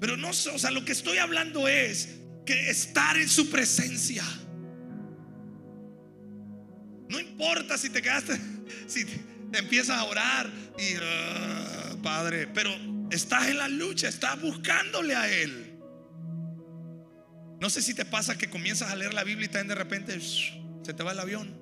Pero 0.00 0.16
no 0.16 0.32
sé, 0.32 0.50
o 0.50 0.58
sea, 0.58 0.70
lo 0.70 0.84
que 0.84 0.92
estoy 0.92 1.18
hablando 1.18 1.66
es 1.66 2.18
que 2.44 2.70
estar 2.70 3.16
en 3.16 3.28
su 3.28 3.50
presencia. 3.50 4.24
No 7.08 7.18
importa 7.18 7.78
si 7.78 7.90
te 7.90 8.02
quedaste, 8.02 8.38
si 8.86 9.04
te 9.04 9.58
empiezas 9.58 9.98
a 9.98 10.04
orar 10.04 10.50
y 10.78 10.94
ah, 11.02 11.96
Padre, 12.02 12.46
pero 12.48 12.70
estás 13.10 13.48
en 13.48 13.58
la 13.58 13.68
lucha, 13.68 14.08
estás 14.08 14.40
buscándole 14.40 15.14
a 15.14 15.30
Él. 15.30 15.74
No 17.60 17.70
sé 17.70 17.82
si 17.82 17.94
te 17.94 18.04
pasa 18.04 18.38
que 18.38 18.48
comienzas 18.48 18.90
a 18.90 18.96
leer 18.96 19.14
la 19.14 19.24
Biblia 19.24 19.46
y 19.46 19.48
también 19.48 19.68
de 19.68 19.74
repente 19.74 20.18
se 20.20 20.94
te 20.94 21.02
va 21.02 21.12
el 21.12 21.18
avión. 21.20 21.56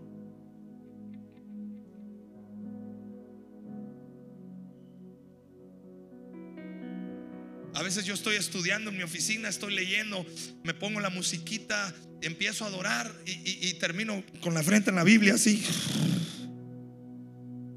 A 7.75 7.83
veces 7.83 8.05
yo 8.07 8.15
estoy 8.15 8.37
estudiando 8.37 8.91
en 8.91 8.97
mi 8.97 9.03
oficina, 9.03 9.49
estoy 9.49 9.75
leyendo, 9.75 10.25
me 10.65 10.73
pongo 10.73 10.99
la 11.01 11.11
musiquita, 11.11 11.95
empiezo 12.23 12.65
a 12.65 12.69
adorar 12.69 13.13
y, 13.27 13.33
y- 13.33 13.69
y 13.69 13.75
termino 13.75 14.25
con 14.41 14.55
la 14.55 14.63
frente 14.63 14.89
en 14.91 14.97
la 14.97 15.05
Biblia 15.05 15.35
así. 15.35 15.63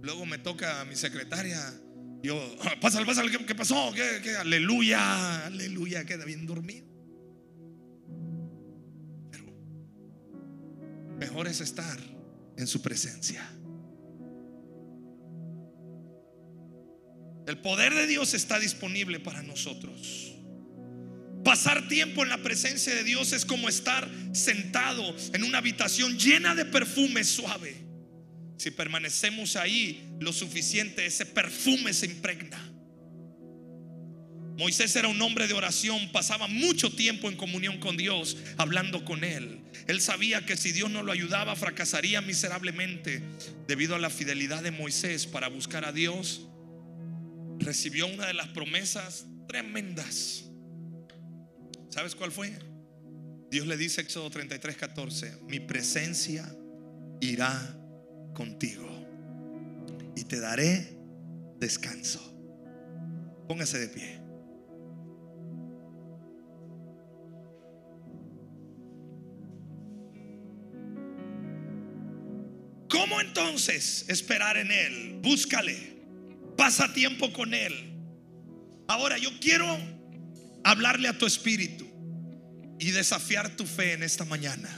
Luego 0.01 0.26
me 0.26 0.38
toca 0.38 0.80
a 0.80 0.86
mi 0.86 0.95
secretaria. 0.95 1.59
Yo, 2.22 2.36
"Ah, 2.61 2.74
pásale, 2.82 3.05
pásale, 3.05 3.32
¿qué, 3.45 3.55
pasó? 3.55 3.91
¿Qué, 3.93 4.20
qué? 4.22 4.36
Aleluya, 4.36 5.45
aleluya, 5.45 6.05
queda 6.05 6.26
bien 6.26 6.45
dormido. 6.45 6.86
Pero 9.32 9.45
mejor 11.17 11.47
es 11.47 11.61
estar 11.61 11.97
en 12.57 12.67
su 12.67 12.82
presencia. 12.82 13.49
El 17.47 17.57
poder 17.61 17.93
de 17.95 18.05
Dios 18.05 18.34
está 18.34 18.59
disponible 18.59 19.20
para 19.20 19.41
nosotros. 19.41 20.36
Pasar 21.43 21.88
tiempo 21.88 22.22
en 22.24 22.30
la 22.30 22.38
presencia 22.43 22.93
de 22.93 23.03
Dios 23.03 23.32
es 23.32 23.45
como 23.45 23.70
estar 23.70 24.07
sentado 24.34 25.15
en 25.34 25.43
una 25.43 25.59
habitación 25.59 26.17
llena 26.17 26.53
de 26.53 26.65
perfume 26.65 27.24
suave. 27.24 27.89
Si 28.60 28.72
permanecemos 28.72 29.55
ahí 29.55 30.05
lo 30.20 30.34
suficiente, 30.34 31.05
ese 31.05 31.26
perfume 31.26 31.93
se 31.93 32.07
impregna. 32.07 32.60
Moisés 34.57 34.93
era 34.97 35.07
un 35.07 35.22
hombre 35.22 35.47
de 35.47 35.53
oración, 35.53 36.12
pasaba 36.12 36.49
mucho 36.49 36.91
tiempo 36.91 37.30
en 37.30 37.38
comunión 37.38 37.80
con 37.80 37.95
Dios, 37.95 38.36
hablando 38.57 39.05
con 39.05 39.24
Él. 39.24 39.62
Él 39.88 40.01
sabía 40.01 40.45
que 40.45 40.57
si 40.57 40.74
Dios 40.74 40.91
no 40.91 41.03
lo 41.03 41.14
ayudaba, 41.14 41.55
fracasaría 41.55 42.20
miserablemente. 42.20 43.24
Debido 43.66 43.95
a 43.95 43.99
la 43.99 44.10
fidelidad 44.10 44.62
de 44.62 44.72
Moisés 44.72 45.26
para 45.26 45.47
buscar 45.47 45.86
a 45.86 45.93
Dios, 45.93 46.45
recibió 47.60 48.07
una 48.07 48.28
de 48.28 48.34
las 48.34 48.49
promesas 48.49 49.26
tremendas. 49.47 50.43
¿Sabes 51.89 52.14
cuál 52.14 52.34
fue? 52.34 52.60
Dios 53.49 53.68
le 53.68 53.78
dice 53.78 54.01
Éxodo 54.01 54.30
33, 54.30 54.76
14, 54.76 55.38
mi 55.47 55.62
presencia 55.62 56.53
irá 57.22 57.78
contigo 58.40 58.88
y 60.16 60.24
te 60.24 60.40
daré 60.40 60.98
descanso. 61.60 62.22
Póngase 63.50 63.80
de 63.80 63.90
pie. 63.90 64.18
¿Cómo 72.90 73.20
entonces 73.20 74.06
esperar 74.08 74.56
en 74.56 74.72
Él? 74.72 75.20
Búscale. 75.22 76.00
Pasa 76.56 76.94
tiempo 76.94 77.34
con 77.34 77.54
Él. 77.54 77.94
Ahora 78.88 79.18
yo 79.18 79.32
quiero 79.42 79.66
hablarle 80.64 81.10
a 81.10 81.18
tu 81.18 81.26
espíritu 81.26 81.86
y 82.80 82.92
desafiar 82.92 83.58
tu 83.58 83.66
fe 83.66 83.92
en 83.94 84.04
esta 84.04 84.24
mañana. 84.24 84.70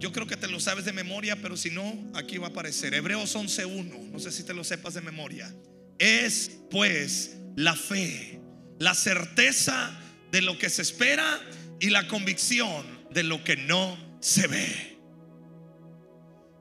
Yo 0.00 0.12
creo 0.12 0.26
que 0.26 0.38
te 0.38 0.48
lo 0.48 0.58
sabes 0.60 0.86
de 0.86 0.94
memoria, 0.94 1.36
pero 1.36 1.58
si 1.58 1.70
no, 1.70 2.10
aquí 2.14 2.38
va 2.38 2.46
a 2.46 2.50
aparecer. 2.50 2.94
Hebreos 2.94 3.36
11.1. 3.36 4.10
No 4.10 4.18
sé 4.18 4.32
si 4.32 4.42
te 4.44 4.54
lo 4.54 4.64
sepas 4.64 4.94
de 4.94 5.02
memoria. 5.02 5.54
Es 5.98 6.50
pues 6.70 7.36
la 7.54 7.76
fe, 7.76 8.40
la 8.78 8.94
certeza 8.94 9.94
de 10.32 10.40
lo 10.40 10.56
que 10.58 10.70
se 10.70 10.80
espera 10.80 11.38
y 11.80 11.90
la 11.90 12.08
convicción 12.08 12.86
de 13.10 13.24
lo 13.24 13.44
que 13.44 13.56
no 13.56 13.98
se 14.20 14.46
ve. 14.46 14.98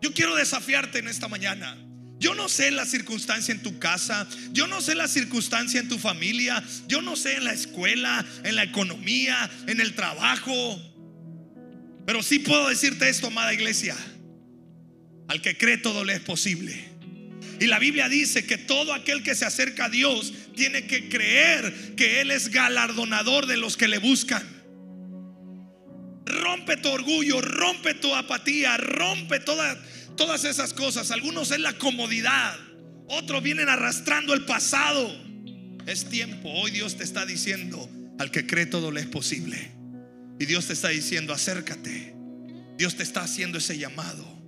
Yo 0.02 0.14
quiero 0.14 0.36
desafiarte 0.36 1.00
en 1.00 1.08
esta 1.08 1.28
mañana 1.28 1.78
Yo 2.20 2.36
no 2.36 2.50
sé 2.50 2.72
la 2.72 2.86
circunstancia 2.86 3.54
en 3.54 3.64
tu 3.64 3.80
casa, 3.80 4.28
yo 4.52 4.68
no 4.68 4.82
sé 4.82 4.94
la 4.94 5.08
circunstancia 5.08 5.80
en 5.80 5.88
tu 5.88 5.98
familia, 5.98 6.62
yo 6.86 7.02
no 7.02 7.16
sé 7.16 7.38
en 7.38 7.46
la 7.46 7.54
escuela, 7.54 8.26
en 8.44 8.58
la 8.58 8.64
economía, 8.64 9.50
en 9.68 9.80
el 9.80 9.96
trabajo. 9.96 10.89
Pero 12.10 12.24
sí 12.24 12.40
puedo 12.40 12.68
decirte 12.70 13.08
esto, 13.08 13.28
amada 13.28 13.54
iglesia. 13.54 13.96
Al 15.28 15.44
que 15.44 15.60
cree 15.60 15.78
todo 15.78 16.04
le 16.04 16.14
es 16.14 16.20
posible. 16.22 16.76
Y 17.60 17.68
la 17.68 17.78
Biblia 17.78 18.10
dice 18.10 18.48
que 18.48 18.58
todo 18.58 18.96
aquel 18.96 19.22
que 19.22 19.36
se 19.36 19.46
acerca 19.46 19.86
a 19.86 19.90
Dios 19.90 20.34
tiene 20.56 20.88
que 20.88 21.08
creer 21.08 21.94
que 21.96 22.20
Él 22.22 22.32
es 22.32 22.50
galardonador 22.50 23.46
de 23.46 23.58
los 23.58 23.78
que 23.78 23.88
le 23.88 24.00
buscan. 24.00 24.42
Rompe 26.26 26.78
tu 26.78 26.90
orgullo, 26.90 27.42
rompe 27.42 27.94
tu 27.94 28.16
apatía, 28.16 28.76
rompe 28.78 29.40
todas 29.40 29.78
todas 30.18 30.46
esas 30.46 30.74
cosas. 30.74 31.12
Algunos 31.12 31.52
es 31.52 31.60
la 31.60 31.74
comodidad, 31.74 32.58
otros 33.06 33.44
vienen 33.44 33.70
arrastrando 33.70 34.34
el 34.34 34.46
pasado. 34.46 35.16
Es 35.86 36.10
tiempo, 36.10 36.50
hoy 36.50 36.72
Dios 36.72 36.98
te 36.98 37.04
está 37.04 37.28
diciendo, 37.28 37.88
al 38.18 38.32
que 38.32 38.48
cree 38.48 38.66
todo 38.66 38.90
le 38.90 39.02
es 39.02 39.08
posible. 39.08 39.79
Y 40.40 40.46
Dios 40.46 40.68
te 40.68 40.74
está 40.74 40.90
diciendo, 40.90 41.34
acércate. 41.34 42.16
Dios 42.78 42.96
te 42.96 43.04
está 43.04 43.22
haciendo 43.22 43.58
ese 43.58 43.78
llamado. 43.78 44.40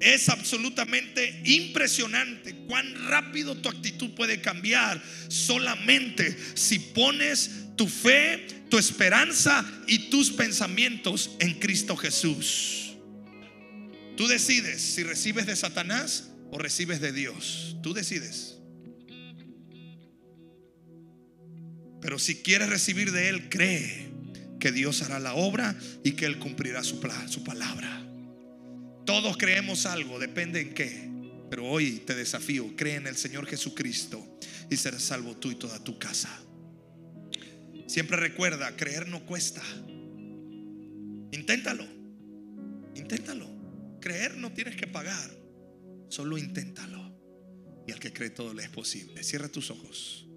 Es 0.00 0.30
absolutamente 0.30 1.42
impresionante 1.44 2.56
cuán 2.66 3.06
rápido 3.06 3.54
tu 3.58 3.68
actitud 3.68 4.14
puede 4.14 4.40
cambiar 4.40 5.02
solamente 5.28 6.34
si 6.54 6.78
pones 6.78 7.50
tu 7.76 7.86
fe, 7.86 8.46
tu 8.70 8.78
esperanza 8.78 9.62
y 9.86 10.08
tus 10.08 10.30
pensamientos 10.30 11.32
en 11.38 11.58
Cristo 11.58 11.98
Jesús. 11.98 12.94
Tú 14.16 14.26
decides 14.26 14.80
si 14.80 15.02
recibes 15.02 15.44
de 15.44 15.54
Satanás 15.54 16.30
o 16.50 16.58
recibes 16.58 17.02
de 17.02 17.12
Dios. 17.12 17.76
Tú 17.82 17.92
decides. 17.92 18.56
Pero 22.00 22.18
si 22.18 22.36
quieres 22.36 22.70
recibir 22.70 23.12
de 23.12 23.28
Él, 23.28 23.50
cree 23.50 24.10
que 24.60 24.70
Dios 24.70 25.02
hará 25.02 25.18
la 25.18 25.34
obra 25.34 25.76
y 26.04 26.12
que 26.12 26.26
Él 26.26 26.38
cumplirá 26.38 26.84
su, 26.84 27.00
su 27.26 27.42
palabra. 27.42 28.06
Todos 29.04 29.36
creemos 29.36 29.86
algo, 29.86 30.18
depende 30.20 30.60
en 30.60 30.74
qué. 30.74 31.10
Pero 31.50 31.66
hoy 31.66 32.02
te 32.06 32.14
desafío, 32.14 32.76
cree 32.76 32.94
en 32.94 33.08
el 33.08 33.16
Señor 33.16 33.44
Jesucristo 33.46 34.24
y 34.70 34.76
serás 34.76 35.02
salvo 35.02 35.36
tú 35.36 35.50
y 35.50 35.56
toda 35.56 35.82
tu 35.82 35.98
casa. 35.98 36.30
Siempre 37.88 38.16
recuerda, 38.16 38.76
creer 38.76 39.08
no 39.08 39.26
cuesta. 39.26 39.62
Inténtalo, 41.32 41.84
inténtalo. 42.94 43.50
Creer 44.00 44.36
no 44.36 44.52
tienes 44.52 44.76
que 44.76 44.86
pagar, 44.86 45.30
solo 46.08 46.38
inténtalo. 46.38 47.10
Y 47.86 47.92
al 47.92 47.98
que 47.98 48.12
cree 48.12 48.30
todo 48.30 48.54
le 48.54 48.62
es 48.62 48.70
posible. 48.70 49.24
Cierra 49.24 49.48
tus 49.48 49.70
ojos. 49.70 50.28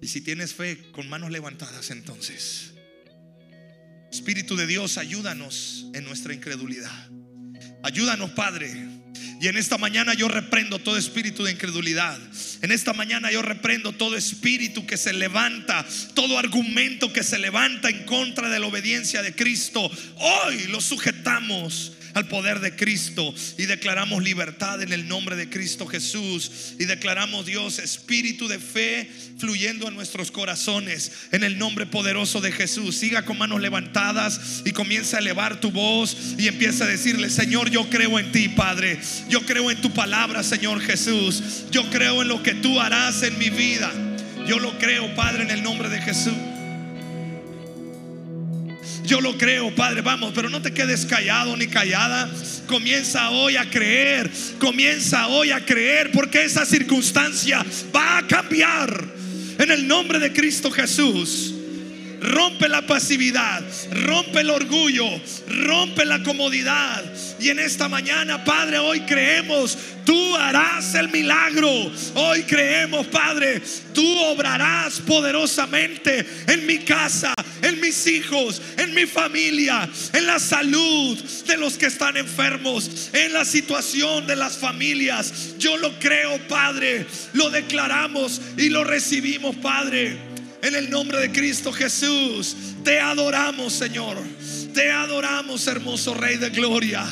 Y 0.00 0.06
si 0.06 0.20
tienes 0.20 0.54
fe 0.54 0.90
con 0.92 1.08
manos 1.08 1.30
levantadas 1.30 1.90
entonces, 1.90 2.71
Espíritu 4.12 4.56
de 4.56 4.66
Dios, 4.66 4.98
ayúdanos 4.98 5.86
en 5.94 6.04
nuestra 6.04 6.34
incredulidad. 6.34 6.92
Ayúdanos, 7.82 8.32
Padre. 8.32 8.70
Y 9.40 9.48
en 9.48 9.56
esta 9.56 9.78
mañana 9.78 10.12
yo 10.12 10.28
reprendo 10.28 10.78
todo 10.78 10.98
espíritu 10.98 11.44
de 11.44 11.52
incredulidad. 11.52 12.20
En 12.60 12.72
esta 12.72 12.92
mañana 12.92 13.32
yo 13.32 13.40
reprendo 13.40 13.92
todo 13.92 14.14
espíritu 14.14 14.86
que 14.86 14.98
se 14.98 15.14
levanta, 15.14 15.86
todo 16.12 16.38
argumento 16.38 17.10
que 17.10 17.24
se 17.24 17.38
levanta 17.38 17.88
en 17.88 18.04
contra 18.04 18.50
de 18.50 18.60
la 18.60 18.66
obediencia 18.66 19.22
de 19.22 19.34
Cristo. 19.34 19.90
Hoy 20.16 20.64
lo 20.68 20.82
sujetamos 20.82 21.92
al 22.14 22.28
poder 22.28 22.60
de 22.60 22.76
Cristo 22.76 23.34
y 23.58 23.66
declaramos 23.66 24.22
libertad 24.22 24.82
en 24.82 24.92
el 24.92 25.08
nombre 25.08 25.36
de 25.36 25.48
Cristo 25.48 25.86
Jesús 25.86 26.74
y 26.78 26.84
declaramos 26.84 27.46
Dios 27.46 27.78
espíritu 27.78 28.48
de 28.48 28.58
fe 28.58 29.10
fluyendo 29.38 29.88
en 29.88 29.94
nuestros 29.94 30.30
corazones 30.30 31.12
en 31.32 31.44
el 31.44 31.58
nombre 31.58 31.86
poderoso 31.86 32.40
de 32.40 32.52
Jesús. 32.52 32.96
Siga 32.96 33.24
con 33.24 33.38
manos 33.38 33.60
levantadas 33.60 34.62
y 34.64 34.72
comienza 34.72 35.16
a 35.16 35.20
elevar 35.20 35.60
tu 35.60 35.70
voz 35.70 36.34
y 36.38 36.48
empieza 36.48 36.84
a 36.84 36.88
decirle, 36.88 37.30
Señor, 37.30 37.70
yo 37.70 37.88
creo 37.88 38.18
en 38.18 38.32
ti, 38.32 38.48
Padre. 38.48 38.98
Yo 39.28 39.44
creo 39.46 39.70
en 39.70 39.80
tu 39.80 39.92
palabra, 39.92 40.42
Señor 40.42 40.80
Jesús. 40.80 41.64
Yo 41.70 41.88
creo 41.90 42.22
en 42.22 42.28
lo 42.28 42.42
que 42.42 42.54
tú 42.54 42.80
harás 42.80 43.22
en 43.22 43.38
mi 43.38 43.50
vida. 43.50 43.90
Yo 44.46 44.58
lo 44.58 44.78
creo, 44.78 45.14
Padre, 45.14 45.44
en 45.44 45.50
el 45.50 45.62
nombre 45.62 45.88
de 45.88 46.00
Jesús. 46.00 46.34
Yo 49.12 49.20
lo 49.20 49.36
creo, 49.36 49.74
Padre, 49.74 50.00
vamos, 50.00 50.32
pero 50.34 50.48
no 50.48 50.62
te 50.62 50.72
quedes 50.72 51.04
callado 51.04 51.54
ni 51.54 51.66
callada. 51.66 52.30
Comienza 52.66 53.28
hoy 53.28 53.58
a 53.58 53.68
creer, 53.68 54.30
comienza 54.58 55.26
hoy 55.26 55.50
a 55.50 55.62
creer, 55.66 56.10
porque 56.12 56.42
esa 56.42 56.64
circunstancia 56.64 57.62
va 57.94 58.16
a 58.16 58.26
cambiar 58.26 59.04
en 59.58 59.70
el 59.70 59.86
nombre 59.86 60.18
de 60.18 60.32
Cristo 60.32 60.70
Jesús. 60.70 61.51
Rompe 62.22 62.68
la 62.68 62.82
pasividad, 62.82 63.62
rompe 63.90 64.40
el 64.40 64.50
orgullo, 64.50 65.06
rompe 65.48 66.04
la 66.04 66.22
comodidad. 66.22 67.02
Y 67.40 67.48
en 67.48 67.58
esta 67.58 67.88
mañana, 67.88 68.44
Padre, 68.44 68.78
hoy 68.78 69.00
creemos, 69.00 69.76
tú 70.04 70.36
harás 70.36 70.94
el 70.94 71.08
milagro. 71.08 71.68
Hoy 72.14 72.42
creemos, 72.44 73.08
Padre, 73.08 73.60
tú 73.92 74.18
obrarás 74.20 75.00
poderosamente 75.00 76.24
en 76.46 76.64
mi 76.64 76.78
casa, 76.78 77.34
en 77.60 77.80
mis 77.80 78.06
hijos, 78.06 78.62
en 78.76 78.94
mi 78.94 79.06
familia, 79.06 79.88
en 80.12 80.26
la 80.26 80.38
salud 80.38 81.18
de 81.46 81.56
los 81.56 81.76
que 81.76 81.86
están 81.86 82.16
enfermos, 82.16 83.10
en 83.12 83.32
la 83.32 83.44
situación 83.44 84.28
de 84.28 84.36
las 84.36 84.56
familias. 84.56 85.56
Yo 85.58 85.76
lo 85.76 85.98
creo, 85.98 86.38
Padre, 86.46 87.04
lo 87.32 87.50
declaramos 87.50 88.40
y 88.56 88.68
lo 88.68 88.84
recibimos, 88.84 89.56
Padre. 89.56 90.31
En 90.62 90.76
el 90.76 90.88
nombre 90.90 91.18
de 91.18 91.32
Cristo 91.32 91.72
Jesús, 91.72 92.54
te 92.84 93.00
adoramos, 93.00 93.72
Señor. 93.72 94.16
Te 94.72 94.92
adoramos, 94.92 95.66
hermoso 95.66 96.14
Rey 96.14 96.36
de 96.36 96.50
Gloria. 96.50 97.04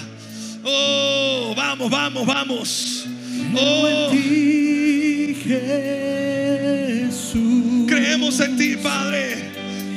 Oh, 0.63 1.53
vamos, 1.57 1.91
vamos, 1.91 2.27
vamos. 2.27 3.07
Oh, 3.57 4.11
creemos 7.89 8.39
en 8.39 8.57
ti, 8.57 8.77
Padre, 8.77 9.35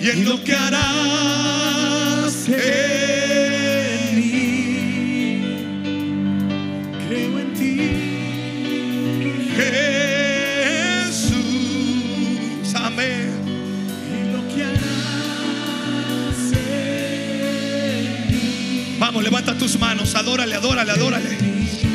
y 0.01 0.09
en 0.09 0.25
lo 0.25 0.43
que 0.43 0.55
harás. 0.55 2.33
Tus 19.63 19.79
manos, 19.79 20.13
adórale, 20.15 20.55
adórale, 20.55 20.91
adórale. 20.91 21.37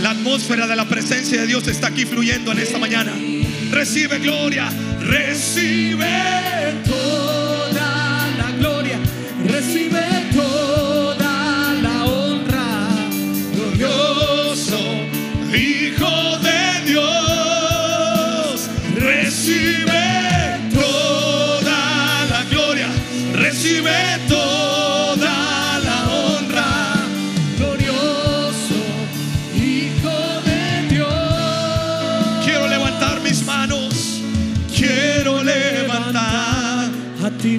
La 0.01 0.13
atmósfera 0.13 0.67
de 0.67 0.75
la 0.75 0.87
presencia 0.87 1.39
de 1.39 1.47
Dios 1.47 1.69
está 1.69 1.89
aquí 1.89 2.07
fluyendo 2.07 2.51
en 2.53 2.61
esta 2.61 2.79
mañana. 2.79 3.13
Recibe 3.71 4.19
gloria, 4.21 4.71
recibe 5.03 6.07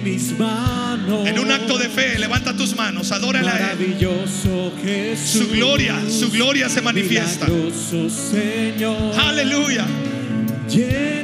mis 0.10 0.38
manos. 0.38 1.28
En 1.28 1.39
un 1.39 1.51
acto 1.51 1.78
de 1.78 1.89
fe, 1.89 2.18
levanta 2.18 2.55
tus 2.55 2.76
manos, 2.76 3.12
adórale 3.12 3.49
a 3.49 3.74
Él. 3.74 3.97
Jesús. 4.84 5.30
Su 5.30 5.49
gloria, 5.49 5.95
su 6.10 6.32
gloria 6.32 6.70
se 6.70 6.82
manifiesta. 6.82 7.47
Señor. 8.10 9.14
Aleluya. 9.20 9.86
Llena 10.68 11.20